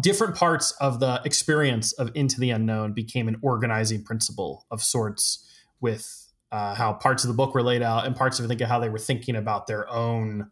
different 0.00 0.36
parts 0.36 0.72
of 0.80 1.00
the 1.00 1.20
experience 1.24 1.92
of 1.92 2.10
Into 2.14 2.38
the 2.38 2.50
Unknown 2.50 2.92
became 2.92 3.28
an 3.28 3.36
organizing 3.42 4.04
principle 4.04 4.66
of 4.70 4.82
sorts 4.82 5.48
with 5.80 6.28
uh, 6.50 6.74
how 6.74 6.92
parts 6.92 7.24
of 7.24 7.28
the 7.28 7.34
book 7.34 7.54
were 7.54 7.62
laid 7.62 7.82
out 7.82 8.06
and 8.06 8.14
parts 8.14 8.38
of 8.38 8.46
think 8.46 8.60
of 8.60 8.68
how 8.68 8.78
they 8.78 8.90
were 8.90 8.98
thinking 8.98 9.36
about 9.36 9.66
their 9.66 9.88
own 9.88 10.50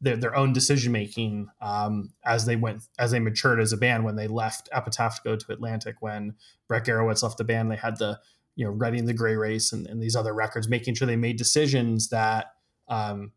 their, 0.00 0.16
their 0.16 0.34
own 0.34 0.52
decision 0.52 0.90
making 0.90 1.48
um, 1.60 2.10
as 2.24 2.46
they 2.46 2.56
went 2.56 2.82
as 2.98 3.12
they 3.12 3.20
matured 3.20 3.60
as 3.60 3.72
a 3.72 3.76
band 3.76 4.04
when 4.04 4.16
they 4.16 4.26
left 4.26 4.68
Epitaph 4.72 5.16
to 5.16 5.22
go 5.22 5.36
to 5.36 5.52
Atlantic 5.52 5.96
when 6.00 6.34
Brett 6.66 6.86
Gurewitz 6.86 7.22
left 7.22 7.38
the 7.38 7.44
band 7.44 7.70
they 7.70 7.76
had 7.76 7.98
the 7.98 8.18
you 8.56 8.64
know 8.64 8.72
writing 8.72 9.04
the 9.04 9.14
Gray 9.14 9.36
Race 9.36 9.72
and, 9.72 9.86
and 9.86 10.02
these 10.02 10.16
other 10.16 10.34
records 10.34 10.68
making 10.68 10.94
sure 10.94 11.06
they 11.06 11.16
made 11.16 11.36
decisions 11.36 12.08
that 12.08 12.54
um, 12.88 13.32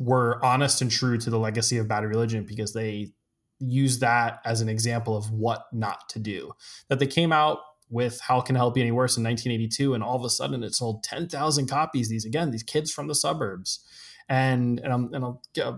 were 0.00 0.42
honest 0.42 0.80
and 0.80 0.90
true 0.90 1.18
to 1.18 1.30
the 1.30 1.38
legacy 1.38 1.76
of 1.76 1.86
Bad 1.86 2.04
Religion 2.04 2.44
because 2.44 2.72
they 2.72 3.12
use 3.60 3.98
that 3.98 4.40
as 4.46 4.62
an 4.62 4.68
example 4.68 5.14
of 5.16 5.30
what 5.30 5.66
not 5.72 6.08
to 6.08 6.18
do. 6.18 6.52
That 6.88 6.98
they 6.98 7.06
came 7.06 7.32
out 7.32 7.58
with 7.90 8.18
How 8.20 8.40
Can 8.40 8.56
Hell 8.56 8.70
Be 8.70 8.80
Any 8.80 8.92
Worse 8.92 9.16
in 9.16 9.22
1982, 9.24 9.92
and 9.92 10.02
all 10.02 10.16
of 10.16 10.24
a 10.24 10.30
sudden 10.30 10.64
it 10.64 10.74
sold 10.74 11.04
10,000 11.04 11.68
copies. 11.68 12.08
These 12.08 12.24
again, 12.24 12.50
these 12.50 12.62
kids 12.62 12.90
from 12.90 13.08
the 13.08 13.14
suburbs, 13.14 13.84
and 14.28 14.80
and 14.80 14.92
I'm 14.92 15.12
and 15.12 15.24
I'll 15.24 15.42
get. 15.52 15.66
I 15.66 15.74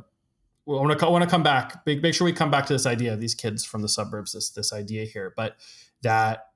want 0.64 0.96
to 0.96 1.10
want 1.10 1.24
to 1.24 1.30
come 1.30 1.42
back. 1.42 1.84
Make, 1.84 2.02
make 2.02 2.14
sure 2.14 2.24
we 2.24 2.32
come 2.32 2.52
back 2.52 2.66
to 2.66 2.72
this 2.72 2.86
idea 2.86 3.12
of 3.12 3.20
these 3.20 3.34
kids 3.34 3.64
from 3.64 3.82
the 3.82 3.88
suburbs. 3.88 4.32
This 4.32 4.50
this 4.50 4.72
idea 4.72 5.04
here, 5.04 5.34
but 5.36 5.56
that 6.02 6.46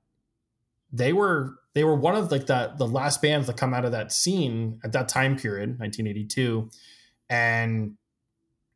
they 0.93 1.11
were 1.11 1.59
they 1.73 1.83
were 1.83 1.95
one 1.95 2.15
of 2.15 2.31
like 2.31 2.45
the 2.45 2.73
the 2.77 2.87
last 2.87 3.21
bands 3.21 3.47
that 3.47 3.57
come 3.57 3.73
out 3.73 3.83
of 3.83 3.91
that 3.91 4.13
scene 4.13 4.79
at 4.85 4.93
that 4.93 5.09
time 5.09 5.35
period, 5.35 5.79
1982, 5.79 6.69
and 7.29 7.97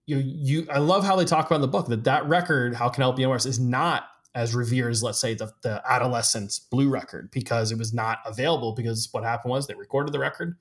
you 0.06 0.16
know, 0.16 0.24
you 0.26 0.68
I 0.72 0.80
love 0.80 1.06
how 1.06 1.16
they 1.16 1.26
talk 1.26 1.46
about 1.46 1.56
in 1.56 1.62
the 1.62 1.68
book 1.68 1.88
that 1.88 2.04
that 2.06 2.28
record, 2.28 2.76
How 2.76 2.90
Can 2.90 3.04
I 3.04 3.06
Help 3.06 3.20
You 3.20 3.32
is 3.34 3.60
not 3.60 4.06
as 4.34 4.56
revered 4.56 4.92
as 4.92 5.04
let's 5.04 5.20
say 5.20 5.34
the, 5.34 5.52
the 5.62 5.82
adolescence 5.86 6.60
blue 6.60 6.90
record 6.90 7.30
because 7.32 7.72
it 7.72 7.78
was 7.78 7.94
not 7.94 8.20
available 8.26 8.74
because 8.74 9.10
what 9.12 9.24
happened 9.24 9.52
was 9.52 9.68
they 9.68 9.74
recorded 9.74 10.14
the 10.14 10.20
record 10.20 10.56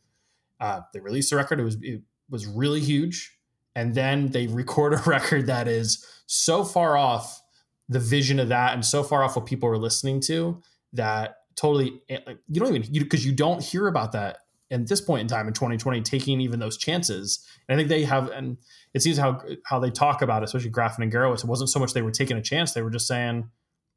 uh, 0.60 0.80
they 0.92 1.00
released 1.00 1.30
the 1.30 1.36
record 1.36 1.60
it 1.60 1.64
was 1.64 1.76
it 1.80 2.02
was 2.28 2.46
really 2.46 2.80
huge 2.80 3.36
and 3.76 3.94
then 3.94 4.28
they 4.28 4.46
record 4.48 4.92
a 4.94 5.02
record 5.06 5.46
that 5.46 5.68
is 5.68 6.04
so 6.26 6.64
far 6.64 6.96
off 6.96 7.40
the 7.88 8.00
vision 8.00 8.38
of 8.38 8.48
that 8.48 8.74
and 8.74 8.84
so 8.84 9.02
far 9.02 9.22
off 9.22 9.36
what 9.36 9.46
people 9.46 9.68
were 9.68 9.78
listening 9.78 10.20
to 10.20 10.60
that 10.92 11.36
totally 11.56 12.00
eh, 12.08 12.18
you 12.48 12.60
don't 12.60 12.74
even 12.74 12.92
because 12.92 13.24
you, 13.24 13.30
you 13.30 13.36
don't 13.36 13.62
hear 13.62 13.86
about 13.86 14.12
that 14.12 14.38
at 14.70 14.86
this 14.86 15.00
point 15.00 15.22
in 15.22 15.26
time 15.26 15.48
in 15.48 15.52
2020 15.52 16.00
taking 16.02 16.40
even 16.40 16.60
those 16.60 16.76
chances. 16.76 17.44
And 17.68 17.74
I 17.74 17.78
think 17.78 17.88
they 17.88 18.04
have, 18.04 18.30
and 18.30 18.56
it 18.94 19.02
seems 19.02 19.18
how 19.18 19.42
how 19.64 19.78
they 19.78 19.90
talk 19.90 20.22
about 20.22 20.42
it, 20.42 20.46
especially 20.46 20.70
Graffin 20.70 21.02
and 21.02 21.12
Gurewitz. 21.12 21.44
It 21.44 21.48
wasn't 21.48 21.70
so 21.70 21.80
much 21.80 21.92
they 21.92 22.02
were 22.02 22.10
taking 22.10 22.36
a 22.36 22.42
chance; 22.42 22.72
they 22.72 22.82
were 22.82 22.90
just 22.90 23.06
saying, 23.06 23.50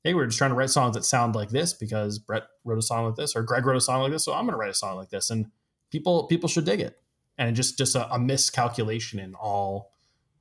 "Hey, 0.03 0.13
we're 0.13 0.25
just 0.25 0.37
trying 0.37 0.51
to 0.51 0.55
write 0.55 0.69
songs 0.69 0.95
that 0.95 1.05
sound 1.05 1.35
like 1.35 1.49
this 1.49 1.73
because 1.73 2.19
Brett 2.19 2.43
wrote 2.63 2.79
a 2.79 2.81
song 2.81 3.05
like 3.05 3.15
this, 3.15 3.35
or 3.35 3.43
Greg 3.43 3.65
wrote 3.65 3.77
a 3.77 3.81
song 3.81 4.01
like 4.01 4.11
this, 4.11 4.25
so 4.25 4.33
I'm 4.33 4.45
going 4.45 4.53
to 4.53 4.57
write 4.57 4.71
a 4.71 4.75
song 4.75 4.95
like 4.95 5.09
this." 5.09 5.29
And 5.29 5.47
people 5.91 6.25
people 6.27 6.49
should 6.49 6.65
dig 6.65 6.81
it. 6.81 6.97
And 7.37 7.55
just 7.55 7.77
just 7.77 7.95
a, 7.95 8.11
a 8.13 8.19
miscalculation 8.19 9.19
in 9.19 9.35
all 9.35 9.93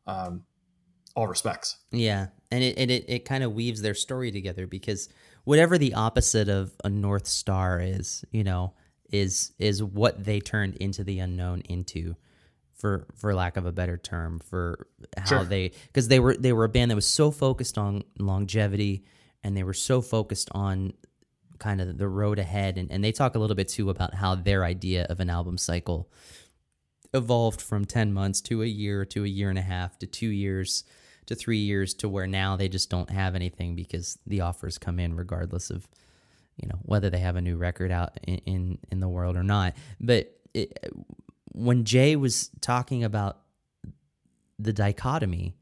um, 0.06 0.44
all 1.14 1.26
respects. 1.26 1.78
Yeah, 1.90 2.28
and 2.50 2.62
it 2.62 2.78
and 2.78 2.90
it, 2.90 3.04
it 3.08 3.24
kind 3.24 3.44
of 3.44 3.52
weaves 3.52 3.82
their 3.82 3.94
story 3.94 4.30
together 4.30 4.66
because 4.66 5.08
whatever 5.44 5.78
the 5.78 5.94
opposite 5.94 6.48
of 6.48 6.72
a 6.84 6.90
north 6.90 7.26
star 7.26 7.80
is, 7.80 8.24
you 8.30 8.44
know 8.44 8.74
is 9.12 9.52
is 9.58 9.82
what 9.82 10.24
they 10.24 10.40
turned 10.40 10.74
into 10.76 11.04
the 11.04 11.18
unknown 11.20 11.60
into 11.68 12.16
for 12.72 13.06
for 13.14 13.34
lack 13.34 13.56
of 13.56 13.66
a 13.66 13.72
better 13.72 13.96
term 13.96 14.40
for 14.40 14.88
how 15.16 15.26
sure. 15.26 15.44
they 15.44 15.70
because 15.86 16.08
they 16.08 16.18
were 16.18 16.34
they 16.34 16.52
were 16.52 16.64
a 16.64 16.68
band 16.68 16.90
that 16.90 16.96
was 16.96 17.06
so 17.06 17.30
focused 17.30 17.78
on 17.78 18.02
longevity 18.18 19.04
and 19.44 19.56
they 19.56 19.62
were 19.62 19.74
so 19.74 20.00
focused 20.00 20.48
on 20.52 20.92
kind 21.58 21.80
of 21.80 21.96
the 21.96 22.08
road 22.08 22.40
ahead 22.40 22.76
and, 22.76 22.90
and 22.90 23.04
they 23.04 23.12
talk 23.12 23.36
a 23.36 23.38
little 23.38 23.54
bit 23.54 23.68
too 23.68 23.90
about 23.90 24.14
how 24.14 24.34
their 24.34 24.64
idea 24.64 25.06
of 25.08 25.20
an 25.20 25.30
album 25.30 25.56
cycle 25.56 26.10
evolved 27.14 27.60
from 27.60 27.84
10 27.84 28.12
months 28.12 28.40
to 28.40 28.62
a 28.62 28.66
year 28.66 29.04
to 29.04 29.24
a 29.24 29.28
year 29.28 29.48
and 29.48 29.58
a 29.58 29.62
half 29.62 29.98
to 29.98 30.06
two 30.06 30.28
years 30.28 30.82
to 31.26 31.36
three 31.36 31.58
years 31.58 31.94
to 31.94 32.08
where 32.08 32.26
now 32.26 32.56
they 32.56 32.68
just 32.68 32.90
don't 32.90 33.10
have 33.10 33.36
anything 33.36 33.76
because 33.76 34.18
the 34.26 34.40
offers 34.40 34.76
come 34.76 34.98
in 34.98 35.14
regardless 35.14 35.70
of 35.70 35.86
you 36.56 36.68
know 36.68 36.78
whether 36.82 37.10
they 37.10 37.18
have 37.18 37.36
a 37.36 37.40
new 37.40 37.56
record 37.56 37.90
out 37.90 38.18
in 38.24 38.38
in, 38.46 38.78
in 38.90 39.00
the 39.00 39.08
world 39.08 39.36
or 39.36 39.42
not. 39.42 39.74
But 40.00 40.34
it, 40.54 40.78
when 41.52 41.84
Jay 41.84 42.16
was 42.16 42.50
talking 42.60 43.04
about 43.04 43.38
the 44.58 44.72
dichotomy 44.72 45.56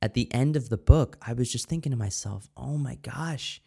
at 0.00 0.14
the 0.14 0.32
end 0.32 0.56
of 0.56 0.68
the 0.68 0.76
book, 0.76 1.16
I 1.22 1.32
was 1.32 1.50
just 1.50 1.68
thinking 1.68 1.92
to 1.92 1.98
myself, 1.98 2.48
"Oh 2.56 2.76
my 2.76 2.96
gosh." 2.96 3.62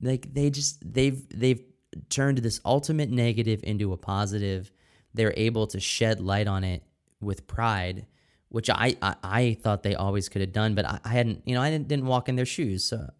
Like 0.00 0.34
they 0.34 0.50
just 0.50 0.82
they've 0.84 1.26
they've 1.28 1.62
turned 2.08 2.38
this 2.38 2.60
ultimate 2.64 3.10
negative 3.10 3.60
into 3.62 3.92
a 3.92 3.96
positive. 3.96 4.70
They're 5.14 5.34
able 5.36 5.66
to 5.68 5.80
shed 5.80 6.20
light 6.20 6.48
on 6.48 6.64
it 6.64 6.82
with 7.20 7.46
pride, 7.46 8.06
which 8.48 8.68
I 8.68 8.96
I, 9.00 9.16
I 9.22 9.56
thought 9.62 9.82
they 9.82 9.94
always 9.94 10.28
could 10.28 10.40
have 10.40 10.52
done, 10.52 10.74
but 10.74 10.84
I, 10.84 11.00
I 11.04 11.08
hadn't, 11.10 11.42
you 11.46 11.54
know, 11.54 11.62
I 11.62 11.70
didn't, 11.70 11.88
didn't 11.88 12.06
walk 12.06 12.28
in 12.28 12.36
their 12.36 12.46
shoes, 12.46 12.84
so 12.84 13.10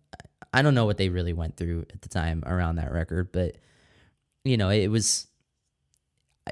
I 0.55 0.63
don't 0.63 0.75
know 0.75 0.87
what 0.87 0.99
they 0.99 1.09
really 1.09 1.33
went 1.33 1.57
through 1.57 1.87
at 1.93 2.01
the 2.03 2.09
time 2.09 2.45
around 2.47 2.77
that 2.77 2.93
record, 2.93 3.33
but 3.33 3.57
you 4.45 4.57
know, 4.57 4.71
it 4.71 4.89
was 4.89 5.27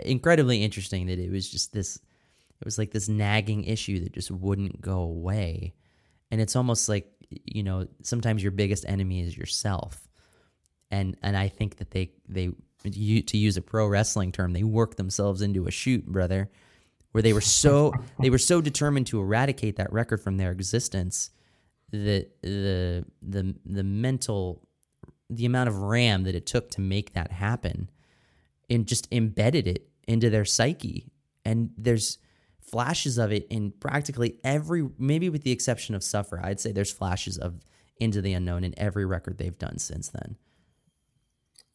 incredibly 0.05 0.65
interesting 0.65 1.07
that 1.07 1.21
it 1.21 1.31
was 1.31 1.49
just 1.49 1.73
this 1.73 1.97
it 1.97 2.65
was 2.65 2.79
like 2.79 2.91
this 2.91 3.09
nagging 3.09 3.65
issue 3.65 4.01
that 4.01 4.13
just 4.13 4.31
wouldn't 4.31 4.81
go 4.81 5.01
away. 5.01 5.75
And 6.31 6.41
it's 6.41 6.57
almost 6.57 6.89
like, 6.89 7.11
you 7.29 7.63
know, 7.63 7.87
sometimes 8.03 8.43
your 8.43 8.53
biggest 8.53 8.85
enemy 8.89 9.21
is 9.21 9.37
yourself. 9.37 10.09
And 10.91 11.17
and 11.23 11.37
I 11.37 11.47
think 11.47 11.77
that 11.77 11.93
they 11.93 12.11
they 12.29 12.51
you, 12.85 13.23
to 13.23 13.37
use 13.37 13.57
a 13.57 13.63
pro 13.63 13.87
wrestling 13.87 14.33
term, 14.33 14.53
they 14.53 14.65
worked 14.65 14.97
themselves 14.97 15.43
into 15.43 15.69
a 15.69 15.71
shoot, 15.71 16.05
brother, 16.07 16.51
where 17.13 17.23
they 17.23 17.33
were 17.33 17.41
so 17.41 17.93
they 18.19 18.31
were 18.31 18.39
so 18.39 18.61
determined 18.61 19.07
to 19.09 19.21
eradicate 19.21 19.77
that 19.77 19.93
record 19.93 20.21
from 20.21 20.39
their 20.39 20.51
existence 20.51 21.31
that 21.93 22.29
the 22.43 23.05
the 23.23 23.55
the 23.65 23.85
mental 23.85 24.67
the 25.31 25.47
amount 25.47 25.69
of 25.69 25.79
ram 25.79 26.25
that 26.25 26.35
it 26.35 26.47
took 26.47 26.71
to 26.71 26.81
make 26.81 27.13
that 27.15 27.33
happen 27.33 27.91
and 28.69 28.87
just 28.87 29.09
embedded 29.13 29.67
it 29.67 29.89
into 30.07 30.31
their 30.31 30.45
psyche. 30.45 31.07
And 31.45 31.71
there's 31.77 32.19
flashes 32.61 33.19
of 33.19 33.33
it 33.33 33.47
in 33.51 33.73
practically 33.73 34.39
every, 34.45 34.89
maybe 34.99 35.29
with 35.29 35.43
the 35.43 35.51
exception 35.51 35.95
of 35.95 36.03
Suffer, 36.03 36.41
I'd 36.43 36.61
say 36.61 36.73
there's 36.73 36.93
flashes 36.93 37.39
of 37.39 37.61
Into 37.99 38.21
the 38.21 38.33
Unknown 38.33 38.65
in 38.65 38.75
every 38.79 39.05
record 39.05 39.39
they've 39.39 39.59
done 39.59 39.79
since 39.79 40.09
then. 40.09 40.37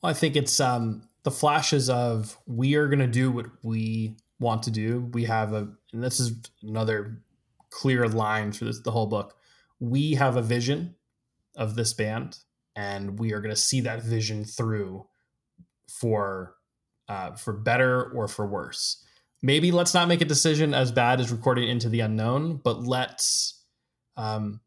Well, 0.02 0.12
I 0.12 0.14
think 0.14 0.36
it's 0.36 0.60
um, 0.60 1.04
the 1.24 1.32
flashes 1.32 1.90
of 1.90 2.38
we 2.46 2.76
are 2.76 2.88
going 2.88 3.00
to 3.00 3.08
do 3.08 3.32
what 3.32 3.48
we 3.64 4.16
want 4.40 4.64
to 4.64 4.72
do. 4.72 5.10
We 5.14 5.26
have 5.26 5.54
a, 5.54 5.68
and 5.94 6.04
this 6.04 6.20
is 6.20 6.34
another 6.64 7.20
clear 7.70 8.08
line 8.08 8.52
for 8.52 8.66
this, 8.66 8.80
the 8.80 8.92
whole 8.92 9.08
book. 9.08 9.36
We 9.80 10.14
have 10.14 10.36
a 10.36 10.42
vision 10.42 10.96
of 11.56 11.76
this 11.76 11.94
band, 11.94 12.38
and 12.76 13.20
we 13.20 13.34
are 13.34 13.42
going 13.42 13.54
to 13.54 13.62
see 13.62 13.82
that 13.82 14.04
vision 14.04 14.46
through 14.46 15.08
for 15.90 16.56
uh, 17.08 17.32
for 17.34 17.54
better 17.54 18.12
or 18.12 18.28
for 18.28 18.46
worse. 18.46 19.04
Maybe 19.42 19.72
let's 19.72 19.94
not 19.94 20.08
make 20.08 20.22
a 20.22 20.26
decision 20.26 20.74
as 20.74 20.92
bad 20.92 21.20
as 21.20 21.32
recording 21.32 21.70
into 21.70 21.90
the 21.90 22.02
unknown, 22.02 22.58
but 22.64 22.84
let's 22.84 23.64
um, 24.16 24.62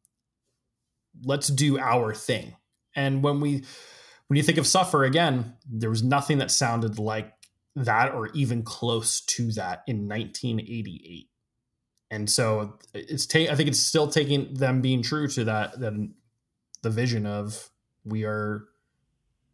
let's 1.24 1.48
do 1.48 1.78
our 1.78 2.14
thing. 2.14 2.56
And 2.94 3.22
when 3.22 3.40
we 3.40 3.64
when 4.28 4.36
you 4.36 4.42
think 4.42 4.58
of 4.58 4.66
suffer 4.66 5.04
again, 5.04 5.54
there 5.68 5.90
was 5.90 6.02
nothing 6.02 6.38
that 6.38 6.50
sounded 6.50 6.98
like 6.98 7.32
that 7.74 8.14
or 8.14 8.28
even 8.28 8.62
close 8.62 9.20
to 9.22 9.52
that 9.52 9.82
in 9.86 10.08
1988. 10.08 11.29
And 12.10 12.28
so 12.28 12.78
it's 12.92 13.26
ta- 13.26 13.50
I 13.50 13.54
think 13.54 13.68
it's 13.68 13.78
still 13.78 14.08
taking 14.08 14.54
them 14.54 14.80
being 14.80 15.02
true 15.02 15.28
to 15.28 15.44
that 15.44 15.78
that 15.78 16.10
the 16.82 16.90
vision 16.90 17.26
of 17.26 17.70
we 18.04 18.24
are 18.24 18.64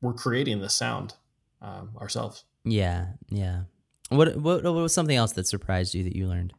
we're 0.00 0.14
creating 0.14 0.60
the 0.60 0.70
sound 0.70 1.14
um, 1.60 1.90
ourselves. 2.00 2.44
Yeah, 2.64 3.08
yeah. 3.28 3.62
What, 4.08 4.36
what 4.36 4.62
what 4.62 4.74
was 4.74 4.94
something 4.94 5.16
else 5.16 5.32
that 5.32 5.46
surprised 5.46 5.94
you 5.94 6.04
that 6.04 6.16
you 6.16 6.28
learned? 6.28 6.54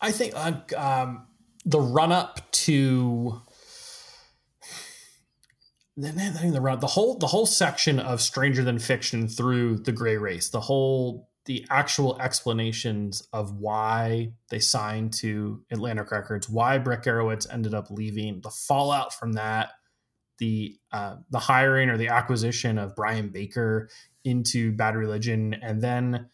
I 0.00 0.12
think 0.12 0.34
uh, 0.36 0.52
um, 0.76 1.26
the 1.64 1.80
run 1.80 2.12
up 2.12 2.50
to 2.52 3.40
the 5.96 6.60
run 6.60 6.80
the 6.80 6.86
whole 6.86 7.18
the 7.18 7.26
whole 7.26 7.46
section 7.46 7.98
of 7.98 8.20
Stranger 8.20 8.62
Than 8.62 8.78
Fiction 8.78 9.28
through 9.28 9.78
the 9.78 9.92
Gray 9.92 10.16
Race, 10.16 10.48
the 10.50 10.60
whole 10.60 11.29
the 11.50 11.66
actual 11.68 12.16
explanations 12.20 13.26
of 13.32 13.56
why 13.56 14.30
they 14.50 14.60
signed 14.60 15.12
to 15.12 15.60
Atlantic 15.72 16.08
Records, 16.12 16.48
why 16.48 16.78
Brett 16.78 17.02
Gurewitz 17.02 17.52
ended 17.52 17.74
up 17.74 17.90
leaving, 17.90 18.40
the 18.40 18.50
fallout 18.50 19.12
from 19.12 19.32
that, 19.32 19.70
the 20.38 20.78
uh, 20.92 21.16
the 21.28 21.40
hiring 21.40 21.88
or 21.88 21.96
the 21.96 22.06
acquisition 22.06 22.78
of 22.78 22.94
Brian 22.94 23.30
Baker 23.30 23.88
into 24.22 24.70
Bad 24.70 24.94
Religion, 24.94 25.56
and 25.60 25.82
then 25.82 26.28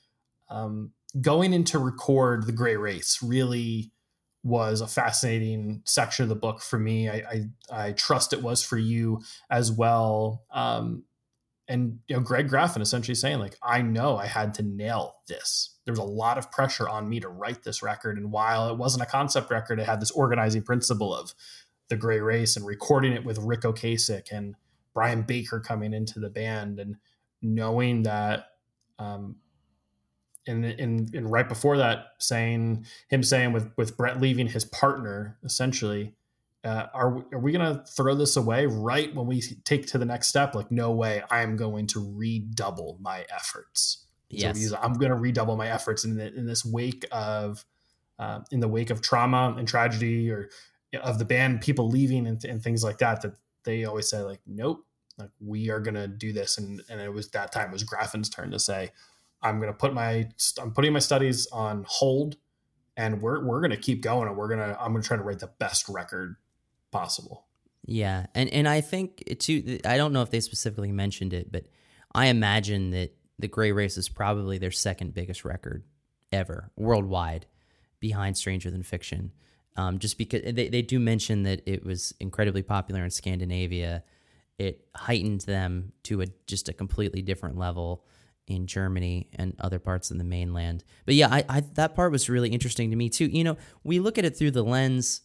um, 0.50 0.92
going 1.18 1.54
into 1.54 1.78
record 1.78 2.46
the 2.46 2.52
Gray 2.52 2.76
Race 2.76 3.20
really 3.22 3.92
was 4.44 4.82
a 4.82 4.86
fascinating 4.86 5.80
section 5.86 6.24
of 6.24 6.28
the 6.28 6.34
book 6.34 6.60
for 6.60 6.78
me. 6.78 7.08
I 7.08 7.14
I, 7.14 7.86
I 7.86 7.92
trust 7.92 8.34
it 8.34 8.42
was 8.42 8.62
for 8.62 8.76
you 8.76 9.22
as 9.48 9.72
well. 9.72 10.44
Um, 10.50 11.04
and 11.68 11.98
you 12.06 12.16
know, 12.16 12.22
Greg 12.22 12.48
Graffin 12.48 12.80
essentially 12.80 13.14
saying 13.14 13.38
like, 13.38 13.56
I 13.62 13.82
know 13.82 14.16
I 14.16 14.26
had 14.26 14.54
to 14.54 14.62
nail 14.62 15.16
this. 15.26 15.76
There 15.84 15.92
was 15.92 15.98
a 15.98 16.04
lot 16.04 16.38
of 16.38 16.50
pressure 16.50 16.88
on 16.88 17.08
me 17.08 17.20
to 17.20 17.28
write 17.28 17.62
this 17.62 17.82
record, 17.82 18.18
and 18.18 18.32
while 18.32 18.68
it 18.68 18.76
wasn't 18.76 19.02
a 19.02 19.06
concept 19.06 19.50
record, 19.50 19.80
it 19.80 19.86
had 19.86 20.00
this 20.00 20.10
organizing 20.10 20.62
principle 20.62 21.14
of 21.14 21.34
the 21.88 21.96
Gray 21.96 22.20
Race 22.20 22.56
and 22.56 22.66
recording 22.66 23.12
it 23.12 23.24
with 23.24 23.38
Ric 23.38 23.62
Ocasek 23.62 24.32
and 24.32 24.54
Brian 24.94 25.22
Baker 25.22 25.60
coming 25.60 25.92
into 25.92 26.18
the 26.18 26.30
band 26.30 26.80
and 26.80 26.96
knowing 27.42 28.02
that 28.04 28.46
um 28.98 29.36
and, 30.46 30.64
and 30.64 31.14
and 31.14 31.30
right 31.30 31.48
before 31.48 31.76
that 31.76 32.06
saying 32.18 32.86
him 33.08 33.22
saying 33.22 33.52
with 33.52 33.70
with 33.76 33.96
Brett 33.96 34.20
leaving 34.20 34.46
his 34.46 34.64
partner 34.64 35.36
essentially 35.44 36.14
uh, 36.66 36.88
are 36.92 37.24
are 37.32 37.38
we 37.38 37.52
gonna 37.52 37.84
throw 37.88 38.14
this 38.14 38.36
away 38.36 38.66
right 38.66 39.14
when 39.14 39.26
we 39.26 39.40
take 39.64 39.86
to 39.86 39.98
the 39.98 40.04
next 40.04 40.28
step? 40.28 40.54
Like 40.54 40.70
no 40.70 40.90
way. 40.90 41.22
I 41.30 41.42
am 41.42 41.56
going 41.56 41.86
to 41.88 42.14
redouble 42.16 42.98
my 43.00 43.24
efforts. 43.32 44.04
Yes. 44.28 44.68
So 44.68 44.76
I'm 44.82 44.94
going 44.94 45.10
to 45.10 45.16
redouble 45.16 45.56
my 45.56 45.68
efforts 45.68 46.04
in 46.04 46.16
the, 46.16 46.34
in 46.34 46.46
this 46.46 46.64
wake 46.64 47.06
of 47.12 47.64
uh, 48.18 48.40
in 48.50 48.58
the 48.58 48.66
wake 48.66 48.90
of 48.90 49.00
trauma 49.00 49.54
and 49.56 49.68
tragedy 49.68 50.30
or 50.30 50.50
of 51.00 51.20
the 51.20 51.24
band 51.24 51.60
people 51.60 51.88
leaving 51.88 52.26
and, 52.26 52.44
and 52.44 52.60
things 52.62 52.82
like 52.82 52.98
that 52.98 53.22
that 53.22 53.34
they 53.62 53.84
always 53.84 54.08
say 54.08 54.20
like 54.22 54.40
nope. 54.46 54.84
Like 55.18 55.30
we 55.40 55.70
are 55.70 55.80
gonna 55.80 56.08
do 56.08 56.32
this. 56.32 56.58
And 56.58 56.82
and 56.88 57.00
it 57.00 57.12
was 57.12 57.30
that 57.30 57.52
time 57.52 57.68
it 57.68 57.72
was 57.72 57.84
graffin's 57.84 58.28
turn 58.28 58.50
to 58.50 58.58
say 58.58 58.90
i'm 59.42 59.60
gonna 59.60 59.72
put 59.72 59.92
my 59.92 60.28
i'm 60.60 60.72
putting 60.72 60.92
my 60.92 60.98
studies 60.98 61.46
on 61.52 61.84
hold 61.86 62.36
and 62.96 63.20
we're 63.20 63.44
we're 63.44 63.60
gonna 63.60 63.76
keep 63.76 64.02
going 64.02 64.28
and 64.28 64.36
we're 64.36 64.48
gonna 64.48 64.76
i'm 64.80 64.92
gonna 64.92 65.02
try 65.02 65.16
to 65.16 65.22
write 65.22 65.38
the 65.38 65.50
best 65.58 65.88
record 65.88 66.36
possible 66.91 67.47
yeah 67.84 68.26
and 68.34 68.49
and 68.51 68.68
i 68.68 68.80
think 68.80 69.22
too 69.39 69.78
i 69.84 69.97
don't 69.97 70.12
know 70.12 70.22
if 70.22 70.30
they 70.30 70.41
specifically 70.41 70.93
mentioned 70.93 71.32
it 71.32 71.51
but 71.51 71.66
i 72.14 72.26
imagine 72.26 72.91
that 72.91 73.14
the 73.39 73.49
gray 73.49 73.72
race 73.72 73.97
is 73.97 74.09
probably 74.09 74.59
their 74.59 74.70
second 74.70 75.14
biggest 75.14 75.45
record 75.45 75.84
ever 76.32 76.70
worldwide 76.76 77.47
behind 78.01 78.37
stranger 78.37 78.70
than 78.70 78.82
fiction 78.82 79.32
um, 79.78 79.99
just 79.99 80.16
because 80.16 80.41
they, 80.55 80.68
they 80.68 80.80
do 80.80 80.99
mention 80.99 81.43
that 81.43 81.61
it 81.66 81.84
was 81.84 82.14
incredibly 82.18 82.62
popular 82.62 83.05
in 83.05 83.11
scandinavia 83.11 84.03
it 84.59 84.89
heightened 84.95 85.43
them 85.43 85.93
to 86.05 86.22
a 86.22 86.26
just 86.47 86.68
a 86.68 86.72
completely 86.72 87.22
different 87.22 87.59
level 87.59 88.05
in 88.47 88.66
Germany 88.66 89.28
and 89.34 89.55
other 89.59 89.78
parts 89.78 90.11
of 90.11 90.18
the 90.18 90.24
mainland. 90.24 90.84
But 91.05 91.14
yeah, 91.14 91.28
I, 91.30 91.45
I 91.49 91.61
that 91.74 91.95
part 91.95 92.12
was 92.12 92.28
really 92.28 92.51
interesting 92.51 92.91
to 92.91 92.97
me 92.97 93.09
too. 93.09 93.26
You 93.26 93.45
know, 93.45 93.57
we 93.84 93.99
look 93.99 94.18
at 94.18 94.24
it 94.24 94.37
through 94.37 94.53
the 94.53 94.62
lens, 94.62 95.22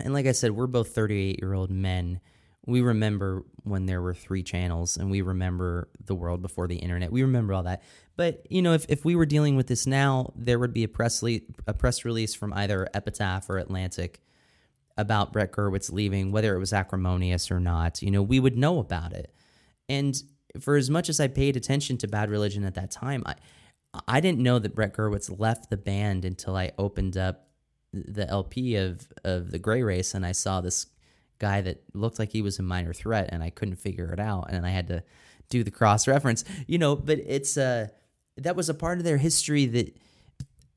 and 0.00 0.12
like 0.14 0.26
I 0.26 0.32
said, 0.32 0.52
we're 0.52 0.66
both 0.66 0.94
38 0.94 1.38
year 1.40 1.54
old 1.54 1.70
men. 1.70 2.20
We 2.66 2.82
remember 2.82 3.44
when 3.62 3.86
there 3.86 4.02
were 4.02 4.14
three 4.14 4.42
channels, 4.42 4.96
and 4.96 5.10
we 5.10 5.22
remember 5.22 5.88
the 6.04 6.14
world 6.14 6.42
before 6.42 6.68
the 6.68 6.76
internet. 6.76 7.10
We 7.10 7.22
remember 7.22 7.54
all 7.54 7.62
that. 7.62 7.82
But 8.16 8.46
you 8.50 8.60
know, 8.60 8.74
if, 8.74 8.84
if 8.88 9.04
we 9.04 9.16
were 9.16 9.26
dealing 9.26 9.56
with 9.56 9.68
this 9.68 9.86
now, 9.86 10.32
there 10.36 10.58
would 10.58 10.74
be 10.74 10.84
a 10.84 10.88
press 10.88 11.22
le- 11.22 11.40
a 11.66 11.72
press 11.72 12.04
release 12.04 12.34
from 12.34 12.52
either 12.52 12.88
Epitaph 12.92 13.48
or 13.48 13.58
Atlantic 13.58 14.20
about 14.98 15.32
Brett 15.32 15.52
Gurewitz 15.52 15.92
leaving, 15.92 16.32
whether 16.32 16.54
it 16.54 16.58
was 16.58 16.72
acrimonious 16.72 17.50
or 17.50 17.60
not, 17.60 18.02
you 18.02 18.10
know, 18.10 18.20
we 18.20 18.40
would 18.40 18.58
know 18.58 18.80
about 18.80 19.12
it. 19.12 19.32
And 19.88 20.20
for 20.60 20.76
as 20.76 20.90
much 20.90 21.08
as 21.08 21.20
I 21.20 21.28
paid 21.28 21.56
attention 21.56 21.96
to 21.98 22.08
Bad 22.08 22.30
Religion 22.30 22.64
at 22.64 22.74
that 22.74 22.90
time, 22.90 23.22
I 23.24 23.36
I 24.06 24.20
didn't 24.20 24.40
know 24.40 24.58
that 24.58 24.74
Brett 24.74 24.92
Gurewitz 24.92 25.38
left 25.38 25.70
the 25.70 25.76
band 25.76 26.24
until 26.24 26.56
I 26.56 26.72
opened 26.76 27.16
up 27.16 27.47
the 27.92 28.28
LP 28.28 28.76
of 28.76 29.08
of 29.24 29.50
the 29.50 29.58
Gray 29.58 29.82
Race 29.82 30.14
and 30.14 30.24
I 30.26 30.32
saw 30.32 30.60
this 30.60 30.86
guy 31.38 31.60
that 31.60 31.82
looked 31.94 32.18
like 32.18 32.32
he 32.32 32.42
was 32.42 32.58
a 32.58 32.62
minor 32.62 32.92
threat 32.92 33.28
and 33.32 33.42
I 33.42 33.50
couldn't 33.50 33.76
figure 33.76 34.12
it 34.12 34.20
out 34.20 34.48
and 34.50 34.66
I 34.66 34.70
had 34.70 34.88
to 34.88 35.02
do 35.48 35.64
the 35.64 35.70
cross 35.70 36.06
reference. 36.06 36.44
You 36.66 36.78
know, 36.78 36.96
but 36.96 37.18
it's 37.18 37.56
uh 37.56 37.88
that 38.36 38.56
was 38.56 38.68
a 38.68 38.74
part 38.74 38.98
of 38.98 39.04
their 39.04 39.18
history 39.18 39.66
that 39.66 39.96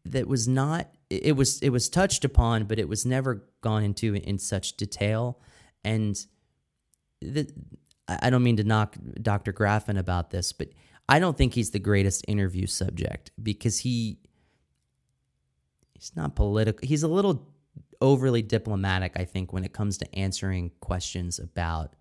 that 0.06 0.28
was 0.28 0.48
not 0.48 0.90
it 1.10 1.36
was 1.36 1.60
it 1.60 1.70
was 1.70 1.90
touched 1.90 2.24
upon, 2.24 2.66
but 2.66 2.80
it 2.80 2.88
was 2.88 3.06
never 3.06 3.44
gone 3.62 3.84
into 3.84 4.16
in 4.16 4.40
such 4.40 4.78
detail. 4.78 5.40
And 5.84 6.16
the, 7.22 7.52
I 8.08 8.30
don't 8.30 8.44
mean 8.44 8.58
to 8.58 8.64
knock 8.64 8.96
Dr. 9.22 9.52
Graffin 9.54 9.98
about 9.98 10.32
this, 10.32 10.54
but 10.54 10.70
I 11.10 11.20
don't 11.20 11.38
think 11.38 11.54
he's 11.54 11.72
the 11.72 11.80
greatest 11.80 12.24
interview 12.28 12.68
subject 12.68 13.32
because 13.42 13.80
he 13.80 14.20
he's 16.02 16.16
not 16.16 16.36
political. 16.36 16.86
He's 16.86 17.04
a 17.04 17.08
little 17.08 17.48
overly 18.02 18.42
diplomatic, 18.42 19.14
I 19.16 19.26
think, 19.26 19.54
when 19.54 19.64
it 19.64 19.72
comes 19.72 19.98
to 20.00 20.16
answering 20.16 20.72
questions 20.80 21.38
about 21.38 21.94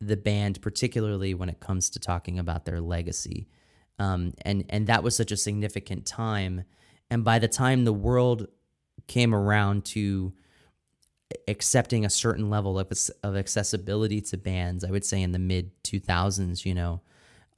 the 0.00 0.16
band, 0.16 0.62
particularly 0.62 1.34
when 1.34 1.48
it 1.48 1.58
comes 1.58 1.90
to 1.90 1.98
talking 1.98 2.38
about 2.38 2.64
their 2.64 2.80
legacy. 2.80 3.48
Um, 3.98 4.34
and 4.42 4.64
and 4.68 4.86
that 4.86 5.02
was 5.02 5.16
such 5.16 5.32
a 5.32 5.36
significant 5.36 6.06
time. 6.06 6.64
And 7.10 7.24
by 7.24 7.38
the 7.38 7.48
time 7.48 7.84
the 7.84 7.92
world 7.92 8.46
came 9.08 9.34
around 9.34 9.84
to 9.86 10.32
accepting 11.48 12.04
a 12.04 12.10
certain 12.10 12.48
level 12.48 12.78
of, 12.78 12.92
of 13.24 13.36
accessibility 13.36 14.20
to 14.20 14.36
bands, 14.36 14.84
I 14.84 14.90
would 14.90 15.04
say 15.04 15.20
in 15.22 15.32
the 15.32 15.38
mid 15.38 15.70
2000s, 15.82 16.64
you 16.64 16.74
know, 16.74 17.00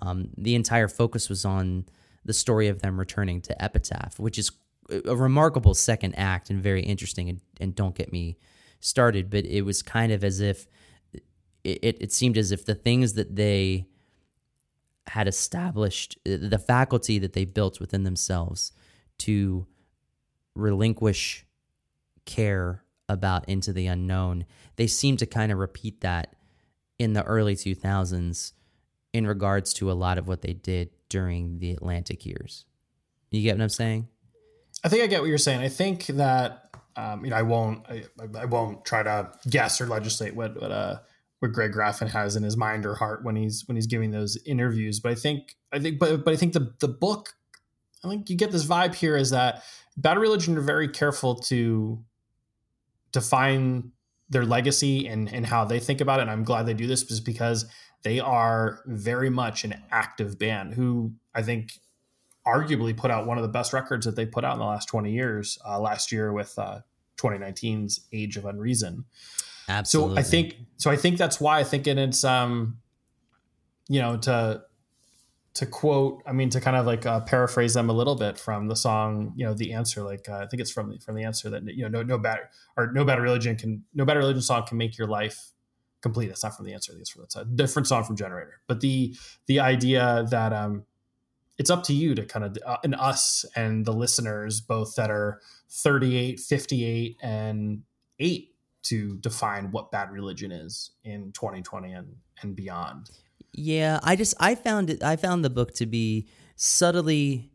um, 0.01 0.31
the 0.39 0.55
entire 0.55 0.89
focus 0.89 1.29
was 1.29 1.45
on 1.45 1.87
the 2.25 2.33
story 2.33 2.69
of 2.69 2.81
them 2.81 2.99
returning 2.99 3.41
to 3.43 3.62
Epitaph, 3.62 4.19
which 4.19 4.39
is 4.39 4.53
a 4.91 5.16
remarkable 5.16 5.74
second 5.74 6.14
act 6.14 6.51
and 6.51 6.62
very 6.62 6.82
interesting. 6.82 7.28
And, 7.28 7.41
and 7.61 7.74
don't 7.74 7.95
get 7.95 8.12
me 8.12 8.39
started, 8.80 9.30
but 9.30 9.45
it 9.45 9.62
was 9.62 9.82
kind 9.82 10.12
of 10.12 10.24
as 10.24 10.41
if 10.41 10.66
it, 11.64 11.99
it 12.01 12.12
seemed 12.12 12.39
as 12.39 12.53
if 12.53 12.64
the 12.64 12.74
things 12.74 13.14
that 13.14 13.36
they 13.36 13.86
had 15.09 15.26
established, 15.26 16.18
the 16.24 16.59
faculty 16.59 17.18
that 17.18 17.32
they 17.32 17.45
built 17.45 17.80
within 17.80 18.05
themselves 18.05 18.72
to 19.18 19.66
relinquish 20.55 21.47
care 22.24 22.84
about 23.09 23.49
Into 23.49 23.72
the 23.72 23.86
Unknown, 23.86 24.45
they 24.76 24.86
seem 24.86 25.16
to 25.16 25.26
kind 25.26 25.51
of 25.51 25.59
repeat 25.59 26.03
that 26.03 26.36
in 26.99 27.14
the 27.14 27.24
early 27.24 27.55
2000s 27.55 28.53
in 29.12 29.26
regards 29.26 29.72
to 29.74 29.91
a 29.91 29.95
lot 29.95 30.18
of 30.18 30.28
what 30.28 30.43
they 30.43 30.53
did 30.53 30.91
during 31.09 31.59
the 31.59 31.72
Atlantic 31.72 32.26
years. 32.26 32.66
You 33.30 33.43
get 33.43 33.57
what 33.57 33.62
I'm 33.62 33.68
saying? 33.70 34.09
I 34.85 34.89
think 34.89 35.03
I 35.03 35.07
get 35.07 35.20
what 35.20 35.29
you're 35.29 35.39
saying. 35.39 35.61
I 35.61 35.68
think 35.68 36.07
that 36.07 36.76
um, 36.97 37.24
you 37.24 37.31
know 37.31 37.37
I 37.37 37.43
won't 37.43 37.87
I, 37.89 38.05
I, 38.39 38.45
won't 38.45 38.85
try 38.85 39.03
to 39.03 39.31
guess 39.49 39.81
or 39.81 39.87
legislate 39.87 40.35
what 40.35 40.61
what 40.61 40.72
uh 40.72 40.99
what 41.41 41.53
Greg 41.53 41.72
Graffin 41.72 42.09
has 42.09 42.37
in 42.37 42.43
his 42.43 42.57
mind 42.57 42.85
or 42.85 42.95
heart 42.95 43.24
when 43.24 43.37
he's 43.37 43.64
when 43.66 43.76
he's 43.76 43.87
giving 43.87 44.11
those 44.11 44.37
interviews. 44.45 45.01
But 45.01 45.12
I 45.12 45.14
think 45.14 45.57
I 45.72 45.79
think 45.79 45.99
but 45.99 46.24
but 46.24 46.35
I 46.35 46.37
think 46.37 46.53
the 46.53 46.74
the 46.81 46.89
book 46.89 47.35
I 48.05 48.09
think 48.09 48.31
you 48.31 48.37
get 48.37 48.51
this 48.51 48.66
vibe 48.66 48.95
here 48.95 49.16
is 49.16 49.31
that 49.31 49.62
Bad 49.97 50.18
Religion 50.18 50.57
are 50.57 50.62
very 50.62 50.89
careful 50.89 51.35
to 51.35 52.03
define 53.12 53.93
their 54.31 54.45
legacy 54.45 55.07
and 55.07 55.33
and 55.33 55.47
how 55.47 55.64
they 55.64 55.81
think 55.81 56.01
about 56.01 56.20
it. 56.20 56.22
And 56.22 56.31
I'm 56.31 56.45
glad 56.45 56.66
they 56.66 56.74
do 56.74 56.87
this 56.87 57.03
just 57.03 57.24
because 57.24 57.66
they 58.03 58.20
are 58.20 58.81
very 58.87 59.31
much 59.31 59.64
an 59.64 59.83
active 59.91 60.39
band 60.39 60.74
who 60.74 61.12
I 61.35 61.43
think 61.43 61.72
arguably 62.49 62.96
put 62.96 63.11
out 63.11 63.26
one 63.26 63.36
of 63.36 63.42
the 63.42 63.49
best 63.49 63.72
records 63.72 64.07
that 64.07 64.16
they 64.16 64.24
put 64.24 64.44
out 64.44 64.55
in 64.55 64.61
the 64.61 64.66
last 64.66 64.86
20 64.86 65.12
years. 65.12 65.59
Uh, 65.66 65.78
last 65.78 66.11
year 66.11 66.32
with 66.32 66.59
uh, 66.59 66.80
2019's 67.18 68.01
Age 68.12 68.36
of 68.36 68.44
Unreason. 68.44 69.05
Absolutely. 69.68 70.16
So 70.16 70.20
I 70.20 70.22
think 70.22 70.57
so. 70.78 70.90
I 70.90 70.96
think 70.96 71.18
that's 71.18 71.40
why 71.40 71.59
I 71.59 71.64
think 71.64 71.86
it's 71.86 72.24
um, 72.24 72.78
you 73.88 74.01
know, 74.01 74.16
to 74.18 74.62
to 75.55 75.66
quote, 75.66 76.22
I 76.24 76.32
mean, 76.32 76.51
to 76.51 76.61
kind 76.61 76.76
of 76.76 76.86
like 76.86 77.05
uh, 77.05 77.20
paraphrase 77.20 77.74
them 77.74 77.90
a 77.90 77.92
little 77.92 78.14
bit 78.14 78.38
from 78.38 78.68
the 78.68 78.76
song, 78.76 79.32
you 79.34 79.44
know, 79.44 79.55
the 79.55 79.72
answer. 79.72 80.03
Like 80.03 80.28
uh, 80.28 80.36
I 80.36 80.46
think 80.46 80.61
it's 80.61 80.70
from 80.70 80.90
the, 80.90 80.99
from 81.01 81.16
the 81.16 81.24
answer 81.24 81.51
that 81.51 81.64
you 81.64 81.82
know, 81.82 81.88
no 81.88 82.03
no 82.03 82.18
bad 82.18 82.40
or 82.76 82.92
no 82.92 83.05
better 83.05 83.22
religion 83.22 83.57
can 83.57 83.84
no 83.94 84.05
better 84.05 84.20
religion 84.20 84.42
song 84.42 84.64
can 84.66 84.78
make 84.78 84.96
your 84.96 85.09
life 85.09 85.51
complete. 86.01 86.28
That's 86.28 86.44
not 86.44 86.57
from 86.57 86.66
the 86.66 86.72
answer. 86.72 86.92
It's 86.99 87.11
from 87.11 87.22
that's 87.22 87.36
a 87.36 87.44
different 87.44 87.88
song 87.88 88.05
from 88.05 88.16
Generator. 88.16 88.61
But 88.66 88.80
the 88.80 89.14
the 89.46 89.61
idea 89.61 90.26
that 90.30 90.53
um, 90.53 90.84
it's 91.59 91.71
up 91.71 91.83
to 91.85 91.93
you 91.93 92.15
to 92.15 92.25
kind 92.25 92.45
of 92.45 92.57
uh, 92.65 92.77
and 92.85 92.95
us 92.95 93.45
and 93.57 93.85
the 93.85 93.93
listeners 93.93 94.61
both 94.61 94.95
that 94.97 95.11
are 95.11 95.41
38 95.71 96.41
58 96.41 97.17
and 97.23 97.83
8 98.19 98.55
to 98.85 99.17
define 99.17 99.71
what 99.71 99.91
bad 99.91 100.11
religion 100.11 100.53
is 100.53 100.93
in 101.05 101.33
2020 101.33 101.93
and 101.93 102.17
and 102.43 102.55
beyond. 102.55 103.11
Yeah 103.53 103.99
i 104.03 104.15
just 104.17 104.35
i 104.41 104.55
found 104.55 104.91
it 104.91 105.03
i 105.03 105.17
found 105.17 105.45
the 105.45 105.51
book 105.51 105.75
to 105.75 105.87
be 105.87 106.29
subtly 106.57 107.51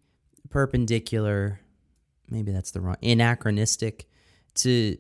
perpendicular 0.50 1.60
maybe 2.30 2.52
that's 2.52 2.72
the 2.72 2.82
wrong 2.82 2.98
anachronistic 3.02 4.08
to 4.56 4.98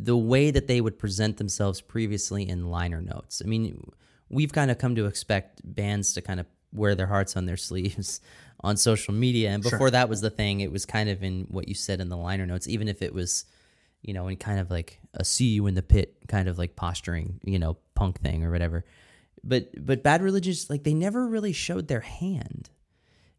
the 0.00 0.16
way 0.16 0.50
that 0.50 0.66
they 0.66 0.80
would 0.80 0.98
present 0.98 1.36
themselves 1.36 1.80
previously 1.80 2.48
in 2.48 2.68
liner 2.68 3.00
notes. 3.00 3.42
I 3.44 3.48
mean 3.48 3.90
we've 4.28 4.52
kind 4.52 4.70
of 4.70 4.78
come 4.78 4.94
to 4.96 5.06
expect 5.06 5.60
bands 5.64 6.12
to 6.14 6.22
kind 6.22 6.40
of 6.40 6.46
wear 6.72 6.94
their 6.94 7.06
hearts 7.06 7.36
on 7.36 7.46
their 7.46 7.56
sleeves 7.68 8.20
on 8.64 8.78
social 8.78 9.12
media. 9.12 9.50
And 9.50 9.62
before 9.62 9.78
sure. 9.78 9.90
that 9.90 10.08
was 10.08 10.22
the 10.22 10.30
thing, 10.30 10.60
it 10.60 10.72
was 10.72 10.86
kind 10.86 11.10
of 11.10 11.22
in 11.22 11.46
what 11.50 11.68
you 11.68 11.74
said 11.74 12.00
in 12.00 12.08
the 12.08 12.16
liner 12.16 12.46
notes, 12.46 12.66
even 12.66 12.88
if 12.88 13.02
it 13.02 13.12
was, 13.12 13.44
you 14.00 14.14
know, 14.14 14.26
in 14.26 14.38
kind 14.38 14.58
of 14.58 14.70
like 14.70 14.98
a 15.12 15.22
see 15.22 15.48
you 15.48 15.66
in 15.66 15.74
the 15.74 15.82
pit 15.82 16.16
kind 16.28 16.48
of 16.48 16.58
like 16.58 16.74
posturing, 16.74 17.40
you 17.44 17.58
know, 17.58 17.76
punk 17.94 18.20
thing 18.20 18.42
or 18.42 18.50
whatever. 18.50 18.86
But 19.44 19.84
but 19.84 20.02
bad 20.02 20.22
religious, 20.22 20.70
like 20.70 20.82
they 20.82 20.94
never 20.94 21.28
really 21.28 21.52
showed 21.52 21.88
their 21.88 22.00
hand. 22.00 22.70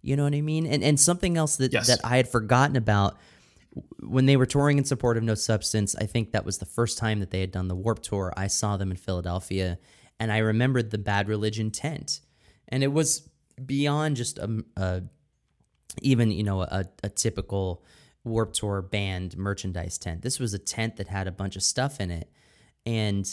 You 0.03 0.15
know 0.15 0.23
what 0.23 0.35
I 0.35 0.41
mean? 0.41 0.67
And 0.67 0.83
and 0.83 0.99
something 0.99 1.35
else 1.35 1.55
that 1.57 1.73
yes. 1.73 1.87
that 1.87 2.01
I 2.03 2.17
had 2.17 2.27
forgotten 2.27 2.75
about 2.75 3.17
when 3.99 4.27
they 4.27 4.37
were 4.37 4.45
touring 4.45 4.77
in 4.77 4.85
support 4.85 5.17
of 5.17 5.23
No 5.23 5.33
Substance, 5.33 5.95
I 5.95 6.05
think 6.05 6.31
that 6.31 6.45
was 6.45 6.59
the 6.59 6.65
first 6.65 6.99
time 6.99 7.19
that 7.19 7.31
they 7.31 7.41
had 7.41 7.51
done 7.51 7.67
the 7.67 7.75
Warped 7.75 8.03
Tour. 8.03 8.31
I 8.37 8.45
saw 8.45 8.77
them 8.77 8.91
in 8.91 8.97
Philadelphia, 8.97 9.79
and 10.19 10.31
I 10.31 10.37
remembered 10.37 10.91
the 10.91 10.99
Bad 10.99 11.27
Religion 11.27 11.71
tent, 11.71 12.21
and 12.69 12.83
it 12.83 12.93
was 12.93 13.27
beyond 13.63 14.15
just 14.15 14.37
a, 14.37 14.63
a 14.77 15.03
even 16.01 16.31
you 16.31 16.43
know 16.43 16.61
a, 16.61 16.85
a 17.03 17.09
typical 17.09 17.83
Warped 18.23 18.55
Tour 18.55 18.81
band 18.81 19.37
merchandise 19.37 19.97
tent. 19.97 20.21
This 20.21 20.39
was 20.39 20.53
a 20.53 20.59
tent 20.59 20.97
that 20.97 21.07
had 21.07 21.27
a 21.27 21.31
bunch 21.31 21.55
of 21.55 21.63
stuff 21.63 21.99
in 21.99 22.11
it, 22.11 22.29
and 22.85 23.25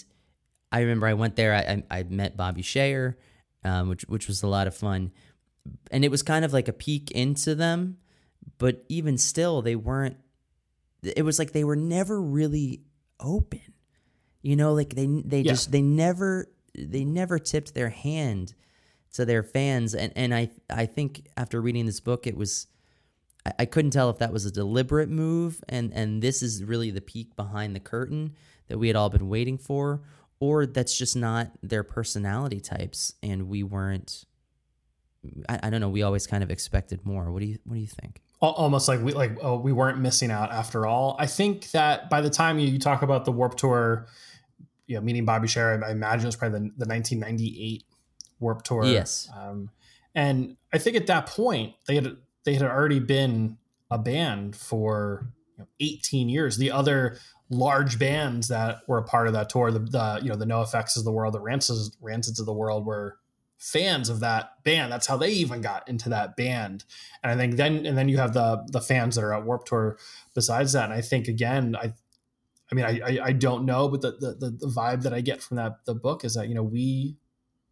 I 0.70 0.80
remember 0.80 1.06
I 1.06 1.14
went 1.14 1.36
there. 1.36 1.54
I, 1.54 1.82
I, 1.90 1.98
I 1.98 2.02
met 2.04 2.36
Bobby 2.36 2.62
Schayer, 2.62 3.14
um, 3.64 3.88
which 3.88 4.02
which 4.02 4.28
was 4.28 4.42
a 4.42 4.48
lot 4.48 4.66
of 4.66 4.74
fun, 4.74 5.12
and 5.90 6.04
it 6.04 6.10
was 6.10 6.22
kind 6.22 6.44
of 6.44 6.52
like 6.52 6.68
a 6.68 6.72
peek 6.72 7.10
into 7.10 7.54
them, 7.54 7.98
but 8.58 8.84
even 8.88 9.18
still, 9.18 9.62
they 9.62 9.76
weren't. 9.76 10.16
It 11.02 11.24
was 11.24 11.38
like 11.38 11.52
they 11.52 11.64
were 11.64 11.76
never 11.76 12.20
really 12.20 12.82
open, 13.18 13.74
you 14.40 14.56
know. 14.56 14.72
Like 14.72 14.94
they 14.94 15.06
they 15.06 15.40
yeah. 15.40 15.52
just 15.52 15.72
they 15.72 15.82
never 15.82 16.48
they 16.74 17.04
never 17.04 17.38
tipped 17.38 17.74
their 17.74 17.90
hand 17.90 18.54
to 19.12 19.24
their 19.24 19.42
fans. 19.42 19.94
And 19.94 20.12
and 20.16 20.34
I 20.34 20.50
I 20.70 20.86
think 20.86 21.26
after 21.36 21.60
reading 21.60 21.86
this 21.86 22.00
book, 22.00 22.26
it 22.26 22.36
was 22.36 22.66
I, 23.46 23.52
I 23.60 23.64
couldn't 23.64 23.92
tell 23.92 24.10
if 24.10 24.18
that 24.18 24.32
was 24.32 24.44
a 24.44 24.50
deliberate 24.50 25.08
move, 25.08 25.62
and 25.68 25.92
and 25.92 26.22
this 26.22 26.42
is 26.42 26.64
really 26.64 26.90
the 26.90 27.00
peek 27.00 27.36
behind 27.36 27.74
the 27.76 27.80
curtain 27.80 28.34
that 28.68 28.78
we 28.78 28.88
had 28.88 28.96
all 28.96 29.10
been 29.10 29.28
waiting 29.28 29.58
for, 29.58 30.02
or 30.40 30.66
that's 30.66 30.96
just 30.96 31.16
not 31.16 31.50
their 31.62 31.82
personality 31.82 32.60
types, 32.60 33.14
and 33.22 33.48
we 33.48 33.62
weren't. 33.62 34.24
I, 35.48 35.60
I 35.64 35.70
don't 35.70 35.80
know. 35.80 35.88
We 35.88 36.02
always 36.02 36.26
kind 36.26 36.42
of 36.42 36.50
expected 36.50 37.04
more. 37.06 37.30
What 37.30 37.40
do 37.40 37.46
you 37.46 37.58
What 37.64 37.74
do 37.74 37.80
you 37.80 37.86
think? 37.86 38.20
almost 38.40 38.88
like 38.88 39.00
we 39.00 39.12
like 39.12 39.38
oh, 39.40 39.56
we 39.56 39.72
weren't 39.72 39.98
missing 39.98 40.30
out 40.30 40.50
after 40.50 40.84
all. 40.84 41.14
I 41.18 41.26
think 41.26 41.70
that 41.70 42.10
by 42.10 42.20
the 42.20 42.30
time 42.30 42.58
you, 42.58 42.66
you 42.66 42.78
talk 42.80 43.02
about 43.02 43.24
the 43.24 43.30
Warped 43.30 43.58
Tour, 43.58 44.08
you 44.88 44.96
know, 44.96 45.00
meeting 45.00 45.24
Bobby 45.24 45.46
Schayer, 45.46 45.80
I 45.82 45.92
imagine 45.92 46.24
it 46.24 46.26
was 46.26 46.36
probably 46.36 46.58
the, 46.58 46.84
the 46.84 46.88
1998 46.88 47.84
Warped 48.42 48.66
Tour. 48.66 48.84
Yes. 48.84 49.30
Um, 49.34 49.70
and 50.14 50.56
I 50.72 50.78
think 50.78 50.96
at 50.96 51.06
that 51.06 51.26
point 51.26 51.74
they 51.86 51.94
had 51.94 52.16
they 52.44 52.54
had 52.54 52.62
already 52.62 52.98
been 52.98 53.58
a 53.90 53.98
band 53.98 54.56
for 54.56 55.28
you 55.56 55.62
know, 55.62 55.68
18 55.80 56.28
years. 56.28 56.56
The 56.56 56.70
other 56.70 57.18
large 57.50 57.98
bands 57.98 58.48
that 58.48 58.80
were 58.88 58.98
a 58.98 59.04
part 59.04 59.26
of 59.26 59.34
that 59.34 59.48
tour, 59.48 59.70
the, 59.70 59.78
the 59.78 60.20
you 60.22 60.28
know 60.28 60.36
the 60.36 60.44
NoFX 60.44 60.96
of 60.96 61.04
the 61.04 61.12
world, 61.12 61.34
the 61.34 61.40
Rancids, 61.40 61.96
Rancids 62.02 62.40
of 62.40 62.46
the 62.46 62.52
world, 62.52 62.84
were 62.84 63.18
fans 63.58 64.08
of 64.08 64.20
that 64.20 64.62
band. 64.64 64.90
That's 64.90 65.06
how 65.06 65.16
they 65.16 65.30
even 65.30 65.60
got 65.60 65.88
into 65.88 66.08
that 66.08 66.36
band. 66.36 66.84
And 67.22 67.30
I 67.30 67.36
think 67.36 67.56
then 67.56 67.86
and 67.86 67.96
then 67.96 68.08
you 68.08 68.18
have 68.18 68.34
the 68.34 68.66
the 68.68 68.80
fans 68.80 69.14
that 69.14 69.24
are 69.24 69.34
at 69.34 69.44
Warp 69.44 69.64
Tour 69.64 69.98
besides 70.34 70.72
that. 70.72 70.84
And 70.84 70.92
I 70.92 71.00
think 71.00 71.28
again, 71.28 71.76
I 71.76 71.92
I 72.70 72.74
mean 72.74 72.84
I 72.84 73.00
I, 73.00 73.18
I 73.26 73.32
don't 73.32 73.64
know, 73.64 73.88
but 73.88 74.00
the, 74.00 74.12
the 74.12 74.50
the 74.50 74.66
vibe 74.66 75.02
that 75.02 75.14
I 75.14 75.20
get 75.20 75.42
from 75.42 75.58
that 75.58 75.84
the 75.84 75.94
book 75.94 76.24
is 76.24 76.34
that 76.34 76.48
you 76.48 76.54
know 76.54 76.62
we 76.62 77.16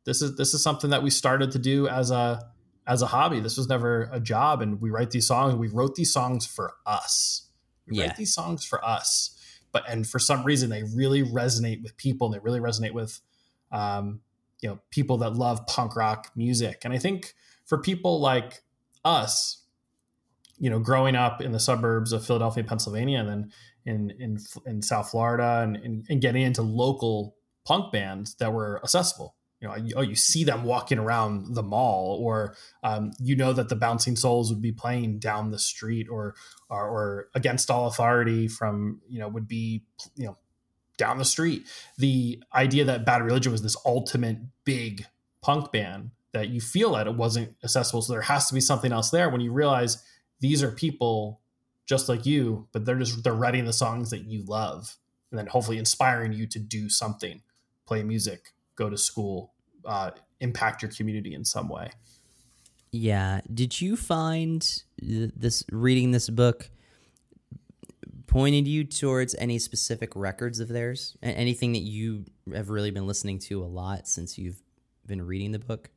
this 0.04 0.22
is 0.22 0.36
this 0.36 0.54
is 0.54 0.62
something 0.62 0.90
that 0.90 1.02
we 1.02 1.10
started 1.10 1.50
to 1.52 1.58
do 1.58 1.88
as 1.88 2.10
a 2.10 2.50
as 2.86 3.02
a 3.02 3.06
hobby. 3.06 3.40
This 3.40 3.56
was 3.56 3.68
never 3.68 4.08
a 4.12 4.20
job, 4.20 4.62
and 4.62 4.80
we 4.80 4.90
write 4.90 5.10
these 5.10 5.26
songs. 5.26 5.54
We 5.54 5.68
wrote 5.68 5.94
these 5.94 6.12
songs 6.12 6.46
for 6.46 6.74
us. 6.86 7.48
We 7.86 7.98
yeah. 7.98 8.06
write 8.06 8.16
these 8.16 8.34
songs 8.34 8.64
for 8.64 8.84
us, 8.84 9.38
but 9.72 9.88
and 9.88 10.06
for 10.06 10.18
some 10.18 10.44
reason 10.44 10.70
they 10.70 10.82
really 10.82 11.22
resonate 11.22 11.82
with 11.82 11.96
people. 11.96 12.28
And 12.28 12.34
they 12.34 12.42
really 12.42 12.60
resonate 12.60 12.92
with, 12.92 13.20
um, 13.70 14.20
you 14.60 14.68
know, 14.68 14.80
people 14.90 15.18
that 15.18 15.34
love 15.34 15.66
punk 15.66 15.96
rock 15.96 16.30
music. 16.34 16.82
And 16.84 16.94
I 16.94 16.98
think 16.98 17.34
for 17.66 17.78
people 17.78 18.20
like 18.20 18.62
us, 19.04 19.64
you 20.58 20.70
know, 20.70 20.78
growing 20.78 21.14
up 21.14 21.42
in 21.42 21.52
the 21.52 21.60
suburbs 21.60 22.12
of 22.12 22.24
Philadelphia, 22.24 22.64
Pennsylvania, 22.64 23.18
and 23.20 23.28
then 23.28 23.52
in 23.84 24.10
in 24.18 24.38
in 24.64 24.82
South 24.82 25.10
Florida, 25.10 25.60
and, 25.62 25.76
and, 25.76 26.06
and 26.08 26.20
getting 26.22 26.42
into 26.42 26.62
local 26.62 27.36
punk 27.66 27.92
bands 27.92 28.34
that 28.36 28.52
were 28.52 28.80
accessible 28.82 29.36
you 29.60 29.68
know, 29.68 29.76
oh, 29.96 30.00
you 30.00 30.14
see 30.14 30.42
them 30.42 30.64
walking 30.64 30.98
around 30.98 31.54
the 31.54 31.62
mall, 31.62 32.18
or 32.20 32.56
um, 32.82 33.12
you 33.18 33.36
know 33.36 33.52
that 33.52 33.68
the 33.68 33.76
Bouncing 33.76 34.16
Souls 34.16 34.50
would 34.50 34.62
be 34.62 34.72
playing 34.72 35.18
down 35.18 35.50
the 35.50 35.58
street, 35.58 36.08
or, 36.10 36.34
or 36.70 36.88
or 36.88 37.28
Against 37.34 37.70
All 37.70 37.86
Authority 37.86 38.48
from 38.48 39.02
you 39.08 39.18
know 39.18 39.28
would 39.28 39.46
be 39.46 39.84
you 40.16 40.26
know 40.26 40.38
down 40.96 41.18
the 41.18 41.24
street. 41.26 41.66
The 41.98 42.42
idea 42.54 42.84
that 42.86 43.04
Bad 43.04 43.22
Religion 43.22 43.52
was 43.52 43.62
this 43.62 43.76
ultimate 43.84 44.38
big 44.64 45.06
punk 45.42 45.72
band 45.72 46.10
that 46.32 46.48
you 46.48 46.60
feel 46.60 46.92
that 46.92 47.06
it 47.06 47.16
wasn't 47.16 47.54
accessible, 47.62 48.00
so 48.00 48.14
there 48.14 48.22
has 48.22 48.48
to 48.48 48.54
be 48.54 48.60
something 48.60 48.92
else 48.92 49.10
there. 49.10 49.28
When 49.28 49.42
you 49.42 49.52
realize 49.52 50.02
these 50.40 50.62
are 50.62 50.70
people 50.70 51.40
just 51.84 52.08
like 52.08 52.24
you, 52.24 52.66
but 52.72 52.86
they're 52.86 52.98
just 52.98 53.22
they're 53.24 53.34
writing 53.34 53.66
the 53.66 53.74
songs 53.74 54.08
that 54.08 54.24
you 54.24 54.42
love, 54.46 54.96
and 55.30 55.38
then 55.38 55.48
hopefully 55.48 55.76
inspiring 55.76 56.32
you 56.32 56.46
to 56.46 56.58
do 56.58 56.88
something, 56.88 57.42
play 57.84 58.02
music, 58.02 58.54
go 58.80 58.90
to 58.90 58.96
school, 58.96 59.52
uh, 59.84 60.10
impact 60.40 60.82
your 60.82 60.90
community 60.90 61.34
in 61.34 61.44
some 61.44 61.68
way. 61.68 61.90
Yeah. 62.90 63.42
Did 63.52 63.80
you 63.80 63.96
find 63.96 64.66
this 64.98 65.64
reading 65.70 66.10
this 66.10 66.28
book 66.28 66.70
pointed 68.26 68.66
you 68.66 68.84
towards 68.84 69.34
any 69.36 69.58
specific 69.58 70.16
records 70.16 70.58
of 70.60 70.68
theirs? 70.68 71.16
Anything 71.22 71.72
that 71.72 71.80
you 71.80 72.24
have 72.52 72.70
really 72.70 72.90
been 72.90 73.06
listening 73.06 73.38
to 73.40 73.62
a 73.62 73.66
lot 73.66 74.08
since 74.08 74.38
you've 74.38 74.62
been 75.06 75.22
reading 75.22 75.52
the 75.52 75.58
book? 75.58 75.90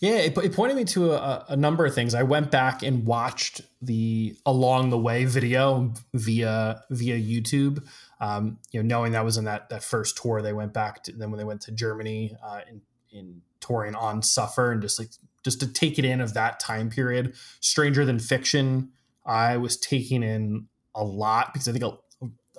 Yeah, 0.00 0.16
it, 0.16 0.38
it 0.38 0.54
pointed 0.54 0.76
me 0.76 0.84
to 0.84 1.12
a, 1.12 1.44
a, 1.50 1.56
number 1.56 1.84
of 1.84 1.94
things. 1.94 2.14
I 2.14 2.22
went 2.22 2.50
back 2.50 2.82
and 2.82 3.04
watched 3.04 3.60
the 3.82 4.34
along 4.46 4.88
the 4.88 4.96
way 4.96 5.26
video 5.26 5.92
via 6.14 6.82
via 6.90 7.18
YouTube. 7.18 7.86
Um, 8.20 8.58
you 8.70 8.82
know, 8.82 8.86
knowing 8.86 9.12
that 9.12 9.24
was 9.24 9.38
in 9.38 9.44
that 9.44 9.70
that 9.70 9.82
first 9.82 10.18
tour, 10.18 10.42
they 10.42 10.52
went 10.52 10.72
back 10.72 11.02
to 11.04 11.12
then 11.12 11.30
when 11.30 11.38
they 11.38 11.44
went 11.44 11.62
to 11.62 11.72
Germany 11.72 12.36
uh, 12.44 12.60
in 12.68 12.82
in 13.10 13.42
touring 13.60 13.94
on 13.94 14.22
Suffer 14.22 14.72
and 14.72 14.82
just 14.82 14.98
like 14.98 15.08
just 15.42 15.60
to 15.60 15.66
take 15.66 15.98
it 15.98 16.04
in 16.04 16.20
of 16.20 16.34
that 16.34 16.60
time 16.60 16.90
period. 16.90 17.34
Stranger 17.60 18.04
Than 18.04 18.18
Fiction, 18.18 18.90
I 19.24 19.56
was 19.56 19.78
taking 19.78 20.22
in 20.22 20.66
a 20.94 21.04
lot 21.04 21.52
because 21.52 21.68
I 21.68 21.72
think 21.72 21.84
a, 21.84 21.98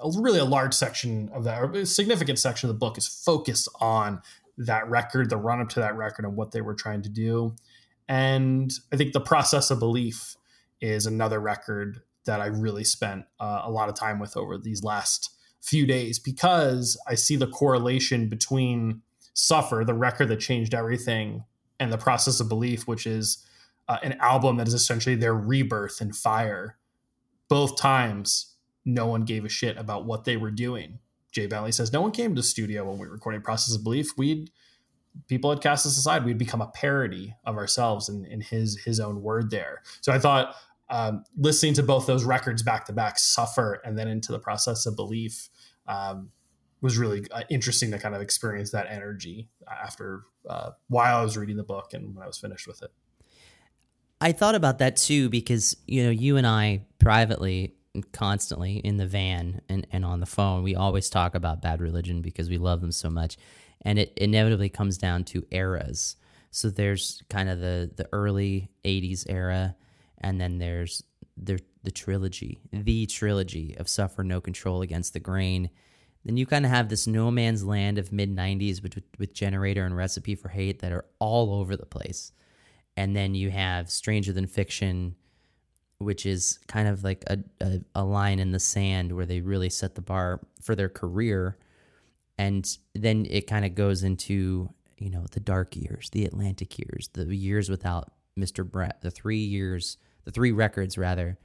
a 0.02 0.12
really 0.20 0.40
a 0.40 0.46
large 0.46 0.74
section 0.74 1.30
of 1.34 1.44
that, 1.44 1.62
or 1.62 1.72
a 1.72 1.86
significant 1.86 2.40
section 2.40 2.70
of 2.70 2.76
the 2.76 2.80
book 2.80 2.98
is 2.98 3.08
focused 3.08 3.70
on 3.80 4.22
that 4.58 4.90
record, 4.90 5.30
the 5.30 5.38
run 5.38 5.62
up 5.62 5.70
to 5.70 5.80
that 5.80 5.96
record, 5.96 6.26
and 6.26 6.36
what 6.36 6.52
they 6.52 6.62
were 6.62 6.74
trying 6.74 7.02
to 7.04 7.10
do. 7.10 7.56
And 8.08 8.72
I 8.92 8.98
think 8.98 9.14
the 9.14 9.22
process 9.22 9.72
of 9.72 9.80
belief 9.80 10.36
is 10.82 11.06
another 11.06 11.40
record 11.40 12.02
that 12.26 12.42
I 12.42 12.48
really 12.48 12.84
spent 12.84 13.26
uh, 13.40 13.62
a 13.64 13.72
lot 13.72 13.90
of 13.90 13.96
time 13.96 14.20
with 14.20 14.36
over 14.36 14.58
these 14.58 14.84
last 14.84 15.32
few 15.62 15.86
days 15.86 16.20
because 16.20 17.00
I 17.08 17.16
see 17.16 17.36
the 17.36 17.48
correlation 17.48 18.28
between 18.28 19.02
Suffer, 19.34 19.84
the 19.86 19.94
record 19.94 20.28
that 20.28 20.40
changed 20.40 20.74
everything, 20.74 21.46
and 21.80 21.92
the 21.92 21.98
process 21.98 22.40
of 22.40 22.50
belief, 22.50 22.88
which 22.88 23.08
is 23.08 23.46
uh, 23.88 23.98
an 24.04 24.14
album 24.20 24.58
that 24.58 24.68
is 24.68 24.74
essentially 24.74 25.16
their 25.16 25.34
rebirth 25.34 26.02
in 26.02 26.14
fire. 26.14 26.78
Both 27.48 27.78
times, 27.78 28.56
no 28.86 29.08
one 29.08 29.24
gave 29.24 29.46
a 29.46 29.50
shit 29.50 29.78
about 29.78 30.06
what 30.06 30.26
they 30.26 30.38
were 30.38 30.52
doing. 30.52 31.00
Jay 31.32 31.48
Bentley 31.48 31.72
says, 31.72 31.94
No 31.94 32.02
one 32.02 32.12
came 32.12 32.36
to 32.36 32.42
the 32.42 32.48
studio 32.48 32.90
when 32.90 33.00
we 33.00 33.08
recording 33.08 33.42
Process 33.42 33.76
of 33.76 33.84
Belief. 33.84 34.18
We'd 34.18 34.52
people 35.28 35.50
had 35.50 35.62
cast 35.62 35.86
us 35.86 35.98
aside. 35.98 36.26
We'd 36.26 36.38
become 36.38 36.62
a 36.62 36.68
parody 36.68 37.36
of 37.46 37.58
ourselves 37.58 38.10
in, 38.10 38.26
in 38.26 38.42
his 38.42 38.80
his 38.84 39.00
own 39.00 39.22
word 39.22 39.50
there. 39.50 39.82
So 40.02 40.12
I 40.12 40.20
thought 40.20 40.56
um, 40.90 41.24
listening 41.38 41.74
to 41.76 41.84
both 41.84 42.06
those 42.06 42.26
records 42.26 42.64
back 42.64 42.86
to 42.86 42.94
back, 42.94 43.18
Suffer 43.18 43.82
and 43.86 43.98
then 43.98 44.08
into 44.08 44.32
the 44.32 44.40
Process 44.40 44.86
of 44.86 44.96
Belief, 44.96 45.50
um, 45.92 46.30
was 46.82 46.98
really 46.98 47.26
uh, 47.32 47.42
interesting 47.50 47.92
to 47.92 48.00
kind 48.00 48.16
of 48.16 48.22
experience 48.22 48.72
that 48.72 48.88
energy 48.90 49.50
after 49.68 50.24
uh, 50.50 50.72
while 50.88 51.20
I 51.20 51.24
was 51.24 51.38
reading 51.38 51.58
the 51.58 51.64
book 51.64 51.94
and 51.94 52.16
when 52.16 52.24
I 52.24 52.28
was 52.28 52.38
finished 52.38 52.68
with 52.68 52.82
it. 52.82 52.92
I 54.20 54.32
thought 54.32 54.56
about 54.56 54.80
that 54.80 54.98
too 54.98 55.30
because 55.30 55.76
you 55.88 56.04
know 56.04 56.10
you 56.12 56.38
and 56.38 56.48
I 56.48 56.86
privately 57.00 57.76
constantly 58.12 58.78
in 58.78 58.98
the 58.98 59.06
van 59.06 59.62
and, 59.70 59.86
and 59.92 60.06
on 60.06 60.20
the 60.20 60.26
phone. 60.26 60.64
We 60.64 60.76
always 60.76 61.10
talk 61.10 61.36
about 61.36 61.62
bad 61.62 61.82
religion 61.82 62.22
because 62.22 62.50
we 62.50 62.58
love 62.58 62.82
them 62.82 62.92
so 62.92 63.10
much. 63.10 63.38
And 63.82 64.00
it 64.00 64.14
inevitably 64.18 64.70
comes 64.70 64.98
down 64.98 65.24
to 65.26 65.46
eras. 65.52 66.16
So 66.52 66.70
there's 66.70 67.22
kind 67.30 67.50
of 67.50 67.60
the, 67.60 67.92
the 67.96 68.08
early 68.12 68.70
80s 68.86 69.26
era, 69.30 69.76
and 70.20 70.40
then 70.40 70.58
there's 70.60 71.02
the, 71.38 71.60
the 71.84 71.92
trilogy, 71.92 72.60
the 72.72 73.06
trilogy 73.06 73.76
of 73.78 73.90
Suffer 73.90 74.24
No 74.24 74.40
Control 74.40 74.82
Against 74.82 75.14
the 75.14 75.20
Grain. 75.20 75.70
Then 76.24 76.38
you 76.38 76.46
kind 76.46 76.66
of 76.66 76.72
have 76.72 76.90
this 76.90 77.08
no 77.08 77.32
man's 77.32 77.64
land 77.64 77.98
of 77.98 78.12
mid 78.12 78.36
90s 78.36 78.84
with, 78.84 79.02
with 79.18 79.34
Generator 79.34 79.86
and 79.86 79.96
Recipe 79.96 80.36
for 80.36 80.50
Hate 80.50 80.80
that 80.80 80.92
are 80.92 81.06
all 81.20 81.56
over 81.56 81.76
the 81.76 81.86
place. 81.86 82.32
And 82.96 83.16
then 83.16 83.34
you 83.34 83.50
have 83.50 83.90
Stranger 83.90 84.32
Than 84.34 84.48
Fiction, 84.48 85.16
which 85.98 86.26
is 86.26 86.60
kind 86.68 86.88
of 86.88 87.04
like 87.04 87.24
a, 87.28 87.40
a, 87.60 87.80
a, 87.96 88.04
line 88.04 88.40
in 88.40 88.52
the 88.52 88.60
sand 88.60 89.12
where 89.12 89.26
they 89.26 89.40
really 89.40 89.70
set 89.70 89.96
the 89.96 90.02
bar 90.02 90.42
for 90.62 90.76
their 90.76 90.90
career. 90.90 91.58
And 92.38 92.68
then 92.94 93.26
it 93.30 93.48
kind 93.48 93.66
of 93.66 93.76
goes 93.76 94.04
into, 94.04 94.70
you 94.98 95.10
know, 95.10 95.26
the 95.32 95.40
dark 95.40 95.76
years, 95.76 96.10
the 96.12 96.26
Atlantic 96.26 96.78
years, 96.78 97.10
the 97.14 97.34
years 97.36 97.70
without 97.70 98.12
Mr. 98.38 98.70
Brett, 98.70 99.02
the 99.02 99.12
three 99.12 99.38
years, 99.38 99.98
the 100.26 100.32
three 100.32 100.52
records 100.52 100.98
rather, 100.98 101.38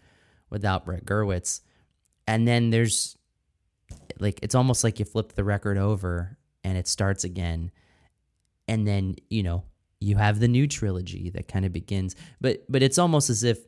without 0.51 0.84
Brett 0.84 1.05
Gurewitz. 1.05 1.61
And 2.26 2.47
then 2.47 2.70
there's 2.70 3.16
like, 4.18 4.40
it's 4.42 4.55
almost 4.55 4.84
like 4.84 4.99
you 4.99 5.05
flip 5.05 5.32
the 5.32 5.44
record 5.44 5.78
over 5.78 6.36
and 6.64 6.76
it 6.76 6.88
starts 6.88 7.24
again. 7.24 7.70
And 8.68 8.86
then, 8.86 9.16
you 9.30 9.42
know, 9.42 9.64
you 10.01 10.16
have 10.16 10.40
the 10.40 10.49
new 10.49 10.66
trilogy 10.66 11.30
that 11.30 11.49
kind 11.49 11.64
of 11.64 11.72
begins. 11.72 12.16
But 12.40 12.64
but 12.68 12.82
it's 12.82 12.99
almost 12.99 13.30
as 13.30 13.42
if 13.44 13.59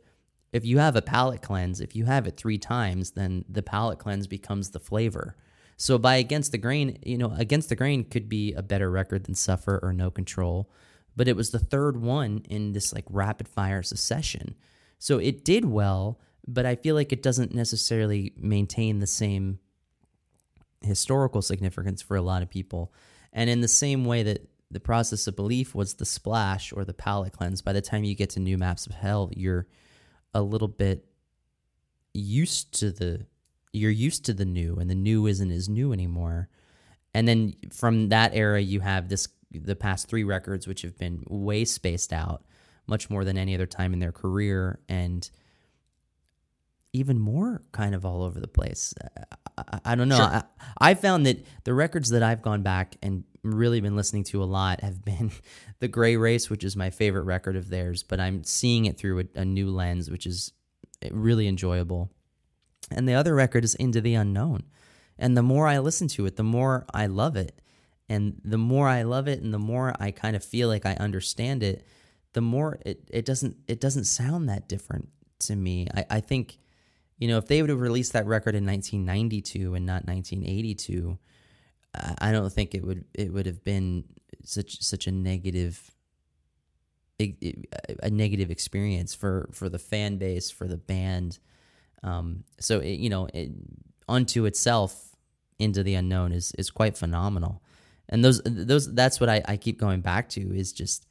if 0.52 0.64
you 0.64 0.78
have 0.78 0.96
a 0.96 1.02
palate 1.02 1.42
cleanse, 1.42 1.80
if 1.80 1.94
you 1.94 2.06
have 2.06 2.26
it 2.26 2.36
three 2.36 2.58
times, 2.58 3.12
then 3.12 3.44
the 3.48 3.62
palate 3.62 3.98
cleanse 3.98 4.26
becomes 4.26 4.70
the 4.70 4.80
flavor. 4.80 5.36
So 5.76 5.98
by 5.98 6.16
Against 6.16 6.52
the 6.52 6.58
Grain, 6.58 6.98
you 7.04 7.18
know, 7.18 7.32
Against 7.36 7.68
the 7.68 7.76
Grain 7.76 8.04
could 8.04 8.28
be 8.28 8.52
a 8.54 8.62
better 8.62 8.90
record 8.90 9.24
than 9.24 9.34
Suffer 9.34 9.78
or 9.82 9.92
No 9.92 10.10
Control, 10.10 10.70
but 11.16 11.28
it 11.28 11.36
was 11.36 11.50
the 11.50 11.58
third 11.58 12.00
one 12.00 12.42
in 12.48 12.72
this 12.72 12.92
like 12.92 13.04
rapid 13.08 13.46
fire 13.46 13.82
succession. 13.82 14.54
So 14.98 15.18
it 15.18 15.44
did 15.44 15.64
well, 15.64 16.18
but 16.48 16.64
I 16.64 16.76
feel 16.76 16.94
like 16.94 17.12
it 17.12 17.22
doesn't 17.22 17.54
necessarily 17.54 18.32
maintain 18.38 18.98
the 18.98 19.06
same 19.06 19.58
historical 20.80 21.42
significance 21.42 22.00
for 22.00 22.16
a 22.16 22.22
lot 22.22 22.42
of 22.42 22.48
people. 22.48 22.92
And 23.32 23.50
in 23.50 23.60
the 23.60 23.68
same 23.68 24.06
way 24.06 24.22
that 24.22 24.48
the 24.70 24.80
process 24.80 25.26
of 25.26 25.36
belief 25.36 25.74
was 25.74 25.94
the 25.94 26.06
splash 26.06 26.72
or 26.72 26.86
the 26.86 26.94
palate 26.94 27.34
cleanse, 27.34 27.60
by 27.60 27.74
the 27.74 27.82
time 27.82 28.02
you 28.02 28.14
get 28.14 28.30
to 28.30 28.40
New 28.40 28.56
Maps 28.56 28.86
of 28.86 28.94
Hell, 28.94 29.30
you're 29.36 29.66
a 30.32 30.40
little 30.40 30.68
bit 30.68 31.04
used 32.14 32.72
to 32.80 32.90
the 32.90 33.26
you're 33.72 33.90
used 33.90 34.24
to 34.24 34.32
the 34.32 34.46
new 34.46 34.76
and 34.76 34.88
the 34.88 34.94
new 34.94 35.26
isn't 35.26 35.50
as 35.50 35.68
new 35.68 35.92
anymore 35.92 36.48
and 37.14 37.28
then 37.28 37.54
from 37.70 38.08
that 38.08 38.34
era 38.34 38.60
you 38.60 38.80
have 38.80 39.08
this 39.08 39.28
the 39.52 39.76
past 39.76 40.08
three 40.08 40.24
records 40.24 40.66
which 40.66 40.82
have 40.82 40.98
been 40.98 41.22
way 41.28 41.64
spaced 41.64 42.12
out 42.12 42.44
much 42.86 43.08
more 43.08 43.24
than 43.24 43.38
any 43.38 43.54
other 43.54 43.66
time 43.66 43.92
in 43.92 43.98
their 43.98 44.10
career 44.10 44.80
and 44.88 45.30
even 46.92 47.18
more 47.18 47.62
kind 47.72 47.94
of 47.94 48.04
all 48.04 48.22
over 48.22 48.40
the 48.40 48.48
place 48.48 48.94
uh, 49.02 49.24
i, 49.58 49.92
I 49.92 49.94
don't 49.94 50.08
know 50.08 50.16
sure. 50.16 50.24
I, 50.24 50.42
I 50.78 50.94
found 50.94 51.26
that 51.26 51.44
the 51.64 51.74
records 51.74 52.10
that 52.10 52.22
i've 52.22 52.42
gone 52.42 52.62
back 52.62 52.96
and 53.02 53.24
really 53.42 53.80
been 53.80 53.96
listening 53.96 54.24
to 54.24 54.42
a 54.42 54.44
lot 54.44 54.80
have 54.80 55.04
been 55.04 55.30
The 55.80 55.88
Gray 55.88 56.16
Race, 56.16 56.50
which 56.50 56.64
is 56.64 56.76
my 56.76 56.90
favorite 56.90 57.22
record 57.22 57.56
of 57.56 57.68
theirs, 57.68 58.02
but 58.02 58.18
I'm 58.18 58.42
seeing 58.42 58.86
it 58.86 58.98
through 58.98 59.20
a, 59.20 59.40
a 59.40 59.44
new 59.44 59.70
lens, 59.70 60.10
which 60.10 60.26
is 60.26 60.52
eh, 61.02 61.08
really 61.12 61.46
enjoyable. 61.46 62.10
And 62.90 63.08
the 63.08 63.14
other 63.14 63.34
record 63.34 63.64
is 63.64 63.74
Into 63.76 64.00
the 64.00 64.14
Unknown. 64.14 64.64
And 65.18 65.36
the 65.36 65.42
more 65.42 65.66
I 65.66 65.78
listen 65.78 66.08
to 66.08 66.26
it, 66.26 66.36
the 66.36 66.42
more 66.42 66.86
I 66.92 67.06
love 67.06 67.36
it. 67.36 67.60
And 68.08 68.40
the 68.44 68.58
more 68.58 68.88
I 68.88 69.02
love 69.02 69.28
it 69.28 69.42
and 69.42 69.52
the 69.52 69.58
more 69.58 69.94
I 70.00 70.10
kind 70.10 70.34
of 70.34 70.42
feel 70.42 70.68
like 70.68 70.86
I 70.86 70.94
understand 70.94 71.62
it, 71.62 71.86
the 72.32 72.40
more 72.40 72.78
it, 72.84 73.08
it 73.12 73.24
doesn't 73.24 73.56
it 73.66 73.80
doesn't 73.80 74.04
sound 74.04 74.48
that 74.48 74.68
different 74.68 75.08
to 75.40 75.56
me. 75.56 75.86
I, 75.94 76.04
I 76.10 76.20
think, 76.20 76.58
you 77.18 77.28
know, 77.28 77.38
if 77.38 77.46
they 77.46 77.60
would 77.60 77.70
have 77.70 77.80
released 77.80 78.12
that 78.12 78.26
record 78.26 78.54
in 78.54 78.64
1992 78.64 79.74
and 79.74 79.84
not 79.84 80.06
1982, 80.06 81.18
I 82.20 82.32
don't 82.32 82.52
think 82.52 82.74
it 82.74 82.84
would 82.84 83.04
it 83.14 83.32
would 83.32 83.46
have 83.46 83.64
been 83.64 84.04
such 84.44 84.80
such 84.80 85.06
a 85.06 85.12
negative 85.12 85.90
a 87.20 88.10
negative 88.10 88.50
experience 88.50 89.14
for 89.14 89.48
for 89.52 89.68
the 89.68 89.78
fan 89.78 90.18
base 90.18 90.50
for 90.50 90.68
the 90.68 90.76
band. 90.76 91.38
Um, 92.02 92.44
so 92.60 92.78
it, 92.78 93.00
you 93.00 93.10
know, 93.10 93.28
it, 93.34 93.50
unto 94.08 94.44
itself, 94.44 95.16
into 95.58 95.82
the 95.82 95.94
unknown 95.94 96.32
is 96.32 96.52
is 96.52 96.70
quite 96.70 96.96
phenomenal, 96.96 97.62
and 98.08 98.24
those 98.24 98.40
those 98.44 98.94
that's 98.94 99.18
what 99.18 99.28
I, 99.28 99.42
I 99.46 99.56
keep 99.56 99.80
going 99.80 100.00
back 100.00 100.28
to 100.30 100.54
is 100.54 100.72
just 100.72 101.06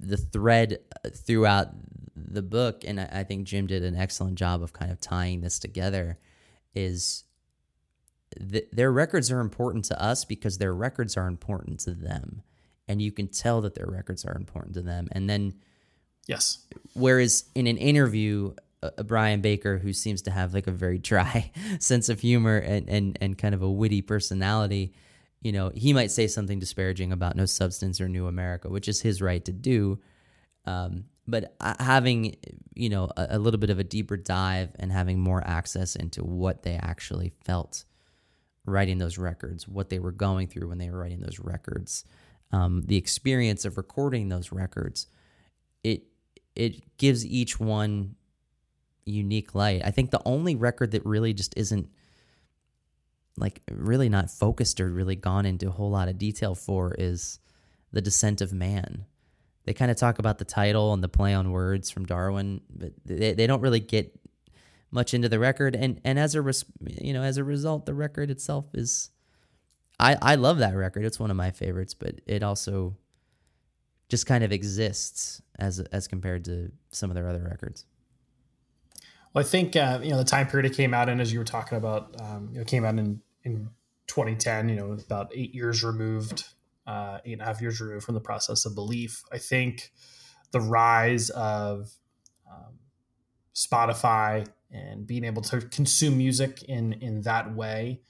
the 0.00 0.16
thread 0.16 0.78
throughout 1.14 1.68
the 2.16 2.42
book, 2.42 2.82
and 2.84 3.00
I, 3.00 3.08
I 3.12 3.24
think 3.24 3.46
Jim 3.46 3.66
did 3.66 3.84
an 3.84 3.96
excellent 3.96 4.36
job 4.36 4.62
of 4.62 4.72
kind 4.72 4.90
of 4.90 5.00
tying 5.00 5.40
this 5.40 5.58
together. 5.58 6.18
Is 6.74 7.24
th- 8.38 8.68
their 8.72 8.92
records 8.92 9.30
are 9.30 9.40
important 9.40 9.84
to 9.86 10.02
us 10.02 10.24
because 10.24 10.58
their 10.58 10.74
records 10.74 11.16
are 11.16 11.26
important 11.26 11.80
to 11.80 11.92
them, 11.92 12.42
and 12.88 13.00
you 13.00 13.12
can 13.12 13.28
tell 13.28 13.60
that 13.62 13.74
their 13.74 13.86
records 13.86 14.24
are 14.24 14.36
important 14.36 14.74
to 14.74 14.82
them. 14.82 15.08
And 15.12 15.28
then, 15.28 15.54
yes, 16.26 16.58
whereas 16.94 17.44
in 17.54 17.66
an 17.66 17.76
interview, 17.76 18.54
uh, 18.82 19.02
Brian 19.02 19.40
Baker, 19.40 19.78
who 19.78 19.92
seems 19.92 20.22
to 20.22 20.30
have 20.30 20.52
like 20.54 20.66
a 20.66 20.72
very 20.72 20.98
dry 20.98 21.50
sense 21.78 22.08
of 22.08 22.20
humor 22.20 22.58
and, 22.58 22.88
and, 22.88 23.18
and 23.20 23.38
kind 23.38 23.54
of 23.54 23.62
a 23.62 23.70
witty 23.70 24.02
personality, 24.02 24.92
you 25.40 25.52
know, 25.52 25.70
he 25.74 25.92
might 25.92 26.10
say 26.10 26.26
something 26.26 26.58
disparaging 26.58 27.12
about 27.12 27.36
No 27.36 27.46
Substance 27.46 28.00
or 28.00 28.08
New 28.08 28.26
America, 28.26 28.68
which 28.68 28.88
is 28.88 29.00
his 29.00 29.20
right 29.22 29.44
to 29.44 29.52
do. 29.52 29.98
Um, 30.66 31.04
but 31.26 31.54
uh, 31.60 31.74
having, 31.80 32.36
you 32.74 32.88
know, 32.88 33.08
a, 33.16 33.28
a, 33.30 33.38
little 33.38 33.58
bit 33.58 33.70
of 33.70 33.78
a 33.78 33.84
deeper 33.84 34.16
dive 34.16 34.70
and 34.78 34.92
having 34.92 35.18
more 35.18 35.42
access 35.46 35.96
into 35.96 36.22
what 36.22 36.62
they 36.62 36.74
actually 36.74 37.32
felt 37.44 37.84
writing 38.66 38.98
those 38.98 39.18
records, 39.18 39.66
what 39.66 39.88
they 39.90 39.98
were 39.98 40.12
going 40.12 40.48
through 40.48 40.68
when 40.68 40.78
they 40.78 40.90
were 40.90 40.98
writing 40.98 41.20
those 41.20 41.38
records, 41.38 42.04
um, 42.52 42.82
the 42.86 42.96
experience 42.96 43.64
of 43.64 43.76
recording 43.76 44.28
those 44.28 44.52
records, 44.52 45.06
it 45.82 46.04
it 46.54 46.96
gives 46.98 47.26
each 47.26 47.58
one 47.58 48.14
unique 49.04 49.54
light. 49.54 49.82
I 49.84 49.90
think 49.90 50.10
the 50.10 50.22
only 50.24 50.54
record 50.54 50.92
that 50.92 51.04
really 51.04 51.32
just 51.32 51.54
isn't 51.56 51.88
like 53.36 53.60
really 53.70 54.08
not 54.08 54.30
focused 54.30 54.80
or 54.80 54.88
really 54.88 55.16
gone 55.16 55.46
into 55.46 55.68
a 55.68 55.72
whole 55.72 55.90
lot 55.90 56.08
of 56.08 56.18
detail 56.18 56.54
for 56.54 56.94
is 56.96 57.40
The 57.92 58.00
Descent 58.00 58.40
of 58.40 58.52
Man. 58.52 59.06
They 59.64 59.74
kind 59.74 59.90
of 59.90 59.96
talk 59.96 60.18
about 60.18 60.38
the 60.38 60.44
title 60.44 60.92
and 60.92 61.02
the 61.02 61.08
play 61.08 61.34
on 61.34 61.50
words 61.50 61.90
from 61.90 62.04
Darwin, 62.04 62.60
but 62.68 62.92
they, 63.04 63.32
they 63.32 63.46
don't 63.46 63.60
really 63.60 63.80
get 63.80 64.18
much 64.90 65.12
into 65.12 65.28
the 65.28 65.40
record 65.40 65.74
and 65.74 66.00
and 66.04 66.20
as 66.20 66.36
a 66.36 66.40
res, 66.40 66.64
you 66.80 67.12
know 67.12 67.22
as 67.22 67.36
a 67.36 67.42
result 67.42 67.84
the 67.84 67.92
record 67.92 68.30
itself 68.30 68.66
is 68.74 69.10
I 69.98 70.16
I 70.20 70.34
love 70.34 70.58
that 70.58 70.74
record. 70.74 71.04
It's 71.04 71.20
one 71.20 71.30
of 71.30 71.36
my 71.36 71.50
favorites, 71.50 71.94
but 71.94 72.20
it 72.26 72.42
also 72.42 72.96
just 74.08 74.26
kind 74.26 74.44
of 74.44 74.52
exists 74.52 75.42
as 75.58 75.80
as 75.80 76.08
compared 76.08 76.44
to 76.46 76.70
some 76.90 77.10
of 77.10 77.14
their 77.14 77.28
other 77.28 77.42
records. 77.42 77.86
Well, 79.32 79.44
I 79.44 79.48
think 79.48 79.76
uh, 79.76 80.00
you 80.02 80.10
know 80.10 80.18
the 80.18 80.24
time 80.24 80.46
period 80.46 80.70
it 80.70 80.76
came 80.76 80.94
out 80.94 81.08
in, 81.08 81.20
as 81.20 81.32
you 81.32 81.38
were 81.38 81.44
talking 81.44 81.78
about, 81.78 82.14
um, 82.20 82.50
it 82.54 82.66
came 82.66 82.84
out 82.84 82.98
in 82.98 83.20
in 83.44 83.70
2010. 84.06 84.68
You 84.68 84.76
know, 84.76 84.92
about 84.92 85.30
eight 85.34 85.54
years 85.54 85.84
removed, 85.84 86.44
uh, 86.86 87.18
eight 87.24 87.34
and 87.34 87.42
a 87.42 87.44
half 87.44 87.60
years 87.60 87.80
removed 87.80 88.04
from 88.04 88.14
the 88.14 88.20
process 88.20 88.66
of 88.66 88.74
belief. 88.74 89.22
I 89.32 89.38
think 89.38 89.90
the 90.52 90.60
rise 90.60 91.30
of 91.30 91.90
um, 92.50 92.78
Spotify 93.54 94.46
and 94.70 95.06
being 95.06 95.24
able 95.24 95.42
to 95.42 95.60
consume 95.60 96.18
music 96.18 96.62
in 96.64 96.94
in 96.94 97.22
that 97.22 97.54
way, 97.54 98.00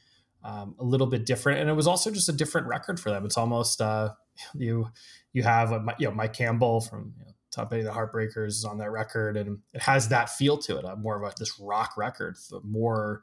um, 0.43 0.75
a 0.79 0.85
little 0.85 1.07
bit 1.07 1.27
different, 1.27 1.61
and 1.61 1.71
it 1.71 1.75
was 1.75 1.87
also 1.87 2.11
just 2.11 2.29
a 2.29 2.33
different 2.33 2.67
record 2.67 2.99
for 2.99 3.11
them. 3.11 3.25
It's 3.25 3.39
almost 3.39 3.81
uh, 3.81 4.11
you 4.55 4.89
you 5.33 5.43
have 5.43 5.73
a, 5.73 5.85
you 5.99 6.09
know 6.09 6.15
Mike 6.15 6.33
Campbell 6.33 6.81
from 6.81 7.15
you 7.19 7.25
know, 7.27 7.33
Tom 7.51 7.69
Petty 7.69 7.81
and 7.81 7.89
the 7.89 7.93
Heartbreakers 7.93 8.49
is 8.49 8.65
on 8.65 8.79
that 8.79 8.91
record, 8.91 9.37
and 9.37 9.59
it 9.73 9.83
has 9.83 10.09
that 10.09 10.31
feel 10.31 10.59
to 10.59 10.79
it. 10.79 10.85
Uh, 10.85 10.97
more 10.97 11.23
of 11.23 11.23
a, 11.23 11.35
this 11.39 11.59
rock 11.61 11.97
record, 11.97 12.37
the 12.51 12.61
more 12.65 13.23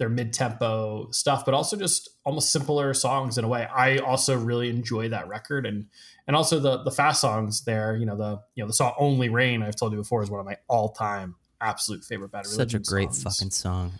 their 0.00 0.08
mid-tempo 0.08 1.10
stuff, 1.12 1.44
but 1.44 1.52
also 1.52 1.76
just 1.76 2.08
almost 2.24 2.50
simpler 2.50 2.92
songs 2.94 3.36
in 3.36 3.44
a 3.44 3.48
way. 3.48 3.66
I 3.66 3.98
also 3.98 4.36
really 4.36 4.70
enjoy 4.70 5.10
that 5.10 5.28
record, 5.28 5.66
and 5.66 5.86
and 6.26 6.34
also 6.34 6.58
the 6.58 6.82
the 6.82 6.90
fast 6.90 7.20
songs 7.20 7.64
there. 7.64 7.94
You 7.94 8.06
know 8.06 8.16
the 8.16 8.40
you 8.54 8.64
know 8.64 8.66
the 8.66 8.72
song 8.72 8.94
"Only 8.98 9.28
Rain" 9.28 9.62
I've 9.62 9.76
told 9.76 9.92
you 9.92 9.98
before 9.98 10.22
is 10.22 10.30
one 10.30 10.40
of 10.40 10.46
my 10.46 10.56
all-time 10.68 11.36
absolute 11.60 12.02
favorite 12.02 12.32
Bad 12.32 12.46
Religion. 12.46 12.70
Such 12.70 12.74
a 12.74 12.78
great 12.82 13.12
songs. 13.12 13.36
fucking 13.36 13.50
song. 13.50 13.92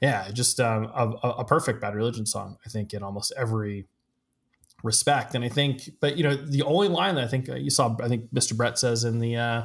Yeah, 0.00 0.30
just 0.32 0.58
um, 0.58 0.84
a, 0.86 1.28
a 1.28 1.44
perfect 1.44 1.80
Bad 1.80 1.94
Religion 1.94 2.24
song. 2.24 2.56
I 2.64 2.70
think 2.70 2.94
in 2.94 3.02
almost 3.02 3.32
every 3.36 3.86
respect. 4.82 5.34
And 5.34 5.44
I 5.44 5.48
think, 5.48 5.90
but 6.00 6.16
you 6.16 6.24
know, 6.24 6.34
the 6.34 6.62
only 6.62 6.88
line 6.88 7.14
that 7.16 7.24
I 7.24 7.28
think 7.28 7.48
uh, 7.48 7.54
you 7.54 7.70
saw, 7.70 7.96
I 8.02 8.08
think 8.08 8.32
Mr. 8.32 8.56
Brett 8.56 8.78
says 8.78 9.04
in 9.04 9.20
the, 9.20 9.36
uh, 9.36 9.62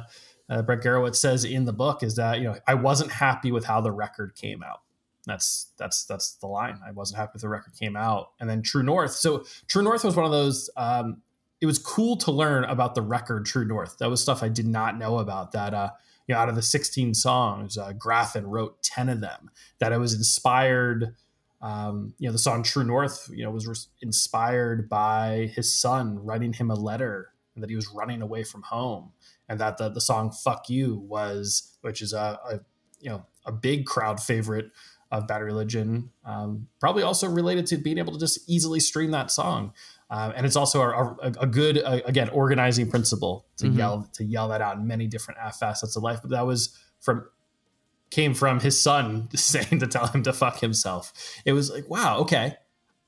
uh, 0.48 0.62
Brett 0.62 0.80
Gurewitz 0.80 1.16
says 1.16 1.44
in 1.44 1.64
the 1.64 1.72
book 1.72 2.02
is 2.02 2.16
that, 2.16 2.38
you 2.38 2.44
know, 2.44 2.56
I 2.66 2.74
wasn't 2.74 3.10
happy 3.10 3.52
with 3.52 3.64
how 3.64 3.80
the 3.80 3.90
record 3.90 4.34
came 4.34 4.62
out. 4.62 4.80
That's, 5.28 5.72
that's, 5.76 6.04
that's 6.04 6.32
the 6.36 6.46
line. 6.46 6.80
I 6.86 6.90
wasn't 6.90 7.18
happy 7.18 7.32
with 7.34 7.42
the 7.42 7.48
record 7.48 7.74
came 7.78 7.96
out. 7.96 8.32
And 8.40 8.48
then 8.48 8.62
True 8.62 8.82
North. 8.82 9.12
So 9.12 9.44
True 9.68 9.82
North 9.82 10.02
was 10.02 10.16
one 10.16 10.24
of 10.24 10.32
those, 10.32 10.70
um, 10.76 11.22
it 11.60 11.66
was 11.66 11.78
cool 11.78 12.16
to 12.16 12.32
learn 12.32 12.64
about 12.64 12.94
the 12.94 13.02
record 13.02 13.44
True 13.44 13.64
North. 13.64 13.98
That 13.98 14.10
was 14.10 14.22
stuff 14.22 14.42
I 14.42 14.48
did 14.48 14.66
not 14.66 14.98
know 14.98 15.18
about 15.18 15.52
that, 15.52 15.74
uh, 15.74 15.90
you 16.26 16.34
know, 16.34 16.40
out 16.40 16.48
of 16.48 16.54
the 16.54 16.62
16 16.62 17.14
songs, 17.14 17.78
uh, 17.78 17.92
Graffin 17.92 18.44
wrote 18.46 18.82
10 18.82 19.08
of 19.08 19.20
them 19.20 19.50
that 19.78 19.92
it 19.92 19.98
was 19.98 20.14
inspired, 20.14 21.14
um, 21.60 22.14
you 22.18 22.28
know, 22.28 22.32
the 22.32 22.38
song 22.38 22.62
True 22.62 22.84
North, 22.84 23.28
you 23.32 23.44
know, 23.44 23.50
was 23.50 23.66
re- 23.66 23.74
inspired 24.02 24.88
by 24.88 25.50
his 25.54 25.72
son 25.72 26.18
writing 26.24 26.52
him 26.52 26.70
a 26.70 26.74
letter 26.74 27.32
and 27.54 27.62
that 27.62 27.70
he 27.70 27.76
was 27.76 27.88
running 27.88 28.22
away 28.22 28.44
from 28.44 28.62
home. 28.62 29.12
And 29.48 29.58
that 29.58 29.78
the, 29.78 29.88
the 29.88 30.00
song 30.00 30.30
Fuck 30.30 30.68
You 30.68 30.96
was, 30.96 31.76
which 31.80 32.02
is 32.02 32.12
a, 32.12 32.38
a 32.48 32.60
you 33.00 33.08
know, 33.08 33.24
a 33.46 33.52
big 33.52 33.86
crowd 33.86 34.20
favorite 34.20 34.70
of 35.10 35.26
Bad 35.26 35.42
Religion, 35.42 36.10
um, 36.24 36.68
probably 36.80 37.02
also 37.02 37.28
related 37.28 37.66
to 37.68 37.76
being 37.76 37.98
able 37.98 38.12
to 38.12 38.18
just 38.18 38.48
easily 38.48 38.80
stream 38.80 39.10
that 39.12 39.30
song. 39.30 39.72
Um, 40.10 40.32
and 40.36 40.46
it's 40.46 40.56
also 40.56 40.82
a, 40.82 41.16
a, 41.22 41.32
a 41.40 41.46
good, 41.46 41.82
again, 41.84 42.28
organizing 42.30 42.90
principle 42.90 43.46
to 43.58 43.66
mm-hmm. 43.66 43.78
yell 43.78 44.10
to 44.14 44.24
yell 44.24 44.48
that 44.48 44.62
out 44.62 44.76
in 44.76 44.86
many 44.86 45.06
different 45.06 45.38
facets 45.54 45.96
of 45.96 46.02
life. 46.02 46.20
But 46.22 46.30
that 46.30 46.46
was 46.46 46.76
from 47.00 47.26
came 48.10 48.34
from 48.34 48.60
his 48.60 48.80
son 48.80 49.28
saying 49.34 49.80
to 49.80 49.86
tell 49.86 50.06
him 50.06 50.22
to 50.22 50.32
fuck 50.32 50.60
himself. 50.60 51.12
It 51.44 51.52
was 51.52 51.70
like, 51.70 51.88
wow, 51.88 52.18
okay. 52.18 52.56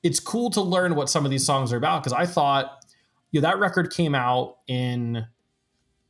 It's 0.03 0.19
cool 0.19 0.49
to 0.51 0.61
learn 0.61 0.95
what 0.95 1.09
some 1.09 1.25
of 1.25 1.31
these 1.31 1.45
songs 1.45 1.71
are 1.71 1.77
about 1.77 2.03
because 2.03 2.13
I 2.13 2.25
thought, 2.25 2.83
you 3.31 3.39
know, 3.39 3.47
that 3.47 3.59
record 3.59 3.91
came 3.91 4.15
out 4.15 4.57
in 4.67 5.27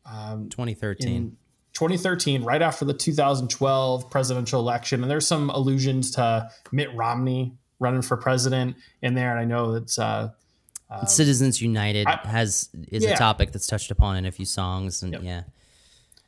um, 0.05 0.49
2013. 0.49 1.09
In 1.09 1.37
2013, 1.73 2.43
right 2.43 2.61
after 2.61 2.85
the 2.85 2.93
2012 2.93 4.09
presidential 4.09 4.59
election, 4.59 5.01
and 5.01 5.09
there's 5.09 5.27
some 5.27 5.49
allusions 5.49 6.11
to 6.11 6.49
Mitt 6.71 6.93
Romney 6.95 7.55
running 7.79 8.01
for 8.01 8.17
president 8.17 8.75
in 9.01 9.15
there. 9.15 9.31
And 9.31 9.39
I 9.39 9.45
know 9.45 9.73
that's 9.73 9.97
uh, 9.97 10.29
uh, 10.89 11.05
Citizens 11.05 11.61
United 11.61 12.07
I, 12.07 12.19
has 12.27 12.69
is 12.89 13.03
yeah. 13.03 13.11
a 13.11 13.17
topic 13.17 13.51
that's 13.51 13.67
touched 13.67 13.91
upon 13.91 14.17
in 14.17 14.25
a 14.25 14.31
few 14.31 14.45
songs, 14.45 15.03
and 15.03 15.13
yep. 15.13 15.23
yeah. 15.23 15.43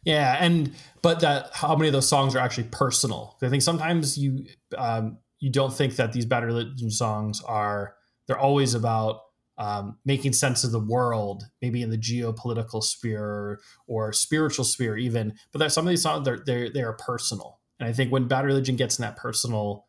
Yeah, 0.06 0.38
and 0.40 0.74
but 1.02 1.22
that 1.22 1.50
how 1.54 1.76
many 1.76 1.88
of 1.88 1.94
those 1.94 2.08
songs 2.08 2.36
are 2.36 2.40
actually 2.40 2.66
personal? 2.72 3.38
I 3.42 3.50
think 3.50 3.62
sometimes 3.62 4.18
you 4.18 4.46
um, 4.78 5.18
you 5.40 5.50
don't 5.50 5.74
think 5.74 5.96
that 5.98 6.14
these 6.14 6.26
bad 6.26 6.44
religion 6.44 6.90
songs 6.90 7.42
are 7.42 7.96
they're 8.28 8.40
always 8.40 8.74
about 8.74 9.22
um, 9.58 9.98
making 10.06 10.34
sense 10.34 10.64
of 10.64 10.72
the 10.72 10.80
world, 10.80 11.44
maybe 11.62 11.82
in 11.82 11.90
the 11.90 11.98
geopolitical 11.98 12.84
sphere 12.84 13.60
or 13.88 14.14
spiritual 14.14 14.66
sphere, 14.66 14.98
even. 14.98 15.34
But 15.52 15.60
there's 15.60 15.74
some 15.74 15.86
of 15.86 15.90
these 15.90 16.02
songs 16.02 16.26
they're 16.26 16.44
they 16.46 16.70
they 16.70 16.82
are 16.82 16.94
personal, 16.94 17.60
and 17.80 17.88
I 17.88 17.94
think 17.94 18.12
when 18.12 18.28
bad 18.28 18.46
religion 18.46 18.76
gets 18.76 18.98
in 18.98 19.04
that 19.04 19.16
personal, 19.16 19.88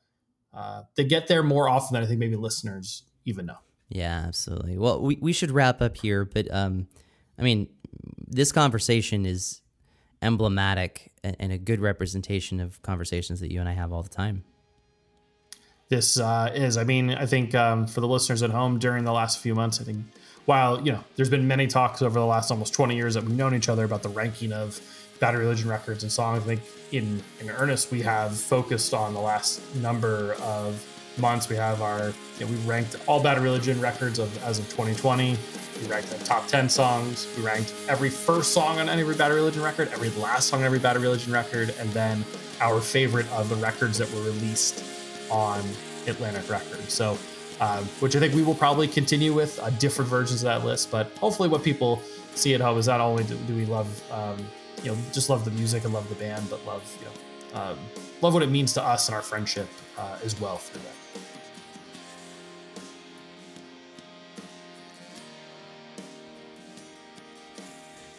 uh, 0.53 0.83
they 0.97 1.05
get 1.05 1.29
there 1.29 1.43
more 1.43 1.69
often 1.69 1.95
than 1.95 2.03
I 2.03 2.07
think 2.07 2.19
maybe 2.21 2.37
listeners 2.37 3.05
even 3.25 3.47
know. 3.47 3.59
Yeah, 3.89 4.25
absolutely. 4.27 4.79
Well, 4.79 5.01
we 5.01 5.19
we 5.21 5.33
should 5.33 5.51
wrap 5.51 5.81
up 5.81 5.97
here, 5.97 6.25
but 6.25 6.53
um, 6.53 6.89
I 7.39 7.43
mean, 7.43 7.69
this 8.27 8.53
conversation 8.53 9.27
is 9.27 9.61
emblematic 10.23 11.13
and 11.23 11.53
a 11.53 11.59
good 11.59 11.81
representation 11.81 12.61
of 12.61 12.81
conversations 12.83 13.41
that 13.41 13.53
you 13.53 13.61
and 13.61 13.69
I 13.69 13.73
have 13.73 13.93
all 13.93 14.03
the 14.03 14.09
time. 14.09 14.45
This 15.89 16.19
uh, 16.19 16.51
is, 16.55 16.77
I 16.77 16.85
mean, 16.85 17.11
I 17.11 17.27
think 17.27 17.55
um, 17.55 17.87
for 17.87 18.01
the 18.01 18.09
listeners 18.09 18.43
at 18.43 18.51
home 18.51 18.79
during 18.79 19.05
the 19.05 19.13
last 19.13 19.39
few 19.39 19.55
months, 19.55 19.81
I 19.81 19.85
think 19.85 19.99
while, 20.47 20.81
you 20.81 20.93
know, 20.93 21.05
there's 21.17 21.31
been 21.31 21.47
many 21.47 21.67
talks 21.67 22.03
over 22.03 22.19
the 22.19 22.27
last 22.27 22.51
almost 22.51 22.75
20 22.75 22.97
years 22.97 23.15
that 23.15 23.25
we've 23.25 23.37
known 23.37 23.55
each 23.55 23.69
other 23.69 23.85
about 23.85 24.03
the 24.03 24.09
ranking 24.09 24.53
of 24.53 24.81
Bad 25.21 25.37
Religion 25.37 25.69
records 25.69 26.03
and 26.03 26.11
songs, 26.11 26.43
I 26.43 26.57
think 26.57 26.63
in, 26.93 27.23
in 27.41 27.51
earnest, 27.51 27.91
we 27.91 28.03
have 28.03 28.37
focused 28.37 28.93
on 28.93 29.15
the 29.15 29.21
last 29.21 29.63
number 29.77 30.35
of 30.43 30.85
months. 31.19 31.49
We 31.49 31.57
have 31.57 31.81
our, 31.83 32.13
you 32.39 32.47
know, 32.47 32.53
we 32.53 32.57
ranked 32.69 32.97
all 33.07 33.23
Bad 33.23 33.41
Religion 33.41 33.81
records 33.81 34.19
of 34.19 34.43
as 34.45 34.59
of 34.59 34.65
2020. 34.67 35.37
We 35.81 35.89
ranked 35.89 36.11
the 36.11 36.23
top 36.25 36.47
10 36.47 36.69
songs. 36.69 37.29
We 37.37 37.45
ranked 37.45 37.75
every 37.89 38.11
first 38.11 38.53
song 38.53 38.79
on 38.79 38.89
every 38.89 39.15
Bad 39.15 39.33
Religion 39.33 39.63
record, 39.63 39.89
every 39.93 40.11
last 40.11 40.49
song 40.49 40.61
on 40.61 40.67
every 40.67 40.79
Bad 40.79 40.97
Religion 40.97 41.33
record, 41.33 41.75
and 41.79 41.89
then 41.91 42.25
our 42.61 42.81
favorite 42.81 43.31
of 43.33 43.49
the 43.49 43.57
records 43.57 43.99
that 43.99 44.13
were 44.13 44.23
released 44.23 44.94
on 45.31 45.63
Atlantic 46.07 46.49
Records. 46.51 46.93
So, 46.93 47.19
um, 47.61 47.85
which 48.01 48.17
I 48.17 48.19
think 48.19 48.35
we 48.35 48.43
will 48.43 48.55
probably 48.55 48.89
continue 48.89 49.33
with 49.33 49.59
uh, 49.61 49.71
different 49.71 50.11
versions 50.11 50.43
of 50.43 50.47
that 50.47 50.65
list. 50.65 50.91
But 50.91 51.11
hopefully, 51.19 51.49
what 51.49 51.63
people 51.63 52.03
see 52.35 52.55
at 52.55 52.61
home 52.61 52.79
is 52.79 52.89
not 52.89 53.01
only 53.01 53.25
do, 53.25 53.37
do 53.47 53.55
we 53.55 53.65
love, 53.67 54.13
um, 54.13 54.39
you 54.83 54.91
know, 54.91 54.99
just 55.13 55.31
love 55.31 55.45
the 55.45 55.51
music 55.53 55.85
and 55.85 55.95
love 55.95 56.09
the 56.09 56.17
band, 56.17 56.49
but 56.51 56.65
love, 56.67 56.83
you 57.01 57.07
know, 57.07 57.61
um, 57.61 57.79
love 58.21 58.35
what 58.35 58.43
it 58.43 58.51
means 58.51 58.73
to 58.75 58.83
us 58.83 59.09
and 59.09 59.15
our 59.15 59.23
friendship 59.23 59.69
uh, 59.99 60.19
as 60.25 60.39
well 60.41 60.57
through 60.57 60.83
that. 60.83 60.95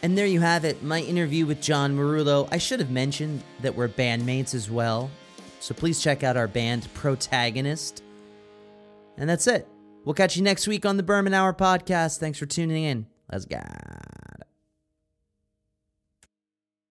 And 0.06 0.16
there 0.16 0.28
you 0.28 0.40
have 0.40 0.66
it, 0.66 0.84
my 0.84 1.02
interview 1.02 1.48
with 1.48 1.62
John 1.62 1.98
Marullo. 1.98 2.48
I 2.52 2.60
should 2.60 2.80
have 2.80 2.92
mentioned 2.92 3.44
that 3.62 3.76
we're 3.76 3.90
bandmates 3.90 4.54
as 4.54 4.70
well. 4.70 5.10
So 5.66 5.74
please 5.74 6.00
check 6.00 6.22
out 6.22 6.38
our 6.38 6.48
band 6.48 6.88
Protagonist. 6.94 8.04
And 9.18 9.28
that's 9.28 9.48
it. 9.48 9.68
We'll 10.04 10.14
catch 10.14 10.38
you 10.38 10.44
next 10.44 10.68
week 10.68 10.86
on 10.86 10.98
the 10.98 11.02
Berman 11.02 11.34
Hour 11.34 11.56
podcast. 11.56 12.20
Thanks 12.20 12.38
for 12.38 12.46
tuning 12.46 12.84
in. 12.84 13.08
Let's 13.32 13.46
go. 13.46 13.58